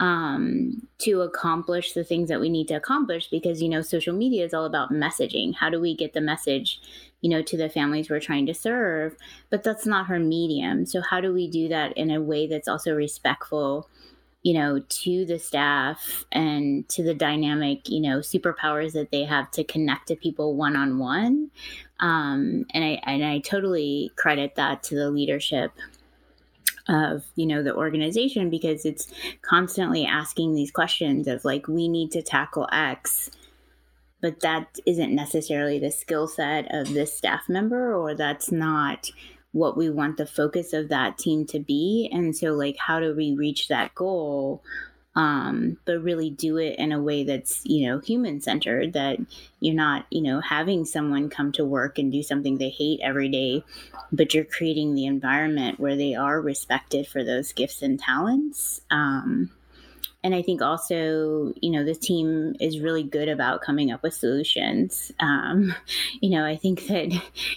um, 0.00 0.86
to 0.98 1.20
accomplish 1.20 1.92
the 1.92 2.04
things 2.04 2.28
that 2.28 2.40
we 2.40 2.48
need 2.48 2.68
to 2.68 2.74
accomplish 2.74 3.28
because 3.28 3.62
you 3.62 3.68
know 3.68 3.82
social 3.82 4.14
media 4.14 4.44
is 4.44 4.54
all 4.54 4.64
about 4.64 4.90
messaging. 4.90 5.54
How 5.54 5.70
do 5.70 5.80
we 5.80 5.94
get 5.94 6.12
the 6.12 6.20
message 6.20 6.80
you 7.20 7.30
know 7.30 7.42
to 7.42 7.56
the 7.56 7.68
families 7.68 8.10
we're 8.10 8.20
trying 8.20 8.46
to 8.46 8.54
serve? 8.54 9.16
But 9.50 9.62
that's 9.62 9.86
not 9.86 10.06
her 10.06 10.18
medium. 10.18 10.86
So 10.86 11.00
how 11.00 11.20
do 11.20 11.32
we 11.32 11.48
do 11.48 11.68
that 11.68 11.96
in 11.96 12.10
a 12.10 12.20
way 12.20 12.46
that's 12.46 12.68
also 12.68 12.94
respectful 12.94 13.88
you 14.44 14.52
know 14.54 14.78
to 14.78 15.24
the 15.24 15.38
staff 15.38 16.24
and 16.30 16.88
to 16.90 17.02
the 17.02 17.14
dynamic 17.14 17.88
you 17.88 18.00
know 18.00 18.18
superpowers 18.18 18.92
that 18.92 19.10
they 19.10 19.24
have 19.24 19.50
to 19.50 19.64
connect 19.64 20.08
to 20.08 20.16
people 20.16 20.54
one 20.54 20.76
on 20.76 20.98
one 20.98 21.50
Um, 21.98 22.66
and 22.72 22.84
i 22.84 23.00
and 23.04 23.24
i 23.24 23.38
totally 23.40 24.12
credit 24.16 24.54
that 24.54 24.82
to 24.84 24.94
the 24.94 25.10
leadership 25.10 25.72
of 26.88 27.24
you 27.34 27.46
know 27.46 27.62
the 27.62 27.74
organization 27.74 28.50
because 28.50 28.84
it's 28.84 29.08
constantly 29.42 30.04
asking 30.04 30.54
these 30.54 30.70
questions 30.70 31.26
of 31.26 31.44
like 31.44 31.66
we 31.66 31.88
need 31.88 32.10
to 32.10 32.20
tackle 32.20 32.68
x 32.72 33.30
but 34.20 34.40
that 34.40 34.78
isn't 34.86 35.14
necessarily 35.14 35.78
the 35.78 35.90
skill 35.90 36.26
set 36.26 36.66
of 36.74 36.94
this 36.94 37.14
staff 37.14 37.46
member 37.48 37.94
or 37.94 38.14
that's 38.14 38.50
not 38.50 39.10
what 39.52 39.76
we 39.76 39.88
want 39.88 40.16
the 40.16 40.26
focus 40.26 40.72
of 40.72 40.88
that 40.88 41.16
team 41.16 41.46
to 41.46 41.60
be. 41.60 42.10
And 42.12 42.36
so 42.36 42.52
like 42.52 42.76
how 42.76 43.00
do 43.00 43.14
we 43.14 43.34
reach 43.34 43.68
that 43.68 43.94
goal 43.94 44.62
um, 45.16 45.76
but 45.84 46.02
really 46.02 46.30
do 46.30 46.56
it 46.58 46.78
in 46.78 46.92
a 46.92 47.02
way 47.02 47.24
that's 47.24 47.62
you 47.64 47.86
know 47.86 47.98
human 48.00 48.40
centered 48.40 48.92
that 48.94 49.18
you're 49.60 49.74
not 49.74 50.06
you 50.10 50.22
know 50.22 50.40
having 50.40 50.84
someone 50.84 51.28
come 51.28 51.52
to 51.52 51.64
work 51.64 51.98
and 51.98 52.12
do 52.12 52.22
something 52.22 52.58
they 52.58 52.70
hate 52.70 53.00
every 53.02 53.28
day 53.28 53.62
but 54.12 54.34
you're 54.34 54.44
creating 54.44 54.94
the 54.94 55.06
environment 55.06 55.78
where 55.78 55.96
they 55.96 56.14
are 56.14 56.40
respected 56.40 57.06
for 57.06 57.22
those 57.22 57.52
gifts 57.52 57.82
and 57.82 58.00
talents 58.00 58.80
um, 58.90 59.50
and 60.24 60.34
I 60.34 60.40
think 60.40 60.62
also, 60.62 61.52
you 61.60 61.70
know, 61.70 61.84
the 61.84 61.94
team 61.94 62.56
is 62.58 62.80
really 62.80 63.02
good 63.02 63.28
about 63.28 63.60
coming 63.60 63.92
up 63.92 64.02
with 64.02 64.14
solutions. 64.14 65.12
Um, 65.20 65.74
you 66.22 66.30
know, 66.30 66.46
I 66.46 66.56
think 66.56 66.86
that, 66.86 67.12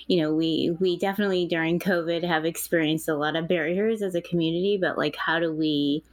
you 0.07 0.21
know, 0.21 0.33
we 0.33 0.75
we 0.77 0.99
definitely 0.99 1.47
during 1.47 1.79
COVID 1.79 2.27
have 2.27 2.43
experienced 2.43 3.07
a 3.07 3.15
lot 3.15 3.37
of 3.37 3.47
barriers 3.47 4.01
as 4.01 4.15
a 4.15 4.21
community, 4.21 4.77
but 4.77 4.97
like, 4.97 5.15
how 5.15 5.39
do 5.39 5.53
we 5.53 6.03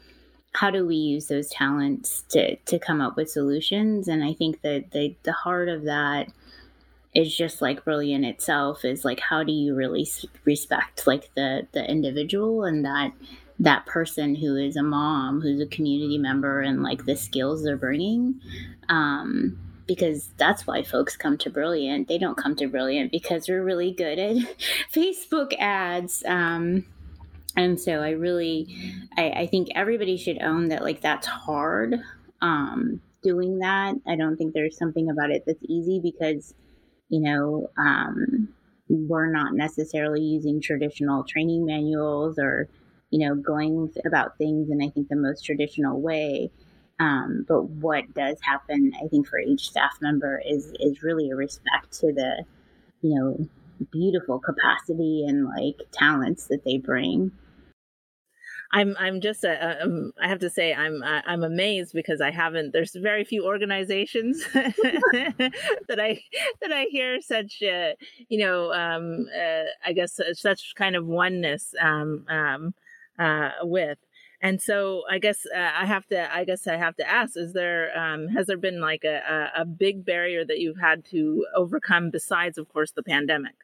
how 0.55 0.71
do 0.71 0.87
we 0.87 0.95
use 0.95 1.27
those 1.27 1.49
talents 1.49 2.25
to 2.31 2.57
to 2.57 2.79
come 2.79 3.01
up 3.01 3.17
with 3.17 3.31
solutions? 3.31 4.09
And 4.09 4.25
i 4.25 4.33
think 4.33 4.63
that 4.63 4.93
the 4.93 5.15
the 5.25 5.33
heart 5.33 5.69
of 5.69 5.85
that 5.85 6.29
is 7.15 7.37
just 7.37 7.63
like 7.63 7.85
brilliant 7.85 8.25
itself 8.25 8.85
is 8.85 9.05
like 9.05 9.21
how 9.21 9.43
do 9.43 9.53
you 9.53 9.75
really 9.75 10.09
respect 10.45 11.07
like 11.07 11.31
the 11.35 11.67
the 11.73 11.89
individual 11.89 12.65
and 12.65 12.85
that 12.85 13.13
that 13.61 13.87
person 13.87 14.35
who 14.35 14.57
is 14.57 14.77
a 14.77 14.83
mom 14.83 15.41
who's 15.41 15.61
a 15.61 15.67
community 15.67 16.19
member 16.19 16.61
and 16.61 16.83
like 16.83 17.05
the 17.05 17.17
skills 17.17 17.63
they're 17.63 17.77
bringing? 17.77 18.41
Um 18.89 19.59
because 19.87 20.31
that's 20.39 20.67
why 20.67 20.83
folks 20.83 21.15
come 21.15 21.37
to 21.37 21.51
brilliant. 21.51 22.09
They 22.09 22.17
don't 22.17 22.39
come 22.39 22.57
to 22.57 22.67
brilliant 22.67 23.13
because 23.13 23.49
we're 23.49 23.63
really 23.63 23.93
good 23.93 24.19
at 24.19 24.37
facebook 24.93 25.55
ads. 25.59 26.23
Um 26.27 26.85
and 27.57 27.81
so 27.81 28.01
i 28.01 28.11
really 28.11 28.77
I, 29.17 29.31
I, 29.31 29.47
think 29.47 29.69
everybody 29.75 30.17
should 30.17 30.43
own 30.43 30.69
that 30.69 30.83
like 30.83 31.01
that's 31.01 31.27
hard 31.27 32.01
um 32.41 33.01
doing 33.25 33.59
that. 33.59 33.95
I 34.07 34.15
don't 34.15 34.37
think 34.37 34.53
there's 34.53 34.79
something 34.79 35.11
about 35.11 35.31
it 35.31 35.43
that's 35.47 35.65
easy 35.65 35.99
because 36.01 36.55
you 37.09 37.21
know 37.21 37.71
um 37.77 38.49
we're 38.89 39.33
not 39.33 39.55
necessarily 39.55 40.21
using 40.21 40.61
traditional 40.61 41.25
training 41.25 41.65
manuals 41.65 42.39
or 42.39 42.69
you 43.11 43.27
know 43.27 43.35
going 43.35 43.93
about 44.07 44.39
things 44.39 44.71
in 44.71 44.83
i 44.83 44.91
think 44.91 45.09
the 45.09 45.17
most 45.17 45.45
traditional 45.45 46.01
way. 46.01 46.53
Um, 47.01 47.45
but 47.49 47.65
what 47.65 48.05
does 48.15 48.39
happen 48.43 48.93
i 49.03 49.09
think 49.09 49.27
for 49.27 49.41
each 49.41 49.69
staff 49.71 49.97
member 50.01 50.41
is 50.47 50.73
is 50.79 51.03
really 51.03 51.31
a 51.31 51.35
respect 51.35 51.93
to 52.01 52.13
the 52.13 52.45
you 53.03 53.19
know 53.19 53.49
beautiful 53.91 54.39
capacity 54.39 55.25
and 55.27 55.49
like 55.49 55.89
talents 55.91 56.47
that 56.47 56.65
they 56.65 56.79
bring 56.79 57.33
I'm 58.75 58.97
I'm 58.99 59.21
just 59.21 59.45
a, 59.45 59.83
um, 59.85 60.13
I 60.21 60.27
have 60.27 60.41
to 60.41 60.51
say 60.51 60.75
I'm 60.75 61.01
I'm 61.05 61.45
amazed 61.45 61.93
because 61.95 62.21
I 62.21 62.33
haven't. 62.33 62.73
There's 62.73 62.95
very 62.97 63.23
few 63.25 63.45
organizations 63.47 64.45
that 64.53 65.99
I 66.01 66.21
that 66.61 66.73
I 66.73 66.87
hear 66.91 67.21
such 67.21 67.63
uh, 67.63 67.93
you 68.29 68.39
know 68.39 68.73
um, 68.73 69.27
uh, 69.35 69.65
I 69.87 69.93
guess 69.93 70.19
uh, 70.19 70.35
such 70.35 70.75
kind 70.75 70.97
of 70.97 71.07
oneness 71.07 71.73
um, 71.81 72.25
um, 72.29 72.75
uh, 73.19 73.51
with. 73.63 73.99
And 74.43 74.61
so 74.61 75.05
I 75.09 75.19
guess 75.21 75.47
uh, 75.57 75.71
I 75.81 75.87
have 75.87 76.07
to 76.09 76.35
I 76.35 76.45
guess 76.45 76.67
I 76.67 76.77
have 76.77 76.97
to 76.97 77.09
ask: 77.09 77.37
Is 77.37 77.53
there 77.53 77.97
um, 77.97 78.27
has 78.29 78.49
there 78.49 78.59
been 78.59 78.81
like 78.81 79.05
a, 79.05 79.51
a 79.57 79.65
big 79.65 80.05
barrier 80.05 80.45
that 80.45 80.59
you've 80.59 80.81
had 80.81 81.05
to 81.13 81.47
overcome 81.55 82.11
besides, 82.11 82.59
of 82.59 82.69
course, 82.69 82.91
the 82.91 83.05
pandemic? 83.05 83.64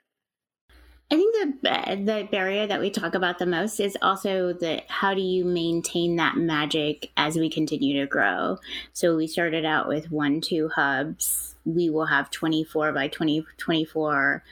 I 1.13 1.17
think 1.17 1.35
the 1.35 2.03
the 2.05 2.29
barrier 2.31 2.69
that 2.69 2.81
we 2.81 2.89
talk 2.89 3.15
about 3.15 3.39
the 3.39 3.47
most 3.47 3.81
is 3.81 3.99
also 4.01 4.53
the 4.53 4.83
how 4.89 5.13
do 5.13 5.21
you 5.21 5.45
maintain 5.45 6.17
that 6.17 6.37
magic 6.37 7.11
as 7.17 7.37
we 7.37 7.51
continue 7.51 8.01
to 8.01 8.07
grow. 8.07 8.59
So 8.93 9.17
we 9.17 9.27
started 9.27 9.65
out 9.65 9.89
with 9.89 10.13
one 10.13 10.41
two 10.41 10.69
hubs. 10.69 11.57
We 11.65 11.91
will 11.91 12.07
have 12.07 12.31
24 12.31 12.93
by 12.93 13.09
2024. 13.09 14.45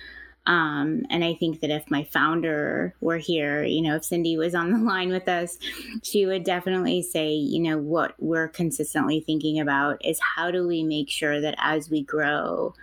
Um, 0.47 1.05
and 1.11 1.23
I 1.23 1.35
think 1.35 1.61
that 1.61 1.71
if 1.71 1.91
my 1.91 2.05
founder 2.05 2.95
were 3.01 3.19
here, 3.19 3.63
you 3.63 3.83
know, 3.83 3.97
if 3.97 4.05
Cindy 4.05 4.37
was 4.37 4.55
on 4.55 4.73
the 4.73 4.79
line 4.91 5.11
with 5.11 5.29
us, 5.29 5.59
she 6.03 6.27
would 6.27 6.43
definitely 6.43 7.03
say, 7.03 7.33
you 7.33 7.61
know, 7.61 7.79
what 7.79 8.15
we're 8.19 8.49
consistently 8.49 9.21
thinking 9.21 9.61
about 9.61 10.05
is 10.05 10.19
how 10.37 10.51
do 10.51 10.67
we 10.67 10.83
make 10.83 11.11
sure 11.11 11.41
that 11.41 11.55
as 11.59 11.91
we 11.91 12.03
grow, 12.03 12.75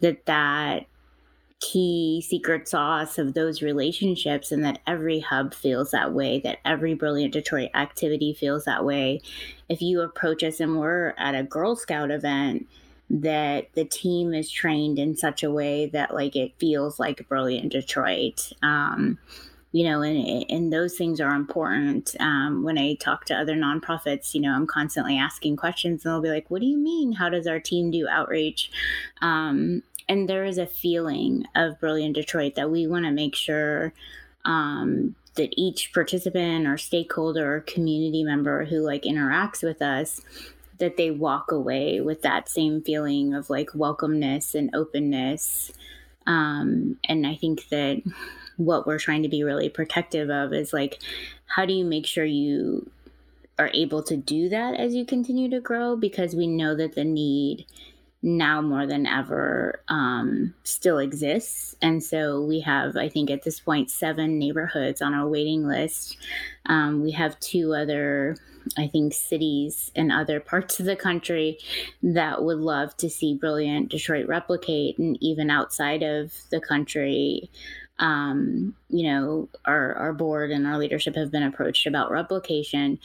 that 0.00 0.26
that 0.26 0.86
key 1.60 2.22
secret 2.26 2.68
sauce 2.68 3.18
of 3.18 3.34
those 3.34 3.62
relationships 3.62 4.52
and 4.52 4.64
that 4.64 4.80
every 4.86 5.20
hub 5.20 5.54
feels 5.54 5.90
that 5.92 6.12
way 6.12 6.40
that 6.40 6.58
every 6.64 6.94
brilliant 6.94 7.32
detroit 7.32 7.70
activity 7.74 8.34
feels 8.34 8.64
that 8.64 8.84
way. 8.84 9.20
If 9.68 9.80
you 9.80 10.00
approach 10.00 10.42
us 10.42 10.60
and 10.60 10.78
we're 10.78 11.14
at 11.16 11.34
a 11.34 11.42
girl 11.42 11.76
scout 11.76 12.10
event 12.10 12.66
that 13.08 13.72
the 13.74 13.84
team 13.84 14.34
is 14.34 14.50
trained 14.50 14.98
in 14.98 15.16
such 15.16 15.42
a 15.42 15.50
way 15.50 15.86
that 15.86 16.14
like 16.14 16.36
it 16.36 16.52
feels 16.58 16.98
like 16.98 17.28
brilliant 17.28 17.72
detroit. 17.72 18.52
Um, 18.62 19.18
you 19.72 19.82
know 19.88 20.02
and, 20.02 20.44
and 20.48 20.72
those 20.72 20.96
things 20.96 21.20
are 21.20 21.34
important. 21.34 22.14
Um, 22.20 22.62
when 22.62 22.78
i 22.78 22.94
talk 22.94 23.24
to 23.26 23.34
other 23.34 23.56
nonprofits 23.56 24.32
you 24.32 24.40
know 24.40 24.52
i'm 24.52 24.68
constantly 24.68 25.18
asking 25.18 25.56
questions 25.56 26.04
and 26.04 26.12
they'll 26.12 26.22
be 26.22 26.30
like 26.30 26.50
what 26.50 26.60
do 26.60 26.66
you 26.66 26.78
mean? 26.78 27.12
How 27.12 27.28
does 27.28 27.46
our 27.46 27.58
team 27.58 27.90
do 27.90 28.06
outreach? 28.08 28.70
Um, 29.20 29.82
and 30.08 30.28
there 30.28 30.44
is 30.44 30.58
a 30.58 30.66
feeling 30.66 31.44
of 31.54 31.80
Brilliant 31.80 32.14
Detroit 32.14 32.54
that 32.56 32.70
we 32.70 32.86
want 32.86 33.04
to 33.04 33.10
make 33.10 33.34
sure 33.34 33.92
um, 34.44 35.14
that 35.34 35.54
each 35.56 35.92
participant 35.92 36.66
or 36.66 36.76
stakeholder 36.76 37.56
or 37.56 37.60
community 37.60 38.22
member 38.22 38.64
who 38.64 38.80
like 38.80 39.02
interacts 39.02 39.62
with 39.62 39.80
us 39.82 40.20
that 40.78 40.96
they 40.96 41.10
walk 41.10 41.50
away 41.50 42.00
with 42.00 42.22
that 42.22 42.48
same 42.48 42.82
feeling 42.82 43.32
of 43.32 43.48
like 43.48 43.70
welcomeness 43.70 44.54
and 44.54 44.74
openness. 44.74 45.72
Um, 46.26 46.98
and 47.04 47.26
i 47.26 47.34
think 47.34 47.68
that 47.68 48.02
what 48.56 48.86
we're 48.86 48.98
trying 48.98 49.22
to 49.24 49.28
be 49.28 49.42
really 49.42 49.68
protective 49.68 50.30
of 50.30 50.54
is 50.54 50.72
like 50.72 51.02
how 51.46 51.66
do 51.66 51.74
you 51.74 51.84
make 51.84 52.06
sure 52.06 52.24
you 52.24 52.90
are 53.58 53.70
able 53.72 54.02
to 54.02 54.16
do 54.16 54.48
that 54.48 54.74
as 54.74 54.94
you 54.94 55.04
continue 55.04 55.48
to 55.50 55.60
grow? 55.60 55.96
Because 55.96 56.34
we 56.34 56.46
know 56.46 56.74
that 56.74 56.94
the 56.94 57.04
need 57.04 57.66
now 58.24 58.62
more 58.62 58.86
than 58.86 59.06
ever 59.06 59.82
um, 59.88 60.54
still 60.64 60.98
exists. 60.98 61.76
And 61.82 62.02
so 62.02 62.42
we 62.42 62.60
have, 62.60 62.96
I 62.96 63.10
think, 63.10 63.30
at 63.30 63.42
this 63.42 63.60
point, 63.60 63.90
seven 63.90 64.38
neighborhoods 64.38 65.02
on 65.02 65.12
our 65.12 65.28
waiting 65.28 65.68
list. 65.68 66.16
Um, 66.64 67.02
we 67.02 67.10
have 67.10 67.38
two 67.40 67.74
other, 67.74 68.36
I 68.78 68.86
think, 68.86 69.12
cities 69.12 69.92
in 69.94 70.10
other 70.10 70.40
parts 70.40 70.80
of 70.80 70.86
the 70.86 70.96
country 70.96 71.58
that 72.02 72.42
would 72.42 72.58
love 72.58 72.96
to 72.96 73.10
see 73.10 73.34
Brilliant 73.34 73.90
Detroit 73.90 74.26
replicate. 74.26 74.98
And 74.98 75.18
even 75.20 75.50
outside 75.50 76.02
of 76.02 76.32
the 76.50 76.60
country, 76.60 77.50
um, 77.98 78.74
you 78.88 79.06
know, 79.06 79.50
our, 79.66 79.94
our 79.96 80.14
board 80.14 80.50
and 80.50 80.66
our 80.66 80.78
leadership 80.78 81.14
have 81.14 81.30
been 81.30 81.42
approached 81.42 81.86
about 81.86 82.10
replication. 82.10 82.98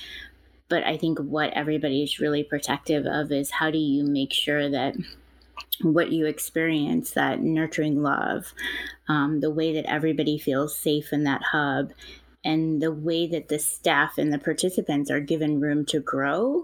But 0.69 0.83
I 0.83 0.97
think 0.97 1.19
what 1.19 1.51
everybody's 1.53 2.19
really 2.19 2.43
protective 2.43 3.05
of 3.05 3.31
is 3.31 3.51
how 3.51 3.71
do 3.71 3.77
you 3.77 4.03
make 4.03 4.33
sure 4.33 4.69
that 4.69 4.95
what 5.81 6.11
you 6.11 6.25
experience, 6.25 7.11
that 7.11 7.41
nurturing 7.41 8.01
love, 8.01 8.53
um, 9.07 9.39
the 9.39 9.51
way 9.51 9.73
that 9.73 9.89
everybody 9.89 10.37
feels 10.37 10.77
safe 10.77 11.11
in 11.11 11.23
that 11.23 11.41
hub, 11.51 11.91
and 12.43 12.81
the 12.81 12.91
way 12.91 13.27
that 13.27 13.49
the 13.49 13.59
staff 13.59 14.17
and 14.17 14.31
the 14.31 14.39
participants 14.39 15.11
are 15.11 15.19
given 15.19 15.59
room 15.59 15.85
to 15.85 15.99
grow 15.99 16.63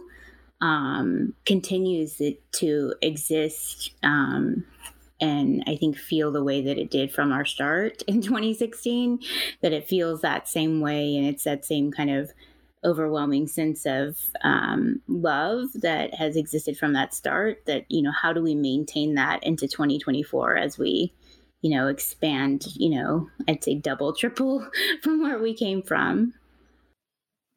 um, 0.61 1.33
continues 1.45 2.21
to 2.51 2.93
exist 3.01 3.91
um, 4.03 4.63
and 5.21 5.63
I 5.65 5.75
think 5.75 5.97
feel 5.97 6.31
the 6.31 6.43
way 6.43 6.61
that 6.61 6.77
it 6.77 6.91
did 6.91 7.11
from 7.11 7.31
our 7.31 7.45
start 7.45 8.01
in 8.03 8.21
2016, 8.21 9.19
that 9.61 9.73
it 9.73 9.87
feels 9.87 10.21
that 10.21 10.47
same 10.47 10.81
way 10.81 11.15
and 11.15 11.25
it's 11.25 11.43
that 11.43 11.65
same 11.65 11.91
kind 11.91 12.09
of 12.09 12.31
overwhelming 12.85 13.47
sense 13.47 13.85
of 13.85 14.17
um, 14.43 15.01
love 15.07 15.67
that 15.73 16.13
has 16.13 16.35
existed 16.35 16.77
from 16.77 16.93
that 16.93 17.13
start 17.13 17.65
that 17.65 17.85
you 17.89 18.01
know 18.01 18.11
how 18.11 18.31
do 18.31 18.41
we 18.41 18.55
maintain 18.55 19.15
that 19.15 19.43
into 19.43 19.67
2024 19.67 20.55
as 20.55 20.77
we 20.77 21.11
you 21.61 21.75
know 21.75 21.87
expand 21.87 22.65
you 22.75 22.89
know 22.89 23.27
i'd 23.47 23.63
say 23.63 23.75
double 23.75 24.13
triple 24.13 24.65
from 25.01 25.21
where 25.21 25.39
we 25.39 25.53
came 25.53 25.81
from? 25.81 26.33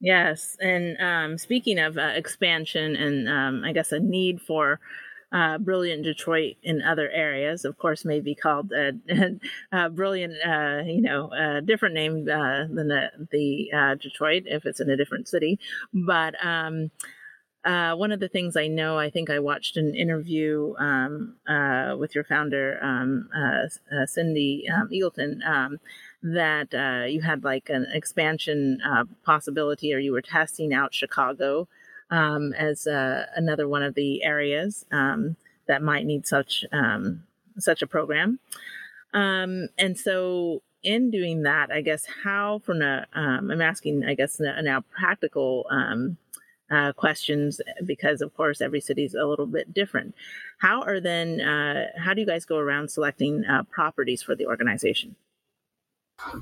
Yes 0.01 0.57
and 0.61 0.97
um, 1.01 1.39
speaking 1.39 1.79
of 1.79 1.99
uh, 1.99 2.13
expansion 2.15 2.97
and 2.97 3.29
um, 3.29 3.65
i 3.65 3.73
guess 3.73 3.93
a 3.93 4.01
need 4.01 4.41
for 4.41 4.81
uh, 5.33 5.59
Brilliant 5.59 6.05
Detroit 6.05 6.57
in 6.63 6.83
other 6.83 7.11
areas. 7.11 7.65
Of 7.65 7.79
course, 7.79 8.05
may 8.05 8.21
be 8.21 8.35
called 8.35 8.73
a, 8.73 8.93
uh, 9.73 9.89
Brilliant, 9.91 10.35
uh, 10.45 10.83
you 10.87 11.03
know, 11.03 11.31
a 11.33 11.61
different 11.61 11.95
name 11.95 12.29
uh, 12.29 12.65
than 12.73 12.89
the, 12.89 13.11
the 13.31 13.71
uh, 13.73 13.95
Detroit 13.95 14.45
if 14.47 14.65
it's 14.65 14.81
in 14.81 14.91
a 14.91 14.97
different 14.97 15.29
city. 15.29 15.59
But 15.93 16.35
um, 16.45 16.91
one 17.65 18.13
of 18.13 18.21
the 18.21 18.29
things 18.29 18.57
I 18.57 18.69
know, 18.69 18.99
I 18.99 19.11
think 19.11 19.29
I 19.29 19.39
watched 19.39 19.77
an 19.77 19.95
interview 19.95 20.75
um, 20.79 21.37
with 21.99 22.15
your 22.15 22.25
founder, 22.25 22.79
um, 22.83 23.29
Cindy 24.07 24.67
um, 24.69 24.89
Eggleton 24.91 25.47
um, 25.47 25.79
that 26.23 26.75
uh, 26.75 27.07
you 27.07 27.21
had 27.21 27.45
like 27.45 27.69
an 27.69 27.87
expansion 27.93 28.81
uh, 28.85 29.05
possibility 29.25 29.95
or 29.95 29.99
you 29.99 30.13
were 30.13 30.23
testing 30.23 30.75
out 30.75 30.95
Chicago 30.95 31.69
um, 32.11 32.53
as 32.55 32.87
uh, 32.87 33.27
another 33.37 33.69
one 33.69 33.83
of 33.83 33.95
the 33.95 34.23
areas 34.23 34.85
um, 34.93 35.37
that 35.67 35.83
might 35.83 36.07
need 36.07 36.27
such 36.27 36.65
um, 36.73 37.25
such 37.59 37.83
a 37.83 37.87
program. 37.87 38.39
Um, 39.15 39.69
and 39.79 39.99
so, 39.99 40.63
in 40.83 41.11
doing 41.11 41.43
that, 41.43 41.71
I 41.71 41.81
guess 41.81 42.05
how 42.25 42.61
from 42.65 42.83
a 42.83 43.07
um, 43.13 43.51
I'm 43.51 43.63
asking, 43.63 44.05
I 44.05 44.15
guess 44.15 44.41
now 44.41 44.85
practical 44.91 45.67
um, 45.71 46.17
uh, 46.71 46.93
questions 46.93 47.61
because, 47.85 48.21
of 48.21 48.35
course, 48.37 48.61
every 48.61 48.81
city 48.81 49.05
is 49.05 49.15
a 49.15 49.27
little 49.27 49.47
bit 49.47 49.73
different. 49.73 50.15
How 50.59 50.83
are 50.83 51.01
then? 51.01 51.41
Uh, 51.41 51.87
how 51.97 52.15
do 52.15 52.21
you 52.21 52.27
guys 52.27 52.45
go 52.45 52.59
around 52.59 52.91
selecting 52.91 53.45
uh, 53.45 53.63
properties 53.65 54.23
for 54.23 54.35
the 54.35 54.47
organization? 54.47 55.17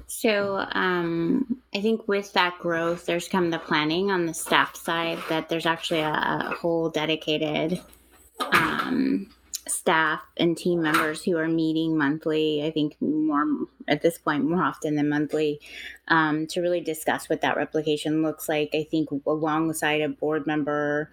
So 0.06 0.66
um, 0.72 1.60
I 1.74 1.80
think 1.80 2.08
with 2.08 2.32
that 2.32 2.58
growth, 2.58 3.06
there's 3.06 3.28
come 3.28 3.50
the 3.50 3.58
planning 3.58 4.10
on 4.10 4.26
the 4.26 4.34
staff 4.34 4.74
side 4.76 5.18
that 5.28 5.48
there's 5.48 5.66
actually 5.66 6.00
a, 6.00 6.12
a 6.12 6.54
whole 6.58 6.90
dedicated 6.90 7.80
um, 8.52 9.30
staff 9.68 10.22
and 10.36 10.56
team 10.56 10.80
members 10.80 11.22
who 11.22 11.36
are 11.36 11.48
meeting 11.48 11.96
monthly. 11.96 12.64
I 12.64 12.70
think 12.70 12.96
more 13.00 13.44
at 13.88 14.02
this 14.02 14.18
point, 14.18 14.44
more 14.44 14.62
often 14.62 14.96
than 14.96 15.08
monthly, 15.08 15.60
um, 16.08 16.46
to 16.48 16.60
really 16.60 16.80
discuss 16.80 17.28
what 17.28 17.42
that 17.42 17.56
replication 17.56 18.22
looks 18.22 18.48
like. 18.48 18.70
I 18.74 18.86
think 18.90 19.10
alongside 19.26 20.00
a 20.00 20.08
board 20.08 20.46
member 20.46 21.10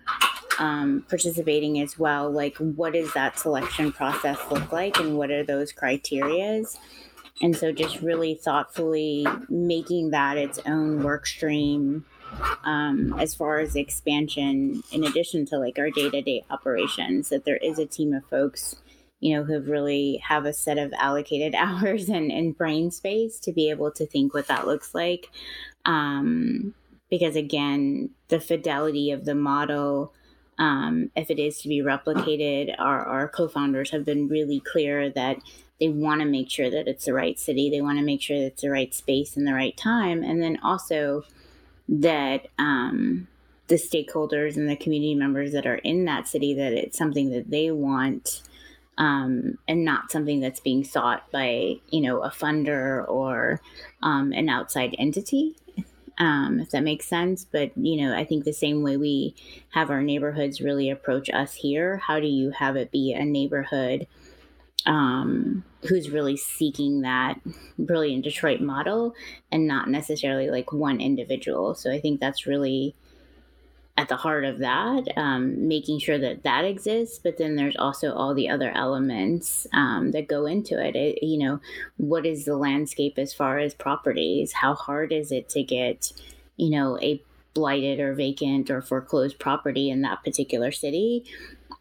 um, 0.59 1.03
participating 1.09 1.80
as 1.80 1.97
well, 1.97 2.32
like 2.32 2.55
what 2.57 2.93
does 2.93 3.11
that 3.14 3.39
selection 3.39 3.91
process 3.91 4.38
look 4.51 4.72
like, 4.72 4.99
and 4.99 5.18
what 5.18 5.32
are 5.32 5.43
those 5.43 5.74
criterias? 5.74 6.78
And 7.41 7.55
so 7.55 7.71
just 7.71 8.01
really 8.01 8.36
thoughtfully 8.36 9.25
making 9.49 10.11
that 10.11 10.38
its 10.38 10.59
own 10.65 11.03
work 11.03 11.25
stream 11.25 12.05
um, 12.63 13.13
as 13.19 13.36
far 13.36 13.59
as 13.59 13.75
expansion, 13.75 14.84
in 14.91 15.03
addition 15.03 15.45
to 15.47 15.57
like 15.57 15.77
our 15.77 15.89
day 15.89 16.09
to 16.09 16.21
day 16.21 16.43
operations, 16.49 17.29
that 17.29 17.45
there 17.45 17.57
is 17.57 17.79
a 17.79 17.86
team 17.86 18.13
of 18.13 18.25
folks, 18.25 18.75
you 19.19 19.36
know, 19.36 19.43
who 19.43 19.59
really 19.61 20.17
have 20.27 20.45
a 20.45 20.53
set 20.53 20.77
of 20.77 20.93
allocated 20.93 21.55
hours 21.57 22.09
and, 22.09 22.31
and 22.31 22.57
brain 22.57 22.91
space 22.91 23.39
to 23.39 23.51
be 23.51 23.69
able 23.69 23.91
to 23.91 24.05
think 24.05 24.34
what 24.34 24.47
that 24.47 24.67
looks 24.67 24.93
like. 24.93 25.29
Um, 25.86 26.73
because 27.09 27.36
again, 27.36 28.09
the 28.29 28.39
fidelity 28.39 29.11
of 29.11 29.25
the 29.25 29.36
model, 29.36 30.13
um, 30.57 31.11
if 31.15 31.29
it 31.29 31.39
is 31.39 31.61
to 31.61 31.67
be 31.67 31.81
replicated, 31.81 32.75
our, 32.79 33.03
our 33.05 33.27
co 33.27 33.47
founders 33.47 33.91
have 33.91 34.05
been 34.05 34.27
really 34.27 34.59
clear 34.59 35.09
that 35.09 35.37
they 35.79 35.89
want 35.89 36.21
to 36.21 36.25
make 36.25 36.49
sure 36.49 36.69
that 36.69 36.87
it's 36.87 37.05
the 37.05 37.13
right 37.13 37.39
city. 37.39 37.69
They 37.69 37.81
want 37.81 37.97
to 37.99 38.05
make 38.05 38.21
sure 38.21 38.39
that 38.39 38.45
it's 38.45 38.61
the 38.61 38.69
right 38.69 38.93
space 38.93 39.35
and 39.35 39.47
the 39.47 39.53
right 39.53 39.75
time. 39.75 40.23
And 40.23 40.41
then 40.41 40.59
also 40.63 41.25
that 41.89 42.47
um, 42.57 43.27
the 43.67 43.75
stakeholders 43.75 44.55
and 44.55 44.69
the 44.69 44.75
community 44.75 45.15
members 45.15 45.51
that 45.51 45.65
are 45.65 45.75
in 45.75 46.05
that 46.05 46.27
city, 46.27 46.53
that 46.53 46.73
it's 46.73 46.97
something 46.97 47.31
that 47.31 47.49
they 47.49 47.71
want 47.71 48.43
um, 48.97 49.57
and 49.67 49.83
not 49.83 50.11
something 50.11 50.39
that's 50.39 50.59
being 50.59 50.83
sought 50.83 51.29
by, 51.31 51.75
you 51.89 52.01
know, 52.01 52.21
a 52.21 52.29
funder 52.29 53.07
or 53.09 53.59
um, 54.01 54.31
an 54.33 54.49
outside 54.49 54.95
entity. 54.99 55.55
Um, 56.20 56.59
if 56.59 56.70
that 56.70 56.84
makes 56.84 57.07
sense. 57.07 57.43
But, 57.43 57.76
you 57.76 58.01
know, 58.01 58.16
I 58.16 58.24
think 58.24 58.43
the 58.43 58.53
same 58.53 58.84
way 58.84 58.97
we 58.97 59.36
have 59.70 59.89
our 59.89 60.03
neighborhoods 60.03 60.61
really 60.61 60.89
approach 60.91 61.30
us 61.32 61.55
here, 61.55 61.97
how 61.97 62.20
do 62.20 62.28
you 62.28 62.51
have 62.51 62.76
it 62.76 62.91
be 62.91 63.14
a 63.14 63.26
neighborhood 63.26 64.05
um, 64.86 65.64
who's 65.88 66.09
really 66.09 66.38
seeking 66.38 67.01
that 67.01 67.39
brilliant 67.80 68.24
Detroit 68.24 68.61
model 68.61 69.16
and 69.51 69.68
not 69.68 69.89
necessarily 69.89 70.49
like 70.49 70.72
one 70.72 70.99
individual. 71.01 71.74
So 71.76 71.91
I 71.91 71.99
think 71.99 72.20
that's 72.20 72.45
really 72.45 72.95
at 73.95 74.09
the 74.09 74.15
heart 74.15 74.43
of 74.43 74.59
that, 74.59 75.07
um, 75.17 75.67
making 75.67 75.99
sure 75.99 76.17
that 76.17 76.43
that 76.43 76.65
exists. 76.65 77.19
But 77.19 77.37
then 77.37 77.55
there's 77.55 77.75
also 77.77 78.11
all 78.13 78.33
the 78.33 78.49
other 78.49 78.71
elements 78.71 79.67
um, 79.71 80.11
that 80.11 80.27
go 80.27 80.45
into 80.45 80.83
it. 80.83 80.95
it. 80.95 81.23
You 81.23 81.37
know, 81.37 81.59
what 81.97 82.25
is 82.25 82.45
the 82.45 82.57
landscape 82.57 83.19
as 83.19 83.33
far 83.33 83.59
as 83.59 83.73
properties? 83.73 84.53
How 84.53 84.73
hard 84.73 85.11
is 85.11 85.31
it 85.31 85.47
to 85.49 85.61
get, 85.61 86.11
you 86.57 86.71
know, 86.71 86.99
a 87.01 87.21
blighted 87.53 87.99
or 87.99 88.15
vacant 88.15 88.71
or 88.71 88.81
foreclosed 88.81 89.37
property 89.37 89.91
in 89.91 90.01
that 90.01 90.23
particular 90.23 90.71
city? 90.71 91.25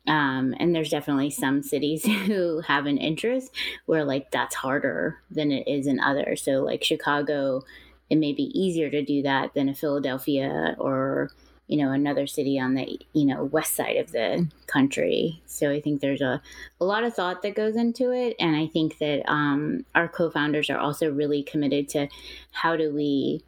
Um, 0.07 0.55
and 0.59 0.75
there's 0.75 0.91
definitely 0.91 1.31
some 1.31 1.63
cities 1.63 2.05
who 2.27 2.61
have 2.61 2.85
an 2.85 2.99
interest 2.99 3.55
where 3.87 4.05
like 4.05 4.31
that's 4.31 4.57
harder 4.57 5.19
than 5.31 5.51
it 5.51 5.67
is 5.67 5.87
in 5.87 5.99
others. 5.99 6.43
So 6.43 6.63
like 6.63 6.85
Chicago, 6.85 7.63
it 8.11 8.17
may 8.17 8.35
be 8.35 8.51
easier 8.59 8.91
to 8.91 9.03
do 9.03 9.23
that 9.23 9.55
than 9.55 9.71
a 9.71 9.75
Philadelphia 9.75 10.77
or 10.79 11.31
you 11.73 11.79
know 11.79 11.91
another 11.91 12.27
city 12.27 12.61
on 12.61 12.75
the 12.75 13.01
you 13.15 13.25
know 13.25 13.45
west 13.45 13.75
side 13.75 13.97
of 13.97 14.13
the 14.13 14.47
country. 14.67 15.41
So 15.47 15.71
I 15.71 15.81
think 15.81 16.03
there's 16.03 16.21
a 16.21 16.43
a 16.79 16.85
lot 16.85 17.03
of 17.03 17.15
thought 17.15 17.41
that 17.43 17.55
goes 17.55 17.77
into 17.77 18.13
it, 18.13 18.37
and 18.39 18.55
I 18.55 18.67
think 18.67 18.99
that 18.99 19.23
um, 19.27 19.87
our 19.95 20.07
co-founders 20.07 20.69
are 20.69 20.79
also 20.79 21.11
really 21.11 21.43
committed 21.43 21.89
to 21.91 22.09
how 22.51 22.77
do 22.77 22.93
we 22.95 23.43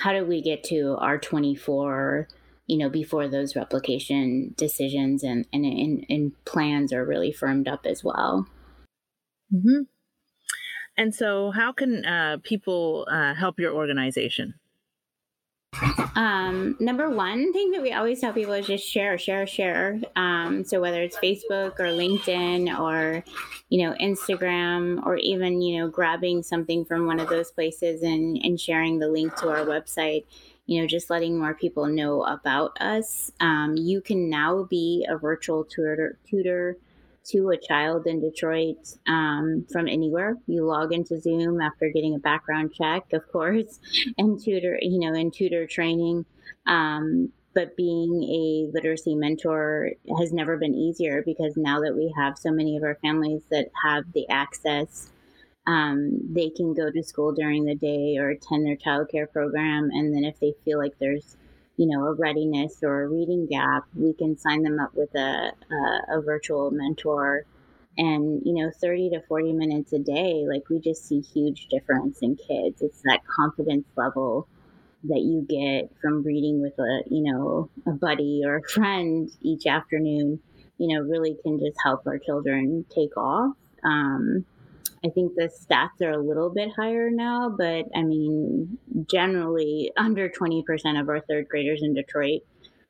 how 0.00 0.12
do 0.12 0.24
we 0.24 0.42
get 0.42 0.64
to 0.64 0.96
our 0.98 1.18
24 1.18 2.26
you 2.66 2.76
know, 2.76 2.90
before 2.90 3.28
those 3.28 3.56
replication 3.56 4.54
decisions 4.58 5.22
and, 5.22 5.46
and, 5.54 5.64
and, 5.64 6.04
and 6.10 6.44
plans 6.44 6.92
are 6.92 7.02
really 7.02 7.32
firmed 7.32 7.66
up 7.66 7.86
as 7.86 8.04
well. 8.04 8.46
Mm-hmm. 9.50 9.84
And 10.98 11.14
so, 11.14 11.50
how 11.50 11.72
can 11.72 12.04
uh, 12.04 12.36
people 12.42 13.06
uh, 13.10 13.32
help 13.34 13.58
your 13.58 13.72
organization? 13.72 14.54
Um, 16.14 16.76
number 16.80 17.08
one 17.08 17.52
thing 17.52 17.70
that 17.70 17.82
we 17.82 17.92
always 17.92 18.20
tell 18.20 18.32
people 18.32 18.54
is 18.54 18.66
just 18.66 18.84
share, 18.84 19.18
share, 19.18 19.46
share. 19.46 20.00
Um, 20.16 20.64
so 20.64 20.80
whether 20.80 21.00
it's 21.02 21.16
Facebook 21.16 21.78
or 21.78 21.84
LinkedIn 21.84 22.76
or, 22.76 23.22
you 23.68 23.84
know, 23.84 23.94
Instagram 24.00 25.04
or 25.06 25.16
even, 25.16 25.62
you 25.62 25.78
know, 25.78 25.88
grabbing 25.88 26.42
something 26.42 26.84
from 26.84 27.06
one 27.06 27.20
of 27.20 27.28
those 27.28 27.52
places 27.52 28.02
and, 28.02 28.36
and 28.42 28.60
sharing 28.60 28.98
the 28.98 29.08
link 29.08 29.36
to 29.36 29.48
our 29.48 29.64
website 29.64 30.24
you 30.68 30.82
know, 30.82 30.86
just 30.86 31.08
letting 31.08 31.38
more 31.38 31.54
people 31.54 31.86
know 31.86 32.22
about 32.24 32.78
us. 32.78 33.32
Um, 33.40 33.74
you 33.78 34.02
can 34.02 34.28
now 34.28 34.64
be 34.64 35.06
a 35.08 35.16
virtual 35.16 35.64
tutor, 35.64 36.18
tutor 36.28 36.76
to 37.28 37.50
a 37.50 37.56
child 37.56 38.06
in 38.06 38.20
Detroit 38.20 38.78
um, 39.06 39.66
from 39.70 39.88
anywhere. 39.88 40.36
You 40.46 40.64
log 40.64 40.92
into 40.92 41.20
Zoom 41.20 41.60
after 41.60 41.90
getting 41.90 42.14
a 42.14 42.18
background 42.18 42.72
check, 42.72 43.12
of 43.12 43.30
course, 43.30 43.80
and 44.18 44.42
tutor, 44.42 44.78
you 44.80 44.98
know, 44.98 45.14
in 45.14 45.30
tutor 45.30 45.66
training. 45.66 46.24
Um, 46.66 47.32
but 47.54 47.76
being 47.76 48.22
a 48.22 48.70
literacy 48.72 49.14
mentor 49.14 49.90
has 50.18 50.32
never 50.32 50.56
been 50.56 50.74
easier 50.74 51.22
because 51.24 51.56
now 51.56 51.80
that 51.80 51.96
we 51.96 52.14
have 52.16 52.38
so 52.38 52.50
many 52.50 52.76
of 52.76 52.84
our 52.84 52.96
families 53.02 53.42
that 53.50 53.70
have 53.82 54.04
the 54.12 54.28
access, 54.28 55.10
um, 55.66 56.20
they 56.32 56.50
can 56.50 56.72
go 56.72 56.90
to 56.90 57.02
school 57.02 57.32
during 57.32 57.64
the 57.64 57.74
day 57.74 58.16
or 58.16 58.30
attend 58.30 58.64
their 58.64 58.76
childcare 58.76 59.30
program. 59.30 59.90
And 59.92 60.14
then 60.14 60.24
if 60.24 60.38
they 60.40 60.54
feel 60.64 60.78
like 60.78 60.94
there's 60.98 61.36
you 61.78 61.86
know, 61.86 62.06
a 62.08 62.12
readiness 62.12 62.80
or 62.82 63.04
a 63.04 63.08
reading 63.08 63.46
gap, 63.46 63.84
we 63.94 64.12
can 64.12 64.36
sign 64.36 64.62
them 64.62 64.80
up 64.80 64.90
with 64.94 65.14
a, 65.14 65.52
a, 65.70 66.18
a 66.18 66.20
virtual 66.20 66.70
mentor. 66.72 67.46
And, 67.96 68.42
you 68.44 68.52
know, 68.52 68.70
30 68.80 69.10
to 69.10 69.22
40 69.28 69.52
minutes 69.52 69.92
a 69.92 69.98
day, 69.98 70.44
like 70.48 70.68
we 70.68 70.80
just 70.80 71.06
see 71.06 71.20
huge 71.20 71.68
difference 71.68 72.18
in 72.20 72.36
kids. 72.36 72.82
It's 72.82 73.00
that 73.02 73.20
confidence 73.26 73.86
level 73.96 74.48
that 75.04 75.20
you 75.20 75.46
get 75.48 75.90
from 76.02 76.24
reading 76.24 76.60
with 76.60 76.76
a, 76.80 77.02
you 77.08 77.22
know, 77.32 77.70
a 77.86 77.92
buddy 77.92 78.42
or 78.44 78.56
a 78.56 78.62
friend 78.68 79.30
each 79.42 79.66
afternoon, 79.66 80.40
you 80.78 80.94
know, 80.94 81.02
really 81.02 81.36
can 81.44 81.60
just 81.60 81.78
help 81.82 82.06
our 82.06 82.18
children 82.18 82.84
take 82.92 83.16
off. 83.16 83.54
Um, 83.84 84.44
I 85.04 85.10
think 85.10 85.34
the 85.34 85.48
stats 85.48 86.04
are 86.04 86.12
a 86.12 86.22
little 86.22 86.50
bit 86.50 86.70
higher 86.76 87.10
now, 87.10 87.54
but 87.56 87.86
I 87.94 88.02
mean, 88.02 88.78
generally 89.08 89.92
under 89.96 90.28
20% 90.28 90.64
of 91.00 91.08
our 91.08 91.20
third 91.20 91.48
graders 91.48 91.82
in 91.82 91.94
Detroit 91.94 92.42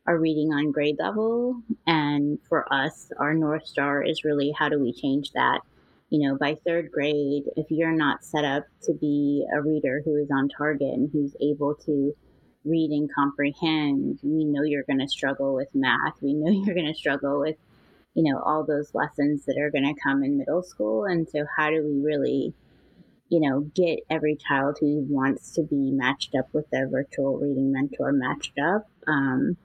are 0.07 0.19
reading 0.19 0.53
on 0.53 0.73
grade 0.73 0.97
level. 0.99 1.61
And 1.87 2.39
for 2.49 2.73
us, 2.73 3.13
our 3.19 3.35
North 3.35 3.67
Star 3.67 4.03
is 4.03 4.25
really 4.25 4.53
how 4.59 4.71
do 4.71 4.81
we 4.81 4.93
change 4.93 5.33
that? 5.33 5.61
You 6.09 6.27
know, 6.27 6.39
by 6.39 6.57
third 6.67 6.91
grade, 6.91 7.45
if 7.57 7.67
you're 7.71 7.93
not 7.93 8.25
set 8.25 8.45
up 8.45 8.65
to 8.85 8.95
be 8.95 9.47
a 9.55 9.61
reader 9.61 10.01
who 10.03 10.17
is 10.17 10.31
on 10.31 10.49
target 10.49 10.95
and 10.95 11.11
who's 11.13 11.37
able 11.43 11.75
to 11.85 12.17
read 12.65 12.91
and 12.91 13.11
comprehend, 13.15 14.19
we 14.23 14.45
know 14.45 14.63
you're 14.63 14.85
going 14.85 15.01
to 15.01 15.09
struggle 15.09 15.55
with 15.55 15.69
math. 15.75 16.15
We 16.23 16.33
know 16.33 16.51
you're 16.65 16.75
going 16.75 16.87
to 16.87 16.99
struggle 16.99 17.39
with 17.41 17.57
you 18.19 18.25
know, 18.25 18.41
all 18.41 18.65
those 18.65 18.93
lessons 18.97 19.45
that 19.45 19.57
are 19.59 19.71
going 19.71 19.85
to 19.85 20.01
come 20.03 20.25
in 20.25 20.39
middle 20.39 20.65
school. 20.65 21.05
And 21.05 21.29
so, 21.29 21.45
how 21.57 21.71
do 21.71 21.85
we 21.85 22.05
really, 22.05 22.53
you 23.29 23.39
know, 23.39 23.61
get 23.61 24.01
every 24.11 24.35
child 24.35 24.79
who 24.81 25.07
wants 25.09 25.53
to 25.53 25.63
be 25.63 25.93
matched 25.93 26.35
up 26.35 26.49
with 26.53 26.69
their 26.71 26.89
virtual 26.89 27.39
reading 27.39 27.71
mentor 27.71 28.11
matched 28.11 28.59
up? 28.59 28.91
Um, 29.07 29.57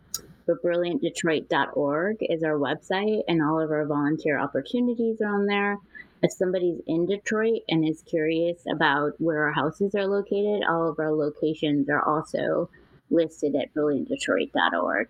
but 0.45 0.61
brilliantdetroit.org 0.63 2.17
is 2.21 2.43
our 2.43 2.59
website, 2.59 3.23
and 3.27 3.41
all 3.41 3.59
of 3.59 3.71
our 3.71 3.87
volunteer 3.87 4.39
opportunities 4.39 5.19
are 5.19 5.33
on 5.33 5.47
there. 5.47 5.79
If 6.21 6.31
somebody's 6.33 6.79
in 6.85 7.07
Detroit 7.07 7.63
and 7.67 7.83
is 7.83 8.03
curious 8.03 8.61
about 8.71 9.13
where 9.19 9.47
our 9.47 9.53
houses 9.53 9.95
are 9.95 10.05
located, 10.05 10.61
all 10.69 10.87
of 10.87 10.99
our 10.99 11.11
locations 11.11 11.89
are 11.89 12.07
also 12.07 12.69
listed 13.09 13.55
at 13.55 13.73
brilliantdetroit.org. 13.73 15.07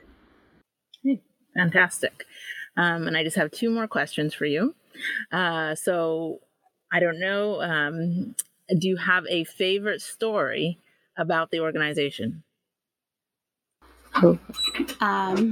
Fantastic. 1.55 2.25
Um, 2.77 3.07
and 3.07 3.15
I 3.17 3.23
just 3.23 3.37
have 3.37 3.51
two 3.51 3.69
more 3.69 3.87
questions 3.87 4.33
for 4.33 4.45
you. 4.45 4.75
Uh, 5.31 5.75
so 5.75 6.41
I 6.91 6.99
don't 6.99 7.19
know. 7.19 7.61
Um, 7.61 8.35
do 8.79 8.87
you 8.87 8.97
have 8.97 9.25
a 9.27 9.43
favorite 9.45 10.01
story 10.01 10.79
about 11.17 11.51
the 11.51 11.59
organization? 11.59 12.43
Um, 14.99 15.51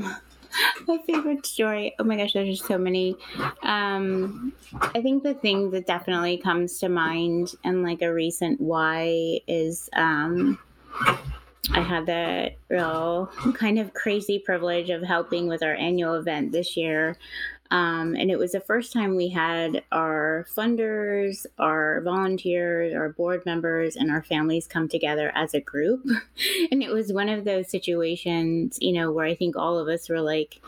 my 0.88 0.98
favorite 1.08 1.46
story. 1.46 1.96
Oh 2.00 2.04
my 2.04 2.18
gosh, 2.18 2.34
there's 2.34 2.58
just 2.58 2.68
so 2.68 2.78
many. 2.78 3.16
Um, 3.64 4.54
I 4.74 5.02
think 5.02 5.24
the 5.24 5.34
thing 5.34 5.72
that 5.72 5.88
definitely 5.88 6.38
comes 6.38 6.80
to 6.80 6.90
mind 6.90 7.54
and 7.64 7.84
like 7.84 8.02
a 8.02 8.14
recent 8.14 8.62
why 8.62 9.42
is 9.48 9.90
um, 9.94 10.60
I 11.74 11.82
had 11.82 12.06
the 12.06 12.52
real 12.70 13.32
kind 13.54 13.80
of 13.80 13.94
crazy 13.94 14.40
privilege 14.40 14.90
of 14.90 15.04
helping 15.04 15.48
with 15.48 15.64
our 15.64 15.74
annual 15.74 16.16
event 16.16 16.52
this 16.52 16.76
year. 16.76 17.18
Um, 17.72 18.16
and 18.16 18.30
it 18.30 18.38
was 18.38 18.52
the 18.52 18.60
first 18.60 18.92
time 18.92 19.16
we 19.16 19.30
had 19.30 19.82
our 19.94 20.46
funders, 20.54 21.46
our 21.58 22.02
volunteers, 22.02 22.94
our 22.94 23.10
board 23.10 23.46
members, 23.46 23.96
and 23.96 24.12
our 24.12 24.22
families 24.22 24.68
come 24.68 24.90
together 24.90 25.32
as 25.34 25.54
a 25.54 25.62
group. 25.62 26.06
and 26.72 26.84
it 26.84 26.92
was 26.92 27.14
one 27.14 27.30
of 27.30 27.46
those 27.46 27.70
situations, 27.70 28.78
you 28.82 28.92
know, 28.92 29.10
where 29.10 29.26
I 29.26 29.36
think 29.36 29.56
all 29.56 29.78
of 29.78 29.88
us 29.88 30.10
were 30.10 30.20
like, 30.20 30.62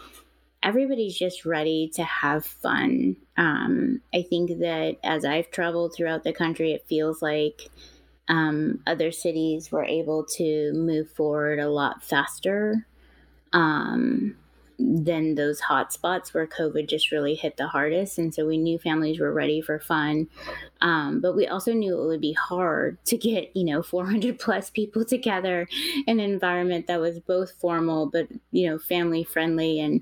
everybody's 0.63 1.17
just 1.17 1.43
ready 1.43 1.91
to 1.95 2.03
have 2.03 2.45
fun. 2.45 3.17
Um, 3.35 3.99
I 4.13 4.21
think 4.21 4.59
that 4.59 4.95
as 5.03 5.25
I've 5.25 5.51
traveled 5.51 5.93
throughout 5.93 6.23
the 6.23 6.31
country, 6.31 6.71
it 6.71 6.85
feels 6.87 7.21
like 7.21 7.69
um, 8.27 8.79
other 8.87 9.11
cities 9.11 9.71
were 9.71 9.83
able 9.83 10.25
to 10.37 10.71
move 10.73 11.09
forward 11.11 11.59
a 11.59 11.69
lot 11.69 12.03
faster 12.03 12.87
um, 13.51 14.35
than 14.79 15.35
those 15.35 15.61
hotspots 15.61 16.33
where 16.33 16.47
COVID 16.47 16.87
just 16.87 17.11
really 17.11 17.35
hit 17.35 17.57
the 17.57 17.67
hardest. 17.67 18.17
And 18.17 18.33
so 18.33 18.45
we 18.45 18.57
knew 18.57 18.79
families 18.79 19.19
were 19.19 19.31
ready 19.31 19.61
for 19.61 19.79
fun. 19.79 20.27
Um, 20.81 21.21
but 21.21 21.35
we 21.35 21.47
also 21.47 21.73
knew 21.73 22.01
it 22.01 22.07
would 22.07 22.21
be 22.21 22.33
hard 22.33 22.97
to 23.05 23.17
get, 23.17 23.55
you 23.55 23.65
know, 23.65 23.83
400 23.83 24.39
plus 24.39 24.69
people 24.69 25.05
together 25.13 25.67
in 26.07 26.19
an 26.19 26.31
environment 26.31 26.87
that 26.87 26.99
was 26.99 27.19
both 27.19 27.51
formal, 27.59 28.07
but, 28.07 28.27
you 28.51 28.69
know, 28.69 28.79
family 28.79 29.23
friendly 29.23 29.79
and, 29.79 30.01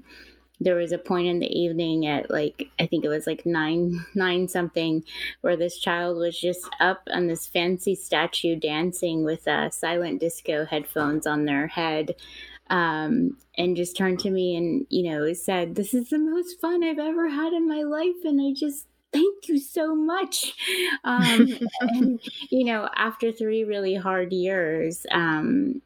there 0.62 0.76
was 0.76 0.91
a 0.91 0.97
point 0.97 1.28
in 1.28 1.39
the 1.39 1.51
evening 1.51 2.05
at 2.05 2.30
like 2.30 2.70
I 2.80 2.86
think 2.86 3.03
it 3.03 3.09
was 3.09 3.26
like 3.26 3.45
nine 3.45 4.05
nine 4.16 4.47
something 4.47 5.03
where 5.41 5.57
this 5.57 5.80
child 5.80 6.18
was 6.18 6.39
just 6.39 6.70
up 6.80 7.01
on 7.12 7.28
this 7.28 7.47
fancy 7.47 7.95
statue 7.95 8.55
dancing 8.55 9.26
with 9.26 9.47
uh, 9.47 9.70
silent 9.72 10.20
disco 10.20 10.66
headphones 10.66 11.28
on 11.28 11.45
their 11.45 11.68
head. 11.68 12.16
Um, 12.70 13.38
and 13.57 13.76
just 13.76 13.97
turned 13.97 14.20
to 14.20 14.30
me 14.30 14.55
and 14.55 14.86
you 14.89 15.12
know 15.12 15.34
said, 15.34 15.76
"This 15.76 15.93
is 15.93 16.09
the 16.09 16.20
most 16.20 16.62
fun 16.62 16.86
I've 16.86 16.99
ever 16.99 17.28
had 17.28 17.51
in 17.51 17.68
my 17.68 17.82
life," 17.82 18.24
and 18.24 18.39
I 18.39 18.53
just 18.53 18.88
thank 19.12 19.49
you 19.49 19.59
so 19.59 19.93
much. 19.93 20.53
Um, 21.03 21.47
and 21.82 22.22
you 22.49 22.64
know, 22.64 22.88
after 22.95 23.34
three 23.34 23.66
really 23.66 23.95
hard 23.95 24.32
years, 24.32 25.05
um, 25.12 25.82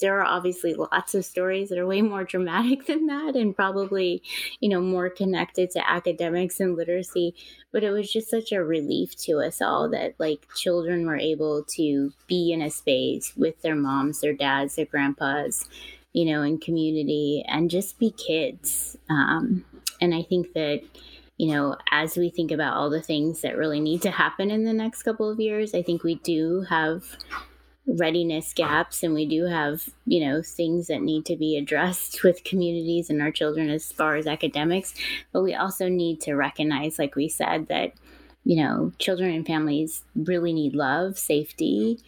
there 0.00 0.20
are 0.20 0.24
obviously 0.24 0.74
lots 0.74 1.14
of 1.14 1.24
stories 1.24 1.68
that 1.68 1.78
are 1.78 1.86
way 1.86 2.02
more 2.02 2.24
dramatic 2.24 2.86
than 2.86 3.06
that 3.06 3.34
and 3.34 3.56
probably 3.56 4.22
you 4.60 4.68
know 4.68 4.80
more 4.80 5.10
connected 5.10 5.70
to 5.70 5.90
academics 5.90 6.60
and 6.60 6.76
literacy 6.76 7.34
but 7.72 7.84
it 7.84 7.90
was 7.90 8.12
just 8.12 8.30
such 8.30 8.52
a 8.52 8.62
relief 8.62 9.16
to 9.16 9.38
us 9.38 9.60
all 9.60 9.88
that 9.88 10.14
like 10.18 10.46
children 10.54 11.06
were 11.06 11.18
able 11.18 11.64
to 11.64 12.12
be 12.26 12.52
in 12.52 12.62
a 12.62 12.70
space 12.70 13.32
with 13.36 13.60
their 13.62 13.76
moms 13.76 14.20
their 14.20 14.34
dads 14.34 14.76
their 14.76 14.86
grandpas 14.86 15.68
you 16.12 16.24
know 16.24 16.42
in 16.42 16.58
community 16.58 17.44
and 17.48 17.70
just 17.70 17.98
be 17.98 18.10
kids. 18.10 18.96
Um, 19.10 19.64
and 20.00 20.14
i 20.14 20.22
think 20.22 20.52
that 20.54 20.80
you 21.38 21.52
know, 21.52 21.76
as 21.92 22.16
we 22.16 22.30
think 22.30 22.50
about 22.50 22.76
all 22.76 22.90
the 22.90 23.00
things 23.00 23.42
that 23.42 23.56
really 23.56 23.80
need 23.80 24.02
to 24.02 24.10
happen 24.10 24.50
in 24.50 24.64
the 24.64 24.72
next 24.72 25.04
couple 25.04 25.30
of 25.30 25.38
years, 25.38 25.72
I 25.72 25.82
think 25.82 26.02
we 26.02 26.16
do 26.16 26.62
have 26.62 27.04
readiness 27.88 28.52
gaps 28.52 29.02
and 29.02 29.14
we 29.14 29.24
do 29.24 29.46
have 29.46 29.88
you 30.04 30.20
know 30.20 30.42
things 30.42 30.88
that 30.88 31.00
need 31.00 31.24
to 31.24 31.36
be 31.36 31.56
addressed 31.56 32.22
with 32.24 32.44
communities 32.44 33.08
and 33.08 33.22
our 33.22 33.30
children 33.30 33.70
as 33.70 33.90
far 33.90 34.16
as 34.16 34.26
academics. 34.26 34.94
But 35.32 35.42
we 35.42 35.54
also 35.54 35.88
need 35.88 36.20
to 36.22 36.34
recognize 36.34 36.98
like 36.98 37.16
we 37.16 37.28
said 37.28 37.68
that 37.68 37.94
you 38.44 38.62
know 38.62 38.92
children 38.98 39.30
and 39.34 39.46
families 39.46 40.04
really 40.14 40.52
need 40.52 40.74
love 40.74 41.18
safety. 41.18 42.00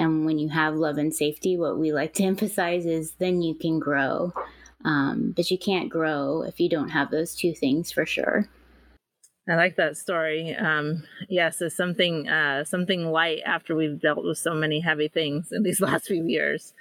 And 0.00 0.24
when 0.24 0.38
you 0.38 0.48
have 0.48 0.74
love 0.74 0.98
and 0.98 1.14
safety 1.14 1.56
what 1.56 1.78
we 1.78 1.92
like 1.92 2.14
to 2.14 2.24
emphasize 2.24 2.84
is 2.84 3.12
then 3.12 3.42
you 3.42 3.54
can 3.54 3.78
grow. 3.78 4.32
Um, 4.84 5.32
but 5.34 5.50
you 5.50 5.58
can't 5.58 5.88
grow 5.88 6.42
if 6.42 6.60
you 6.60 6.68
don't 6.68 6.90
have 6.90 7.10
those 7.10 7.34
two 7.34 7.52
things 7.52 7.90
for 7.90 8.06
sure 8.06 8.48
I 9.48 9.54
like 9.54 9.76
that 9.76 9.96
story. 9.96 10.54
Um, 10.54 11.04
yes, 11.28 11.62
something 11.74 12.28
uh, 12.28 12.64
something 12.64 13.06
light 13.06 13.40
after 13.46 13.74
we've 13.74 14.00
dealt 14.00 14.24
with 14.24 14.38
so 14.38 14.52
many 14.54 14.80
heavy 14.80 15.08
things 15.08 15.52
in 15.52 15.62
these 15.62 15.80
last 15.88 16.06
few 16.06 16.24
years. 16.24 16.74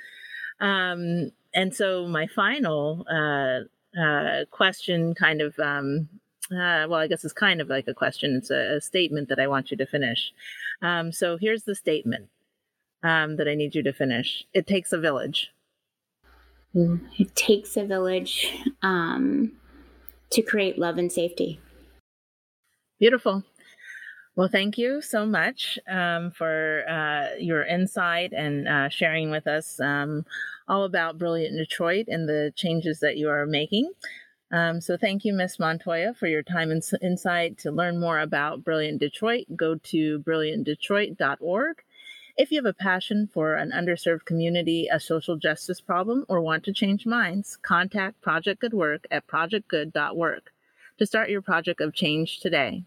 Um, 0.59 1.32
and 1.53 1.74
so 1.74 2.07
my 2.07 2.28
final 2.28 3.05
uh, 3.09 3.99
uh, 3.99 4.45
question, 4.51 5.15
kind 5.15 5.41
of, 5.41 5.57
um, 5.59 6.09
uh, 6.51 6.86
well, 6.88 6.95
I 6.95 7.07
guess 7.07 7.24
it's 7.24 7.34
kind 7.34 7.61
of 7.61 7.70
like 7.70 7.88
a 7.88 7.93
question. 7.93 8.36
It's 8.36 8.51
a, 8.51 8.78
a 8.78 8.82
statement 8.82 9.30
that 9.30 9.39
I 9.39 9.47
want 9.47 9.72
you 9.72 9.78
to 9.78 9.86
finish. 9.86 10.34
Um, 10.82 11.11
so 11.11 11.38
here's 11.38 11.63
the 11.63 11.76
statement 11.76 12.30
um, 13.01 13.38
that 13.38 13.47
I 13.47 13.55
need 13.55 13.76
you 13.76 13.84
to 13.84 13.93
finish. 13.93 14.45
It 14.53 14.68
takes 14.68 14.91
a 14.91 14.99
village. 14.99 15.51
It 16.74 17.36
takes 17.36 17.76
a 17.76 17.86
village 17.86 18.53
um, 18.84 19.53
to 20.32 20.41
create 20.41 20.78
love 20.78 20.97
and 20.97 21.11
safety. 21.11 21.59
Beautiful. 23.00 23.43
Well, 24.36 24.48
thank 24.48 24.78
you 24.78 25.02
so 25.02 25.26
much 25.26 25.80
um, 25.89 26.30
for 26.30 26.84
uh, 26.88 27.36
your 27.39 27.64
insight 27.64 28.34
and 28.34 28.68
uh, 28.68 28.89
sharing 28.89 29.32
with 29.32 29.48
us 29.48 29.80
um, 29.80 30.26
all 30.68 30.84
about 30.84 31.18
Brilliant 31.18 31.58
Detroit 31.58 32.06
and 32.08 32.30
the 32.30 32.54
changes 32.56 33.00
that 33.00 33.18
you 33.18 33.30
are 33.30 33.48
making. 33.48 33.91
Um, 34.52 34.80
so 34.80 34.95
thank 34.95 35.26
you, 35.26 35.34
Miss 35.34 35.60
Montoya, 35.60 36.14
for 36.14 36.28
your 36.28 36.43
time 36.43 36.70
and 36.72 36.84
insight. 37.02 37.58
To 37.60 37.72
learn 37.72 38.00
more 38.00 38.20
about 38.20 38.64
Brilliant 38.64 39.00
Detroit, 39.00 39.45
go 39.56 39.76
to 39.76 40.20
brilliantdetroit.org. 40.20 41.84
If 42.38 42.52
you 42.52 42.60
have 42.60 42.70
a 42.70 42.74
passion 42.74 43.28
for 43.34 43.56
an 43.56 43.72
underserved 43.72 44.26
community, 44.26 44.88
a 44.91 45.00
social 45.00 45.38
justice 45.38 45.82
problem, 45.82 46.26
or 46.30 46.41
want 46.41 46.64
to 46.66 46.74
change 46.74 47.08
minds, 47.08 47.58
contact 47.62 48.22
Project 48.22 48.62
Good 48.62 48.74
Work 48.74 49.08
at 49.10 49.26
projectgood.work 49.26 50.52
to 50.98 51.06
start 51.06 51.30
your 51.30 51.41
project 51.41 51.82
of 51.82 51.93
change 51.93 52.39
today. 52.39 52.84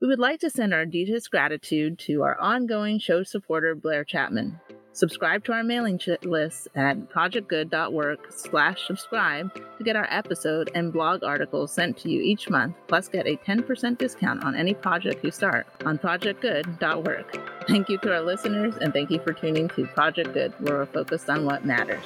We 0.00 0.08
would 0.08 0.18
like 0.18 0.40
to 0.40 0.50
send 0.50 0.72
our 0.72 0.86
deepest 0.86 1.30
gratitude 1.30 1.98
to 2.00 2.22
our 2.22 2.38
ongoing 2.40 2.98
show 2.98 3.22
supporter, 3.22 3.74
Blair 3.74 4.02
Chapman. 4.02 4.58
Subscribe 4.92 5.44
to 5.44 5.52
our 5.52 5.62
mailing 5.62 6.00
list 6.24 6.68
at 6.74 6.98
projectgood.work 7.10 8.32
slash 8.32 8.86
subscribe 8.86 9.54
to 9.78 9.84
get 9.84 9.96
our 9.96 10.08
episode 10.10 10.70
and 10.74 10.92
blog 10.92 11.22
articles 11.22 11.72
sent 11.72 11.96
to 11.98 12.10
you 12.10 12.20
each 12.20 12.50
month, 12.50 12.74
plus 12.88 13.08
get 13.08 13.26
a 13.26 13.36
10% 13.36 13.98
discount 13.98 14.42
on 14.42 14.56
any 14.56 14.74
project 14.74 15.24
you 15.24 15.30
start 15.30 15.66
on 15.84 15.96
projectgood.work. 15.96 17.66
Thank 17.68 17.88
you 17.88 17.98
to 17.98 18.14
our 18.14 18.22
listeners, 18.22 18.74
and 18.80 18.92
thank 18.92 19.10
you 19.10 19.20
for 19.20 19.32
tuning 19.32 19.68
to 19.70 19.86
Project 19.86 20.32
Good, 20.32 20.52
where 20.58 20.78
we're 20.78 20.86
focused 20.86 21.30
on 21.30 21.44
what 21.44 21.64
matters. 21.64 22.04